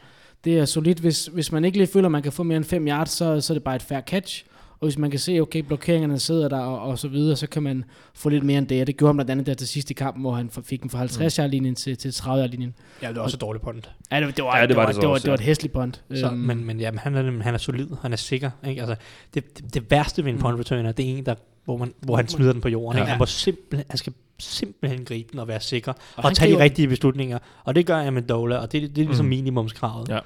[0.45, 2.65] det er solidt, hvis, hvis man ikke lige føler, at man kan få mere end
[2.65, 4.45] 5 yards, så, så er det bare et fair catch,
[4.85, 7.63] Og hvis man kan se, okay, blokeringerne sidder der og, og så videre, så kan
[7.63, 8.81] man få lidt mere end det.
[8.81, 10.91] Og det gjorde han blandt andet der til sidste i kampen, hvor han fik den
[10.91, 11.45] fra 50 mm.
[11.51, 13.91] linjen til, til 30 linjen Ja, det er også et dårligt punt.
[14.13, 15.31] Ja, det, det, var, Ja, det det, var var, det så det, var, også, det
[15.31, 15.41] var ja.
[15.43, 16.03] et hæsligt punt.
[16.15, 18.51] Så, Øhm, men, men jamen, han, er, han er solid, han er sikker.
[18.69, 18.81] Ikke?
[18.81, 18.97] Altså,
[19.35, 20.43] det, det, det værste ved en Mm.
[20.43, 22.97] punt returner, det er en, der, hvor, man, hvor han smider den på jorden.
[22.99, 23.03] Ja.
[23.03, 23.11] Ikke?
[23.11, 26.63] Han, må simpelthen, han skal simpelthen gribe den og være sikker, og, og tage de
[26.63, 27.39] rigtige beslutninger.
[27.65, 29.31] Og det gør jeg med Dola, og det, det er ligesom Mm.
[29.31, 30.09] minimumskravet.
[30.09, 30.19] Ja.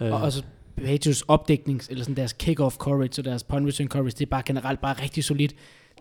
[0.00, 0.42] Øh, Og, og så
[0.84, 4.42] Patriots opdækning, eller sådan deres kick-off coverage og deres punt return coverage, det er bare
[4.46, 5.54] generelt bare rigtig solidt.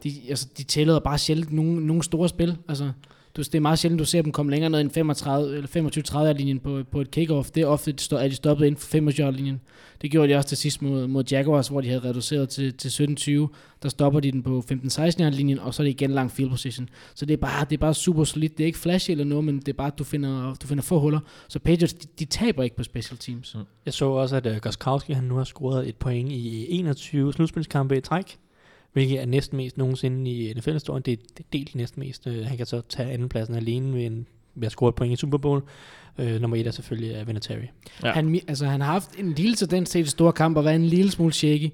[0.04, 2.58] De, altså, de tæller bare sjældent nogle, nogle store spil.
[2.70, 2.92] Altså,
[3.40, 6.38] du, det er meget sjældent, du ser dem komme længere ned end 35, eller 25-30
[6.38, 7.52] linjen på, på et kickoff.
[7.52, 9.62] Det er ofte, at de stoppet inden for 25 linjen.
[10.02, 12.90] Det gjorde de også til sidst mod, mod Jaguars, hvor de havde reduceret til, til
[13.50, 13.56] 17-20.
[13.84, 16.90] Der stopper de den på 15-16 linjen, og så er det igen lang field position.
[17.16, 18.58] Så det er bare, det er bare super solidt.
[18.58, 20.84] Det er ikke flashy eller noget, men det er bare, at du finder, du finder
[20.84, 21.20] få huller.
[21.48, 23.56] Så Patriots, de, de taber ikke på special teams.
[23.56, 23.62] Mm.
[23.86, 27.34] Jeg så også, at øh, uh, Goskowski han nu har scoret et point i 21
[27.34, 28.38] slutspilskampe i træk,
[28.94, 31.04] hvilket er næsten mest nogensinde i NFL-historien.
[31.04, 32.28] Det er det er delt næsten mest.
[32.28, 35.16] Uh, han kan så tage andenpladsen alene ved, en, ved at score et point i
[35.16, 35.62] Super Bowl.
[36.18, 37.66] Uh, nummer et er selvfølgelig uh, Vinatieri.
[38.04, 38.12] Ja.
[38.12, 40.86] Han, altså, han har haft en lille tendens til de store kampe at være en
[40.86, 41.70] lille smule shaky.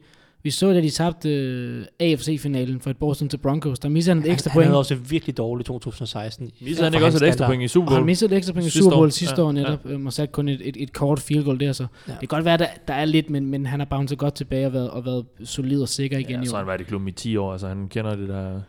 [0.45, 3.79] Vi så, da de tabte øh, AFC-finalen for et Boston til Broncos.
[3.79, 4.67] Der missede han et ekstra han, han point.
[4.67, 6.51] havde også virkelig dårligt 2016.
[6.61, 7.97] Viser han ikke også et ekstra point i Super Og Bowl?
[7.99, 9.09] han missede et ekstra point i Sidste Super Bowl år.
[9.09, 9.97] sidste Ja, år netop, ja.
[10.05, 11.71] og sat kun et, et, et kort field goal der.
[11.73, 11.83] Så.
[11.83, 11.87] Ja.
[12.07, 12.11] Ja.
[12.11, 14.65] Det kan godt være, der, der er lidt, men, men han har bounced godt tilbage
[14.67, 16.69] og været, og været solid og sikker igen Ja, i så har han år.
[16.71, 18.61] været i klubben i 10 år, altså han kender det der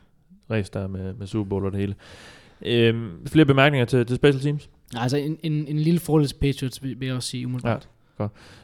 [0.51, 1.95] race der med, med Super Bowl og det hele.
[2.63, 4.69] Øhm, flere bemærkninger til, til Special Teams?
[4.97, 7.89] Altså en, en, en lille fordel til Patriots, vil jeg også sige umiddelbart.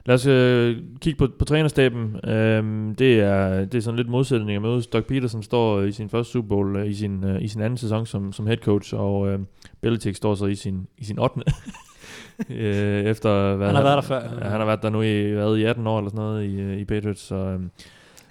[0.07, 2.17] Lad os øh, kigge på, på trænerstaben.
[2.31, 4.87] Øhm, det, er, det er sådan lidt modsætning at mødes.
[4.87, 7.77] Doug Peterson står i sin første Super Bowl øh, i, sin, øh, i sin anden
[7.77, 9.39] sæson som, som head coach, og øh,
[9.81, 11.41] Belichick står så i sin, i sin 8.
[12.51, 14.21] øh, efter, hvad Han har været der før.
[14.21, 16.61] Ja, han har været der nu i, hvad, i 18 år eller sådan noget i,
[16.61, 17.21] øh, i Patriots.
[17.21, 17.61] Så, øh,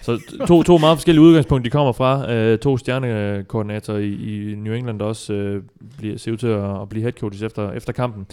[0.01, 2.31] så to, to meget forskellige udgangspunkter, de kommer fra.
[2.33, 5.63] Øh, to stjernekoordinatorer i, i New England, også øh,
[5.97, 8.25] bliver, ser ud til at, at blive head coaches efter, efter kampen.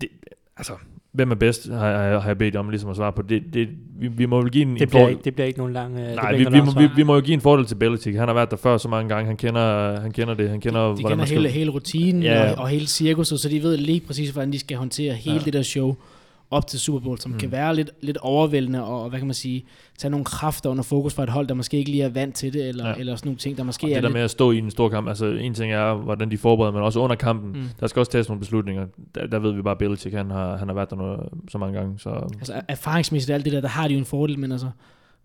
[0.00, 0.08] Det,
[0.56, 0.72] altså,
[1.12, 3.22] hvem er bedst, har, har, jeg bedt om ligesom at svare på.
[3.22, 5.46] Det, det, vi, vi må vel give en, Det en bliver, fordel- ikke, det bliver
[5.46, 5.94] ikke nogen lang...
[5.98, 7.74] øh, det Nej, bliver vi, vi, må, vi, vi må jo give en fordel til
[7.74, 8.16] Belichick.
[8.18, 9.26] Han har været der før så mange gange.
[9.26, 10.50] Han kender, han kender det.
[10.50, 11.38] Han kender, De hvordan kender man skal...
[11.40, 12.50] hele, hele rutinen Ja.
[12.52, 15.42] og, og hele cirkuset, så de ved lige præcis, hvordan de skal håndtere hele ja.
[15.44, 15.96] det der show
[16.50, 17.38] op til Super Bowl, som Mm.
[17.38, 19.64] kan være lidt, lidt overvældende, og hvad kan man sige,
[19.98, 22.52] tage nogle kræfter under fokus fra et hold, der måske ikke lige er vant til
[22.52, 22.94] det, eller, Ja.
[22.98, 24.12] eller sådan nogle ting, der måske Og er det der lidt...
[24.16, 26.82] med at stå i en stor kamp, altså en ting er, hvordan de forbereder, men
[26.82, 27.68] også under kampen, mm.
[27.80, 28.86] Der skal også tages nogle beslutninger.
[29.14, 31.20] Der, der ved vi bare, at Belichick, han har, han har været der noget,
[31.50, 34.38] så mange gange, så Altså erfaringsmæssigt alt det der, der har de jo en fordel,
[34.38, 34.66] men altså,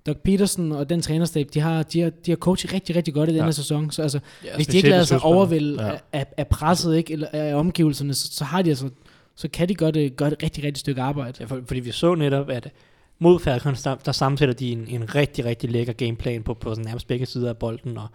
[0.05, 3.29] Doug Peterson og den trænerstab, de har, de har, de har coachet rigtig, rigtig godt
[3.29, 3.43] i den Ja.
[3.43, 5.91] her sæson, så altså, Ja, hvis de ikke lader sig overvælde ja.
[6.13, 8.89] af, af presset, ikke, eller af omgivelserne, så, så har de altså,
[9.35, 11.33] så kan de godt øh, gøre et rigtig, rigtig stykke arbejde.
[11.39, 12.71] Ja, for, fordi vi så netop, at
[13.19, 16.85] mod Falcons, der, der sammensætter de en, en rigtig, rigtig lækker gameplan på, på sådan
[16.85, 18.07] nærmest begge sider af bolden, og,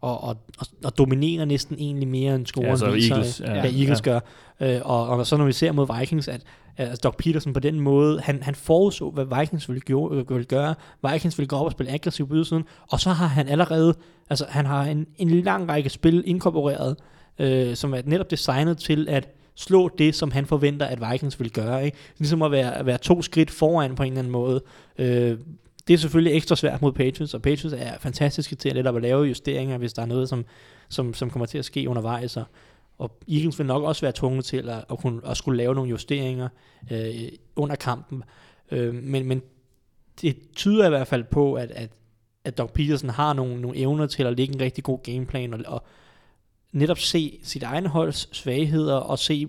[0.00, 3.54] og, og, og, og dominerer næsten egentlig mere end scoren Ja, altså viser, Eagles, ja,
[3.54, 3.62] ja.
[3.62, 4.12] Eagles Ja.
[4.12, 4.20] gør.
[4.60, 6.42] Øh, og, og så når vi ser mod Vikings, at
[6.76, 10.44] at Doc Peterson på den måde, han, han forudså, hvad Vikings ville, gøre, øh, ville
[10.44, 10.74] gøre.
[11.10, 13.94] Vikings ville gå op og spille aggressivt på ydersiden, og så har han allerede,
[14.30, 16.96] altså han har en, en lang række spil inkorporeret,
[17.38, 21.50] øh, som er netop designet til at slå det, som han forventer, at Vikings vil
[21.50, 21.84] gøre.
[21.84, 21.96] Ikke?
[22.18, 24.62] Ligesom at være, at være to skridt foran på en eller anden måde.
[24.98, 25.38] Øh,
[25.88, 29.02] det er selvfølgelig ekstra svært mod Patriots, og Patriots er fantastiske til at, netop at
[29.02, 30.44] lave justeringer, hvis der er noget, som,
[30.88, 32.36] som, som kommer til at ske undervejs.
[32.36, 32.44] Og,
[32.98, 35.90] og Eagles vil nok også være tvunget til at, at, kunne, at skulle lave nogle
[35.90, 36.48] justeringer
[36.92, 38.22] øh, under kampen.
[38.70, 39.42] Øh, men, men
[40.20, 41.90] det tyder i hvert fald på, at, at,
[42.44, 45.60] at Doc Peterson har nogle, nogle evner til at lægge en rigtig god gameplan, og,
[45.66, 45.84] og
[46.72, 49.48] netop se sit egen holds svagheder, og se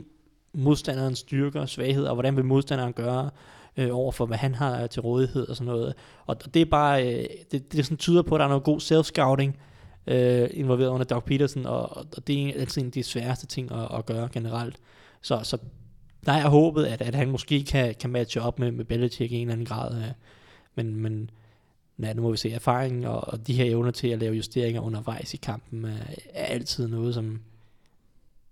[0.54, 3.30] modstanderens styrker og svagheder, og hvordan vil modstanderen gøre
[3.78, 5.94] øh, over for, hvad han har til rådighed og sådan noget.
[6.26, 8.80] Og det er bare, øh, det, det sådan tyder på, at der er noget god
[8.82, 9.60] self-scouting
[10.08, 13.72] øh, involveret under Doug Peterson, og, og det er altid en af de sværeste ting
[13.72, 14.78] at, at gøre generelt.
[15.22, 15.58] Så, så
[16.26, 19.36] der er håbet, at, at han måske kan, kan matche op med, med Belichick i
[19.36, 19.98] en eller anden grad.
[19.98, 20.12] Øh,
[20.76, 21.30] men, men
[22.00, 22.52] ja, nu må vi se.
[22.52, 25.98] Erfaringen og, og de her evner til at lave justeringer undervejs i kampen er,
[26.34, 27.42] er altid noget, som,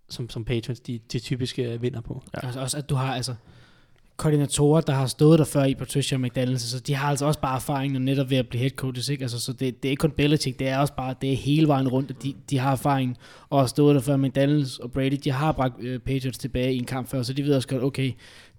[0.10, 2.24] som, som Patriots de, de typisk vinder på.
[2.34, 2.46] Ja.
[2.46, 3.36] Altså også, at du har altså
[4.18, 7.56] koordinatorer, der har stået der før i Patricia McDaniels, så de har altså også bare
[7.56, 9.22] erfaring netop ved at blive head coaches, ikke?
[9.22, 11.68] Altså, så det, det er ikke kun Belichick, det er også bare, det er hele
[11.68, 13.18] vejen rundt, at de, de har erfaring,
[13.50, 16.78] og har stået der før McDaniels og Brady, de har bragt øh, Patriots tilbage i
[16.78, 18.12] en kamp før, så de ved også godt, okay,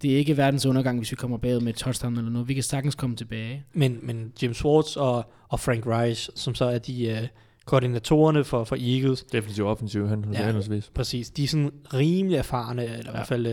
[0.02, 2.54] det er ikke verdens undergang, hvis vi kommer bagud med et touchdown eller noget, vi
[2.54, 3.64] kan sagtens komme tilbage.
[3.72, 7.18] Men, men Jim Schwartz og, og Frank Reich, som så er de øh,
[7.64, 10.38] koordinatorerne for, for Eagles, defensiv og offensiv hen, Ja.
[10.38, 10.44] ja.
[10.44, 10.90] henholdsvis.
[10.94, 13.08] præcis, de er sådan rimelig erfarne, eller ja.
[13.08, 13.46] i hvert fald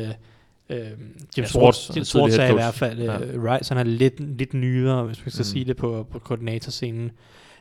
[0.69, 0.95] øh, Øh, Jim
[1.38, 3.19] er Jim Schwartz er i hvert fald, Ja.
[3.19, 5.44] øh, Rice, han er lidt, lidt nyere, hvis man skal Mm.
[5.44, 7.11] sige det, på, på koordinatorscenen.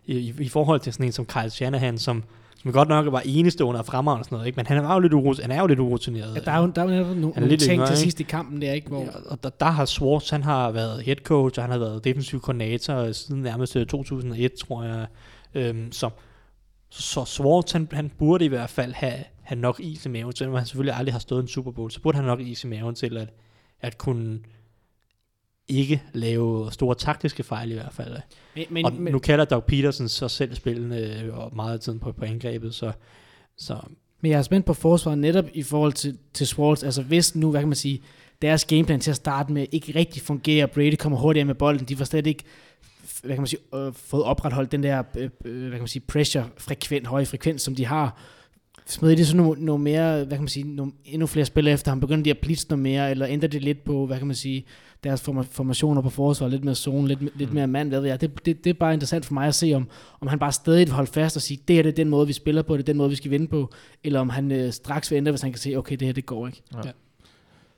[0.07, 2.25] I, i, I forhold til sådan en som Kyle Shanahan, som,
[2.63, 4.57] som godt nok var enestående og fremragende og sådan noget, ikke?
[4.57, 6.35] men han er jo lidt, urut, han er jo lidt urutineret.
[6.35, 7.97] Ja, der er jo, der er jo nogle, Han er nogle lidt ting yngre, til
[7.97, 8.89] sidst i kampen der, ikke?
[8.89, 11.79] Hvor, Ja, og der, der har Schwartz, han har været head coach, og han har
[11.79, 15.07] været defensiv koordinator siden nærmest øh, 2001, tror jeg.
[15.55, 16.11] Øhm, så,
[16.91, 20.55] så Schwartz, han, han burde i hvert fald have, have nok is i maven, selvom
[20.55, 22.95] han selvfølgelig aldrig har stået en Super Bowl, så burde han nok is i maven
[22.95, 23.29] til at,
[23.81, 24.41] at kunne
[25.69, 28.17] ikke lave store taktiske fejl i hvert fald.
[28.55, 31.99] men, Men, og nu kalder Doug Peterson så selv spillene øh, og meget af tiden
[31.99, 32.93] på, på angrebet, så,
[33.57, 33.79] så
[34.21, 36.83] Men jeg er spændt på forsvaret netop i forhold til, til Schwartz.
[36.83, 38.03] Altså hvis nu, hvad kan man sige,
[38.43, 41.97] deres gameplan til at starte med ikke rigtig fungerer, Brady kommer hurtigere med bolden, de
[41.97, 42.45] får slet ikke
[43.23, 46.03] hvad kan man sige, øh, fået opretholdt den der øh, øh, hvad kan man sige,
[46.09, 48.19] pressure frekvent, høje frekvens, som de har.
[48.87, 51.91] Smider de så nogle, nogle mere, hvad kan man sige, nogle, endnu flere spillere efter
[51.91, 54.37] ham, begynder de at blitse noget mere, eller ændrer det lidt på, hvad kan man
[54.37, 54.65] sige,
[55.05, 57.55] deres forma- formationer på forsvar, lidt mere zone, lidt, lidt Mm.
[57.55, 58.21] mere mand, hvad ved jeg.
[58.21, 59.89] Det, det, det, er bare interessant for mig at se, om,
[60.21, 62.27] om han bare stadig vil holde fast og sige, det her det er den måde,
[62.27, 63.71] vi spiller på, det er den måde, vi skal vinde på,
[64.05, 66.27] eller om han øh, straks vil ændre, hvis han kan se, okay, det her det
[66.27, 66.63] går ikke.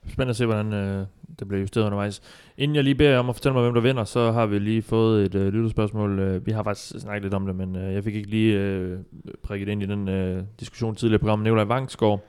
[0.08, 1.06] Spændende at se, hvordan øh,
[1.38, 2.22] det bliver justeret undervejs.
[2.58, 4.58] Inden jeg lige beder jer om at fortælle mig, hvem der vinder, så har vi
[4.58, 6.18] lige fået et øh, lytterspørgsmål.
[6.18, 8.98] Øh, vi har faktisk snakket lidt om det, men øh, jeg fik ikke lige øh,
[9.42, 11.44] prikket ind i den øh, diskussion tidligere i programmet.
[11.44, 12.20] Nikolaj Vangsgaard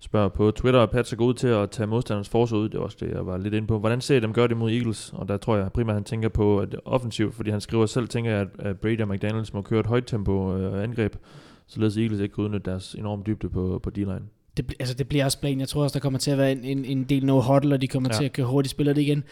[0.00, 2.68] spørger på Twitter, at Pats er ud til at tage modstanders forsvar ud.
[2.68, 3.78] Det var også det, jeg var lidt inde på.
[3.78, 5.12] Hvordan ser I dem gøre det mod Eagles?
[5.16, 8.30] Og der tror jeg primært, han tænker på at offensivt, fordi han skriver selv, tænker
[8.30, 11.16] jeg, at, at Brady og McDaniels må køre et højt tempo øh, angreb,
[11.66, 14.22] således Eagles ikke kan udnytte deres enorme dybde på, på D-line.
[14.58, 15.60] Det, altså, det bliver også plan.
[15.60, 17.80] Jeg tror også, der kommer til at være en, en, en del no huddle, og
[17.80, 18.16] de kommer Ja.
[18.18, 19.24] til at køre hurtigt spiller det igen.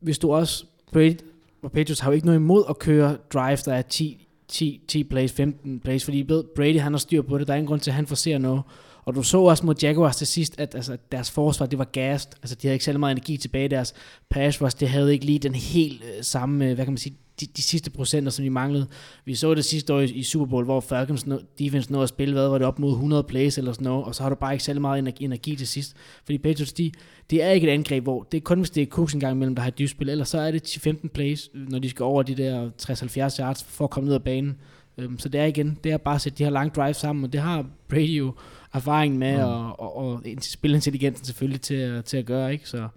[0.00, 1.14] Hvis du også, Brady
[1.62, 5.04] og Patriots har jo ikke noget imod at køre drive, der er 10, 10, 10
[5.04, 7.80] plays, 15 plays, fordi ved, Brady han har styr på det, der er ingen grund
[7.80, 8.62] til, at han forser noget.
[9.04, 12.34] Og du så også mod Jaguars til sidst, at altså, deres forsvar, det var gast.
[12.42, 13.68] Altså, de havde ikke særlig meget energi tilbage.
[13.68, 13.94] Deres
[14.30, 17.16] pass rush, det havde ikke lige den helt øh, samme, øh, hvad kan man sige,
[17.40, 18.86] de, de sidste procenter, som de manglede.
[19.24, 22.08] Vi så det sidste år i, i Super Bowl, hvor Falcons nå, defense nåede at
[22.08, 24.34] spille, hvad var det, op mod 100 plays eller sådan noget, og så har du
[24.36, 25.96] bare ikke særlig meget energi, energi til sidst.
[26.24, 26.92] Fordi Patriots, de,
[27.30, 29.34] det er ikke et angreb, hvor det er kun, hvis det er Cooks en gang
[29.34, 32.22] imellem, der har et dybspil, ellers så er det 10-15 plays, når de skal over
[32.22, 34.56] de der 60-70 yards for at komme ned af banen.
[34.98, 37.24] Øhm, så det er igen, det er bare at sætte de her lange drives sammen,
[37.24, 38.34] og det har Brady jo
[38.72, 39.42] erfaring med, Mm.
[39.42, 42.68] og, og, og spilintelligensen selvfølgelig til, at- til at gøre, ikke?
[42.68, 42.88] Så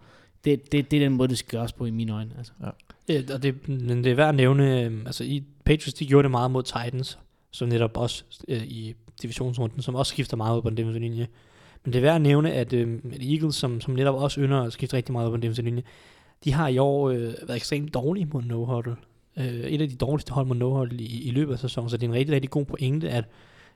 [0.45, 2.32] det, det, det er den måde, det skal gøres på i mine øjne.
[2.38, 2.52] Altså.
[2.64, 2.70] Ja,
[3.34, 6.31] og det, men det er værd at nævne, øh, altså i Patriots, de gjorde det
[6.31, 7.19] meget mod Titans,
[7.52, 11.27] så netop også øh, i divisionsrunden, som også skifter meget ud på den defensive linje.
[11.84, 14.61] Men det er værd at nævne, at, øh, at Eagles, som, som netop også ynder
[14.61, 15.84] at skifte rigtig meget ud på den defensive linje,
[16.44, 18.95] de har i år øh, været ekstremt dårlige mod no huddle.
[19.38, 21.98] Øh, et af de dårligste hold mod no huddle i, i løbet af sæsonen, så
[21.98, 23.26] det er en rigtig, rigtig god pointe, at,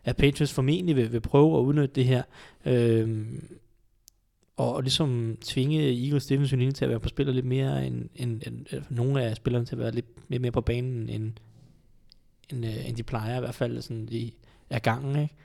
[0.06, 2.24] at Patriots formentlig vil, vil prøve at udnytte det her.
[2.66, 3.26] Øh,
[4.58, 8.10] og, og ligesom tvinge Eagles defensive linje til at være på spillet lidt mere end,
[8.16, 11.32] end, end, end nogle af spillerne til at være lidt mere, mere på banen end,
[12.50, 14.34] end, øh, end de plejer i hvert fald sådan i
[14.70, 15.36] af gangen, ikke?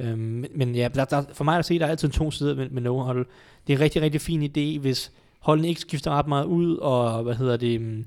[0.00, 2.54] Øhm, men, men ja, der, der, for mig at se, der er altid to sider
[2.54, 3.24] med, med no huddle.
[3.66, 7.22] Det er en rigtig, rigtig fin idé, hvis holdene ikke skifter ret meget ud, og
[7.22, 8.04] hvad hedder det, mm,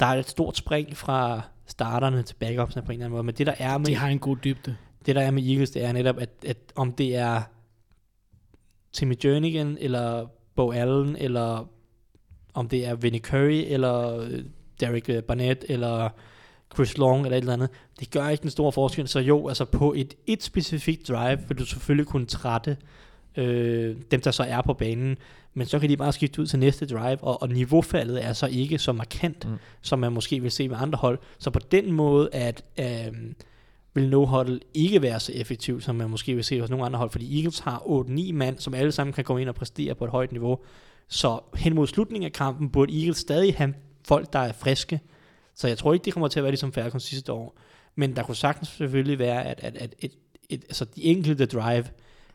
[0.00, 3.34] der er et stort spring fra starterne til backupsene på en eller anden måde, men
[3.34, 4.76] det der er med, De har en god dybde.
[5.06, 7.42] det der er med Eagles, det er netop, at, at om det er
[8.92, 11.68] Timmy Jernigan, eller Bo Allen, eller
[12.54, 14.44] om det er Vinnie Curry, eller øh,
[14.80, 16.08] Derek øh, Barnett, eller
[16.74, 17.68] Chris Long, eller et eller andet,
[18.00, 19.08] det gør ikke den store forskel.
[19.08, 22.76] Så jo, altså på et, et specifikt drive, vil du selvfølgelig kunne trætte
[23.36, 25.16] øh, dem, der så er på banen,
[25.54, 28.46] men så kan de bare skifte ud til næste drive, og, og niveaufaldet er så
[28.46, 29.50] ikke så markant, Mm.
[29.50, 29.58] mm.
[29.82, 31.18] som man måske vil se med andre hold.
[31.38, 33.12] Så på den måde, at øh,
[33.98, 36.98] vil no huddle ikke være så effektiv, som man måske vil se hos nogle andre
[36.98, 40.04] hold, fordi Eagles har 8-9 mand, som alle sammen kan komme ind og præstere på
[40.04, 40.58] et højt niveau.
[41.08, 45.00] Så hen mod slutningen af kampen burde Eagles stadig have folk, der er friske.
[45.54, 47.58] Så jeg tror ikke, det kommer til at være ligesom Falcons sidste år.
[47.96, 50.12] Men der kunne sagtens selvfølgelig være, at, at, at et,
[50.48, 51.84] et, altså de enkelte drive,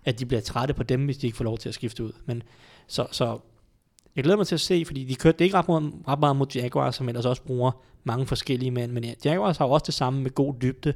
[0.06, 2.11] at de bliver trætte på dem, hvis de ikke får lov til at skifte ud.
[2.26, 2.44] Men
[2.88, 3.40] så, så
[4.15, 6.35] jeg glæder mig til at se, fordi de kørte det ikke ret mod, ret meget
[6.35, 7.72] mod Jaguars, som ellers også bruger
[8.03, 8.91] mange forskellige mænd.
[8.91, 10.94] Men ja, Jaguars har jo også det samme med god dybde,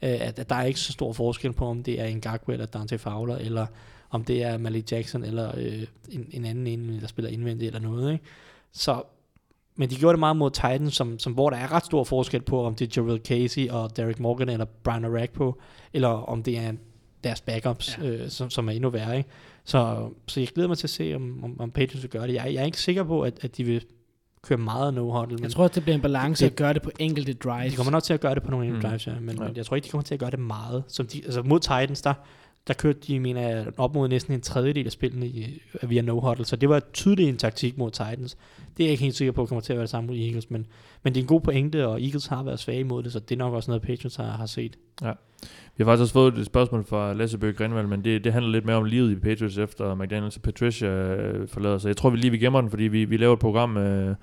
[0.00, 2.66] at, at der er ikke så stor forskel på, om det er en Ngakwe eller
[2.66, 3.66] Dante Fowler, eller
[4.10, 7.88] om det er Malik Jackson, eller øh, en, en anden en, der spiller indvendigt eller
[7.88, 8.12] noget.
[8.12, 8.24] Ikke?
[8.72, 9.02] Så,
[9.76, 12.42] men de gjorde det meget mod Titans, som, som, hvor der er ret stor forskel
[12.42, 15.54] på, om det er Jarrell Casey og Derek Morgan eller Brian Arakpo,
[15.92, 16.72] eller om det er
[17.24, 18.06] deres backups, ja.
[18.06, 19.16] øh, som, som er endnu værre.
[19.16, 19.28] Ikke?
[19.64, 22.34] Så, så jeg glæder mig til at se, om, om, om Patriots vil gøre det.
[22.34, 23.84] Jeg, jeg er ikke sikker på, at, at de vil
[24.46, 26.74] køre meget no huddle, men Jeg tror, at det bliver en balance Det- at gøre
[26.74, 27.72] det på enkelte drives.
[27.72, 28.74] de kommer nok til at gøre det på nogle Mm.
[28.74, 28.80] mm.
[28.82, 29.44] drives, ja, men, Ja.
[29.44, 29.50] ja.
[29.56, 30.84] jeg tror ikke, de kommer til at gøre det meget.
[30.88, 32.14] Som de, altså mod Titans, der
[32.68, 36.44] der kørte de, mener jeg, op mod næsten en tredjedel af spillene i, via no-huddle,
[36.44, 38.36] så det var tydeligt en taktik mod Titans.
[38.76, 40.50] Det er jeg ikke helt sikker på, kommer til at være det samme mod Eagles,
[40.50, 40.66] men,
[41.02, 43.32] men det er en god pointe, og Eagles har været svage imod det, så det
[43.34, 44.76] er nok også noget, Patriots har, har set.
[45.00, 45.06] Vi
[45.78, 48.64] har faktisk også fået et spørgsmål fra Lasse Bøge Grenvald, men det, det handler lidt
[48.64, 51.88] mere om livet i Patriots efter McDaniels og Patricia øh, forlader sig.
[51.88, 54.14] Jeg tror, vi lige vi gemmer den, fordi vi, vi laver et program øh,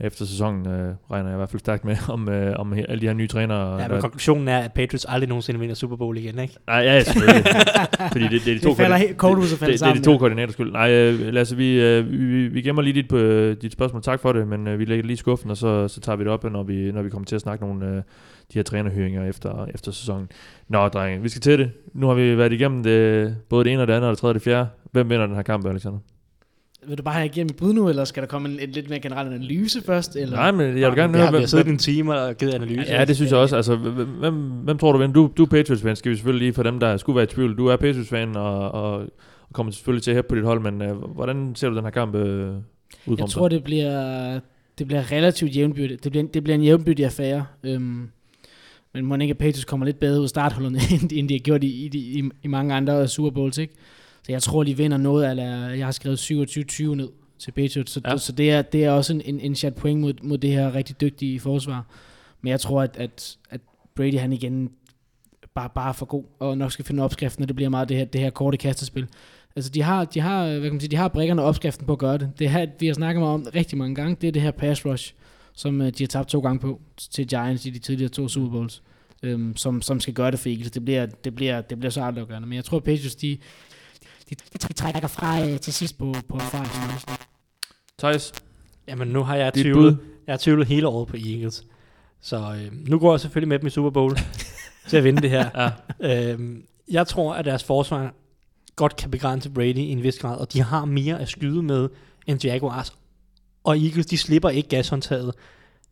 [0.00, 3.06] efter sæsonen, øh, regner jeg i hvert fald stærkt med, om, øh, om alle de
[3.06, 3.82] her nye trænere.
[3.82, 6.54] Ja, men konklusionen er, at Patriots aldrig nogensinde vinder Super Bowl igen, ikke?
[6.66, 7.44] Nej, ja, selvfølgelig.
[8.12, 10.18] fordi det, det er de to Det falder helt, det, det, det er de to
[10.18, 10.72] koordinater skyld.
[10.72, 14.02] Nej, øh, Lasse, vi, øh, vi, vi gemmer lige dit, øh, dit spørgsmål.
[14.02, 16.16] Tak for det, men øh, vi lægger det lige i skuffen, og så, så tager
[16.16, 18.02] vi det op, når vi, når vi kommer til at snakke nogle øh, de
[18.54, 20.28] her trænerhøringer efter, efter sæsonen.
[20.68, 21.70] Nå, drenge, vi skal til det.
[21.94, 24.30] Nu har vi været igennem det, både det ene og det andet, og det tredje
[24.30, 24.68] og det fjerde.
[24.92, 25.98] Hvem vinder den her kamp, Alexander?
[26.86, 29.00] Vil du bare have igennem bud nu, eller skal der komme en, en lidt mere
[29.00, 30.16] generel analyse først?
[30.16, 30.36] Eller?
[30.36, 32.92] Nej, men jeg vil gerne høre, har, vi har siddet en time og givet analyse.
[32.92, 33.56] Ja, det synes jeg også.
[33.56, 35.12] Altså, hvem, hvem, tror du vinder?
[35.14, 37.58] Du, du er Patriots-fan, skal vi selvfølgelig lige for dem, der skulle være i tvivl.
[37.58, 39.08] Du er Patriots-fan og, og, og
[39.52, 41.90] kommer selvfølgelig til at hæppe på dit hold, men øh, hvordan ser du den her
[41.90, 42.54] kamp øh,
[43.06, 44.40] ud Jeg tror, det bliver,
[44.78, 46.04] det bliver relativt jævnbyrdigt.
[46.04, 47.46] Det bliver, det bliver en jævnbyrdig affære.
[47.64, 48.08] Øhm,
[48.94, 51.34] men må ikke, at Patriots kommer lidt bedre ud af starthullerne, end, de- end de
[51.34, 53.74] har gjort i, i, i, i mange andre Super Bowls, ikke?
[54.28, 58.00] Så jeg tror, de vinder noget, eller jeg har skrevet 27-20 ned til Patriots, så,
[58.06, 58.16] Ja.
[58.16, 60.74] så det, er, det er også en, en, en chat point mod, mod det her
[60.74, 61.86] rigtig dygtige forsvar.
[62.40, 63.60] Men jeg tror, at, at, at
[63.96, 64.70] Brady han igen
[65.54, 68.04] bare, bare for god, og nok skal finde opskriften, og det bliver meget det her,
[68.04, 69.06] det her korte kastespil.
[69.56, 71.92] Altså, de har, de har, hvad kan man sige, de har brækkerne og opskriften på
[71.92, 72.30] at gøre det.
[72.38, 75.14] Det her, vi har snakket om rigtig mange gange, det er det her pass rush,
[75.54, 78.50] som uh, de har tabt to gange på til Giants i de tidligere to Super
[78.50, 78.82] Bowls,
[79.26, 80.70] um, som, som skal gøre det for Eagles.
[80.70, 82.48] Det bliver, det bliver, det bliver så afgørende.
[82.48, 83.38] Men jeg tror, Patriots, de,
[84.30, 84.34] de,
[84.68, 87.18] de trækker fra uh, til sidst på, på erfaring.
[87.98, 88.32] Thijs,
[88.88, 90.04] Jamen, nu har jeg dit tvivlet, bud.
[90.26, 91.64] jeg har tvivlet hele året på Eagles.
[92.20, 94.18] Så øh, nu går jeg selvfølgelig med dem i Super Bowl
[94.88, 95.72] til at vinde det her.
[96.00, 96.30] Ja.
[96.30, 98.14] Øhm, jeg tror, at deres forsvar
[98.76, 101.88] godt kan begrænse Brady i en vis grad, og de har mere at skyde med
[102.26, 102.92] end Jaguars.
[103.64, 105.34] Og Eagles, de slipper ikke gashåndtaget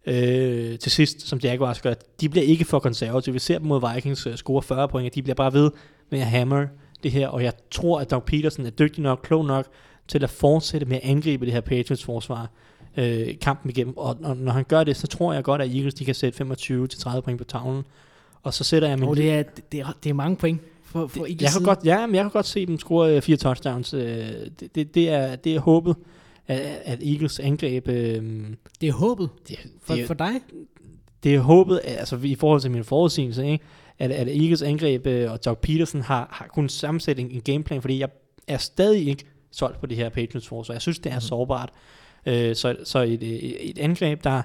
[0.06, 1.94] øh, til sidst, som Jaguars gør.
[2.20, 3.32] De bliver ikke for konservative.
[3.32, 5.70] Vi ser dem mod Vikings øh, score 40 point, og de bliver bare ved
[6.10, 6.66] med at hammer
[7.02, 9.66] det her, og jeg tror, at Doug Peterson er dygtig nok, klog nok,
[10.08, 12.50] til at fortsætte med at angribe det her Patriots forsvar
[12.96, 15.94] øh, kampen igennem, og, og når han gør det, så tror jeg godt, at Eagles
[15.94, 17.84] de kan sætte 25-30 point på tavlen,
[18.42, 19.42] og så sætter jeg min Og det er,
[19.72, 22.24] det, er, det er mange point for, for Eagles jeg kan godt, ja, men jeg
[22.24, 23.94] kan godt se dem score øh, fire touchdowns.
[23.94, 24.00] Øh,
[24.60, 25.96] det, det, det, er, det er håbet,
[26.46, 27.88] at, at Eagles angreb...
[27.88, 28.22] Øh,
[28.80, 30.40] Det er håbet det, for, det, for dig.
[31.22, 33.64] det er håbet, altså i forhold til min forudsigelse, ikke?
[33.98, 37.80] At, at Eagles angreb øh, og Doug Peterson har, har kunnet sammensætte en, en gameplan,
[37.80, 38.08] fordi jeg
[38.48, 40.74] er stadig ikke solgt på det her Patriots forsvar.
[40.74, 41.70] Jeg synes, det er sårbart.
[42.26, 44.42] Øh, så så et, et, et angreb, der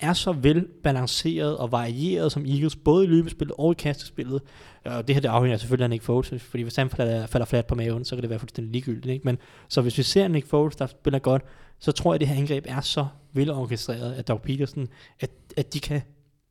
[0.00, 4.42] er så velbalanceret og varieret som Eagles, både i løbespillet og i kastespillet.
[4.84, 7.66] Og det her det afhænger selvfølgelig af Nick Foles, fordi hvis han falder, falder fladt
[7.66, 9.12] på maven, så kan det være fuldstændig ligegyldigt.
[9.12, 9.24] Ikke?
[9.24, 9.38] Men,
[9.68, 11.42] så hvis vi ser Nick Foles, der spiller godt,
[11.78, 14.88] så tror jeg, at det her angreb er så velorkestreret af Doug Peterson,
[15.20, 16.02] at, at de kan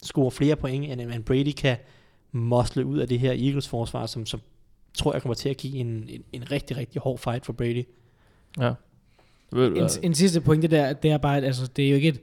[0.04, 1.78] score flere point, end, end Brady kan
[2.34, 4.42] mosle ud af det her Eagles forsvar, som, som
[4.94, 7.84] tror jeg kommer til at give en, en, en rigtig, rigtig hård fight for Brady.
[8.60, 8.74] Ja.
[9.56, 12.20] En, en sidste pointe der, det er bare, at altså, det er jo ikke et,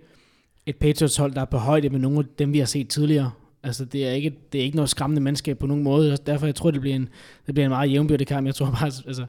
[0.67, 3.31] et Patriots hold, der er på højde med nogle af dem, vi har set tidligere.
[3.63, 6.11] Altså, det er ikke, det er ikke noget skræmmende mandskab på nogen måde.
[6.11, 7.09] Altså, Derfor jeg tror, det bliver en,
[7.47, 8.47] det bliver en meget jævnbyrdig kamp.
[8.47, 9.27] Jeg tror bare, altså,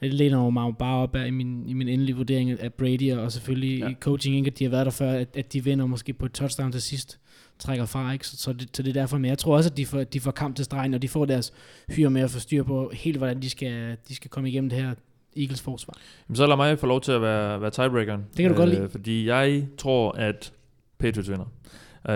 [0.00, 3.32] jeg læner mig bare op af i min, i min endelige vurdering af Brady, og
[3.32, 3.84] selvfølgelig Ja.
[3.84, 3.90] ja.
[3.90, 6.26] i coaching, ikke, at de har været der før, at, at de vinder måske på
[6.26, 7.18] et touchdown til sidst,
[7.58, 8.26] trækker fra, ikke?
[8.26, 10.20] Så, så, det, så det er derfor, men jeg tror også, at de får, de
[10.20, 11.52] får kamp til stregen, og de får deres
[11.88, 14.78] hyre med at få styr på helt, hvordan de skal, de skal komme igennem det
[14.78, 14.94] her
[15.36, 15.94] Eagles forsvar.
[16.28, 18.20] Jamen, så lad mig få lov til at være, være tiebreakeren.
[18.36, 18.88] Det kan du godt lide.
[18.88, 20.52] Fordi jeg tror, at
[20.98, 21.44] Patriots vinder.
[22.08, 22.14] Øh,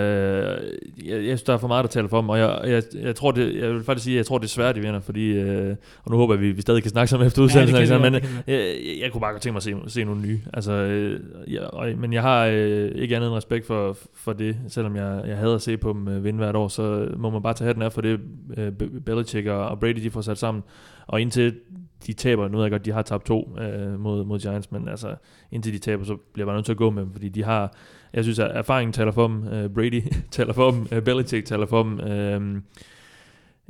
[1.07, 3.17] jeg, jeg synes, der er for meget, der taler for dem, og jeg, jeg, jeg,
[3.17, 5.27] tror det, jeg vil faktisk sige, at jeg tror, det er svært, de vinder, fordi,
[5.27, 8.03] øh, og nu håber jeg, vi, vi stadig kan snakke sammen efter udsendelsen, Ja, vi
[8.03, 10.41] men jeg, jeg, jeg kunne bare godt tænke mig at se, se nogle nye.
[10.53, 14.57] Altså, øh, jeg, og, men jeg har øh, ikke andet end respekt for, for det,
[14.69, 17.43] selvom jeg, jeg hader at se på dem øh, vinde hvert år, så må man
[17.43, 18.21] bare tage hatten af for det,
[18.57, 20.62] øh, Be- Belichick og, og Brady, de får sat sammen.
[21.07, 21.55] Og indtil
[22.07, 24.89] de taber, nu ved jeg godt, de har tabt to øh, mod, mod Giants, men
[24.89, 25.15] altså,
[25.53, 27.45] indtil de taber, så bliver jeg bare nødt til at gå med dem, fordi de
[27.45, 27.75] har,
[28.12, 31.66] jeg synes, at erfaringen taler for dem, øh, Brady taler for dem, øh, Belichick taler
[31.66, 32.62] for dem, øh,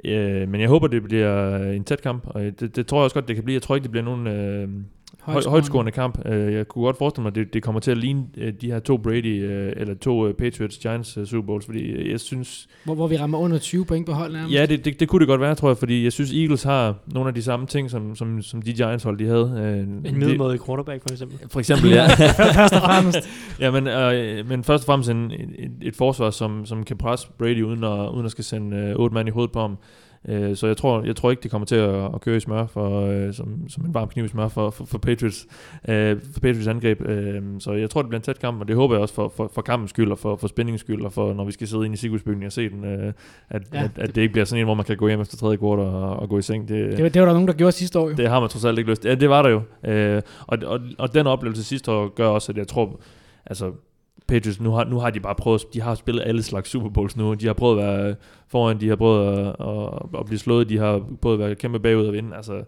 [0.04, 3.14] øh, men jeg håber, det bliver en tæt kamp, og det, det tror jeg også
[3.14, 3.54] godt, det kan blive.
[3.54, 4.68] Jeg tror ikke, det bliver nogen øh,
[5.22, 6.18] høj, højtskårende kamp.
[6.26, 8.66] Øh, jeg kunne godt forestille mig, at det, det kommer til at ligne øh, de
[8.66, 13.16] her to Brady, øh, eller to Patriots-Giants Super Bowls, fordi jeg synes, Hvor, hvor vi
[13.16, 14.54] rammer under 20 point på hold nærmest.
[14.54, 16.94] Ja, det, det, det kunne det godt være, tror jeg, fordi jeg synes, Eagles har
[17.06, 19.80] nogle af de samme ting, som, som, som de Giants-hold, de havde.
[19.80, 21.38] En middelmådig quarterback for eksempel.
[21.50, 22.08] For eksempel, ja.
[22.54, 23.28] Først og fremmest.
[23.60, 27.28] ja, men, øh, men først og fremmest en, et, et forsvar, som, som kan presse
[27.38, 29.76] Brady uden at, uden at skal sende øh, otte mand i hovedet på ham.
[30.28, 32.66] Øh, så jeg tror, jeg tror ikke, det kommer til at, at køre i smør
[32.66, 35.46] for, øh, som, som en varm kniv i smør for, for, for, Patriots,
[35.88, 37.00] øh, for Patriots angreb.
[37.08, 39.32] Øh, så jeg tror, det bliver en tæt kamp, og det håber jeg også for,
[39.36, 41.84] for, for kampens skyld, og for, for spændingens skyld, og for når vi skal sidde
[41.84, 43.12] ind i Sigurdsbygningen og se den, øh,
[43.50, 43.82] at, Ja.
[43.84, 45.84] at, at, det ikke bliver sådan en, hvor man kan gå hjem efter tredje kvartal
[45.86, 46.68] og, og gå i seng.
[46.68, 48.14] Det, Det, var- det var der nogen, der gjorde sidste år jo.
[48.14, 49.08] det har man trods alt ikke lyst til.
[49.08, 49.62] Ja, det var der jo.
[49.84, 53.00] Øh, og, og, og den oplevelse sidste år gør også, at jeg tror,
[53.46, 53.72] altså
[54.28, 57.16] Patriots, nu har, nu har de bare prøvet, de har spillet alle slags Super Bowls
[57.16, 57.34] nu.
[57.34, 58.14] De har prøvet at være
[58.48, 61.80] foran, de har prøvet at, at, at blive slået, de har prøvet at være kæmpe
[61.80, 62.36] bagud og vinde.
[62.36, 62.64] Altså,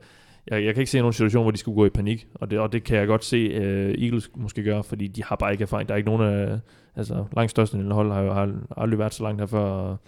[0.51, 2.59] jeg, jeg kan ikke se nogen situation, hvor de skulle gå i panik, og det,
[2.59, 5.63] og det kan jeg godt se uh, Eagles måske gøre, fordi de har bare ikke
[5.63, 5.89] erfaring.
[5.89, 6.59] Der er ikke nogen af,
[6.97, 9.99] altså langt største hold har jo har aldrig været så langt her før, og,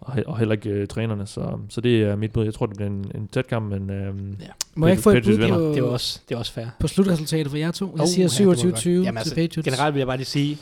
[0.00, 2.44] og, og heller ikke uh, trænerne, så, så det er mit bud.
[2.44, 4.36] Jeg tror, det bliver en, en tæt kamp, men um,
[4.74, 6.66] Må jeg ikke få et bud på, Det er også, det er også fair.
[6.80, 7.86] på slutresultatet for jer to?
[7.94, 8.86] Jeg Oh, siger ja, det må 27-20 jeg godt.
[8.86, 9.64] Jamen, til altså, Patriots.
[9.68, 10.58] Generelt vil jeg bare lige sige,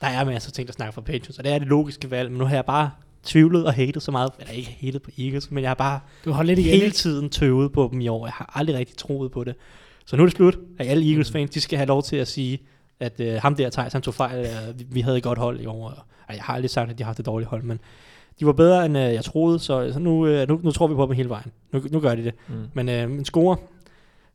[0.00, 2.30] der er masser af ting, der snakker for Patriots, og det er det logiske valg,
[2.30, 2.90] men nu har jeg bare
[3.24, 6.32] tvivlet og hatet så meget, eller ikke hatet på Eagles, men jeg har bare Du
[6.32, 8.26] holder lidt igen, hele tiden tøvet på dem i år.
[8.26, 9.54] Jeg har aldrig rigtig troet på det.
[10.06, 10.58] Så nu er det slut.
[10.78, 12.58] At alle Eagles-fans, de skal have lov til at sige,
[13.00, 14.46] at øh, ham der, Thijs, han tog fejl.
[14.46, 15.88] Øh, vi, vi havde et godt hold i år.
[15.88, 15.94] Og,
[16.28, 17.80] ej, jeg har aldrig sagt, at de har haft et dårligt hold, men
[18.40, 20.94] de var bedre, end øh, jeg troede, så, så nu, øh, nu, nu tror vi
[20.94, 21.52] på dem hele vejen.
[21.72, 22.34] Nu, nu gør de det.
[22.48, 22.66] mm.
[22.74, 23.56] Men øh, en score.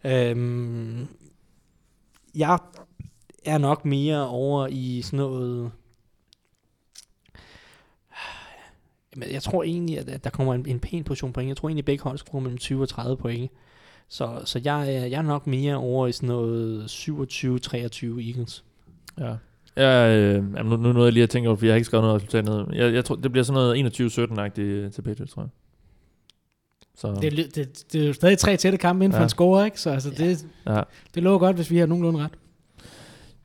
[0.03, 1.07] Øh,
[2.35, 2.59] jeg
[3.45, 5.71] er nok mere over i sådan noget...
[9.15, 11.47] Jamen, jeg tror egentlig, at, der kommer en, en pæn portion point.
[11.47, 13.51] Jeg tror egentlig, at begge hold skal mellem 20 og 30 point.
[14.07, 18.63] Så, så jeg, jeg er nok mere over i sådan noget 27-23 Eagles.
[19.19, 19.35] Ja.
[19.77, 21.85] Ja, øh, jamen nu, nu nåede jeg lige at tænke over, for jeg har ikke
[21.85, 22.63] skrevet noget resultat ned.
[22.73, 25.49] Jeg, jeg tror, det bliver sådan noget 21-17-agtigt til Patriots, tror jeg.
[26.95, 29.23] Så, Det, er det, det er jo stadig tre tætte kampe inden for Ja.
[29.23, 29.81] en score, ikke?
[29.81, 30.81] Så altså, det, ja.
[31.15, 32.31] det lover godt, hvis vi har nogenlunde ret.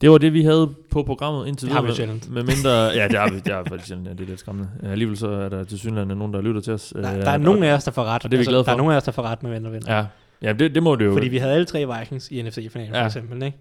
[0.01, 1.93] Det var det, vi havde på programmet indtil Det har videre.
[1.93, 2.31] vi sjældent.
[2.31, 4.09] Med mindre, ja, det har vi, det har vi faktisk sjældent.
[4.09, 4.69] Ja, det er lidt skræmmende.
[4.83, 6.93] Ja, alligevel så er der til synligheden nogen, der lytter til os.
[6.97, 8.13] Der, Øh, der er og- nogen af os, der får ret.
[8.15, 8.73] Altså, og det er vi glade Der for.
[8.73, 9.97] er nogen af os, der får ret med venner og venner.
[9.97, 10.05] Ja,
[10.43, 11.13] ja det, det må det jo.
[11.13, 13.01] Fordi vi havde alle tre Vikings i NFC-finalen, Ja.
[13.03, 13.43] for eksempel.
[13.43, 13.59] Ikke?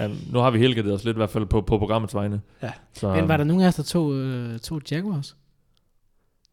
[0.00, 2.40] Ja, nu har vi helgarderet os lidt i hvert fald på, på programmets vegne.
[2.62, 2.70] Ja.
[2.92, 5.36] Så, Men var der nogen af os, der tog, øh, tog Jaguars?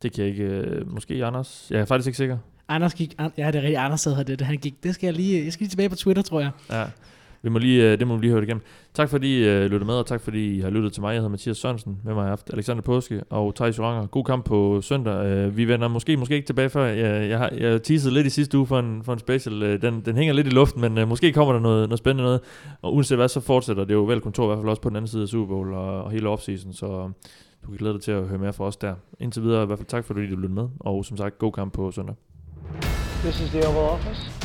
[0.01, 0.43] Det kan jeg ikke...
[0.43, 1.67] Øh, måske Anders?
[1.69, 2.37] Jeg er faktisk ikke sikker.
[2.67, 5.43] Anders gik, ja, det er rigtigt, Anders her det, han gik, det skal jeg lige,
[5.43, 6.51] jeg skal lige tilbage på Twitter, tror jeg.
[6.69, 6.85] Ja.
[7.43, 8.63] Vi må lige, øh, det må vi lige høre det igennem.
[8.93, 11.09] Tak fordi øh, I øh, lyttede med, og tak fordi I har lyttet til mig.
[11.09, 11.97] Jeg hedder Mathias Sørensen.
[12.03, 14.05] Med mig har haft Alexander Påske og Thijs Joranger.
[14.07, 15.25] God kamp på søndag.
[15.25, 16.85] Øh, vi vender måske, måske ikke tilbage før.
[16.85, 19.63] Jeg, jeg, har, jeg teasede lidt i sidste uge for en, for en special.
[19.63, 22.23] Øh, Den, den hænger lidt i luften, men øh, måske kommer der noget, noget spændende
[22.23, 22.39] noget.
[22.81, 24.95] Og uanset hvad, så fortsætter det jo vel kontor, i hvert fald også på den
[24.95, 26.73] anden side af Super Bowl og, og hele offseason.
[26.73, 27.11] Så
[27.63, 28.93] du kan glæde dig til at høre mere fra os der.
[29.19, 30.67] Indtil videre i hvert fald tak fordi du lyttede med.
[30.79, 32.15] Og som sagt, god kamp på søndag.
[33.23, 34.40] This is the Oval Office.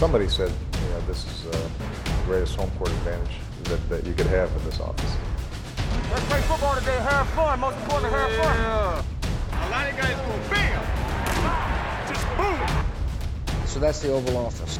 [0.00, 0.50] Somebody said,
[0.82, 4.50] you know, this is uh, the greatest home court advantage that, that you could have
[4.56, 5.14] in this office.
[6.10, 7.60] Let's play football today, have fun.
[7.60, 8.56] Most important, have fun.
[8.56, 9.02] Yeah.
[9.52, 10.80] A lot of guys go bam,
[12.08, 13.66] just boom.
[13.66, 14.78] So that's the Oval Office.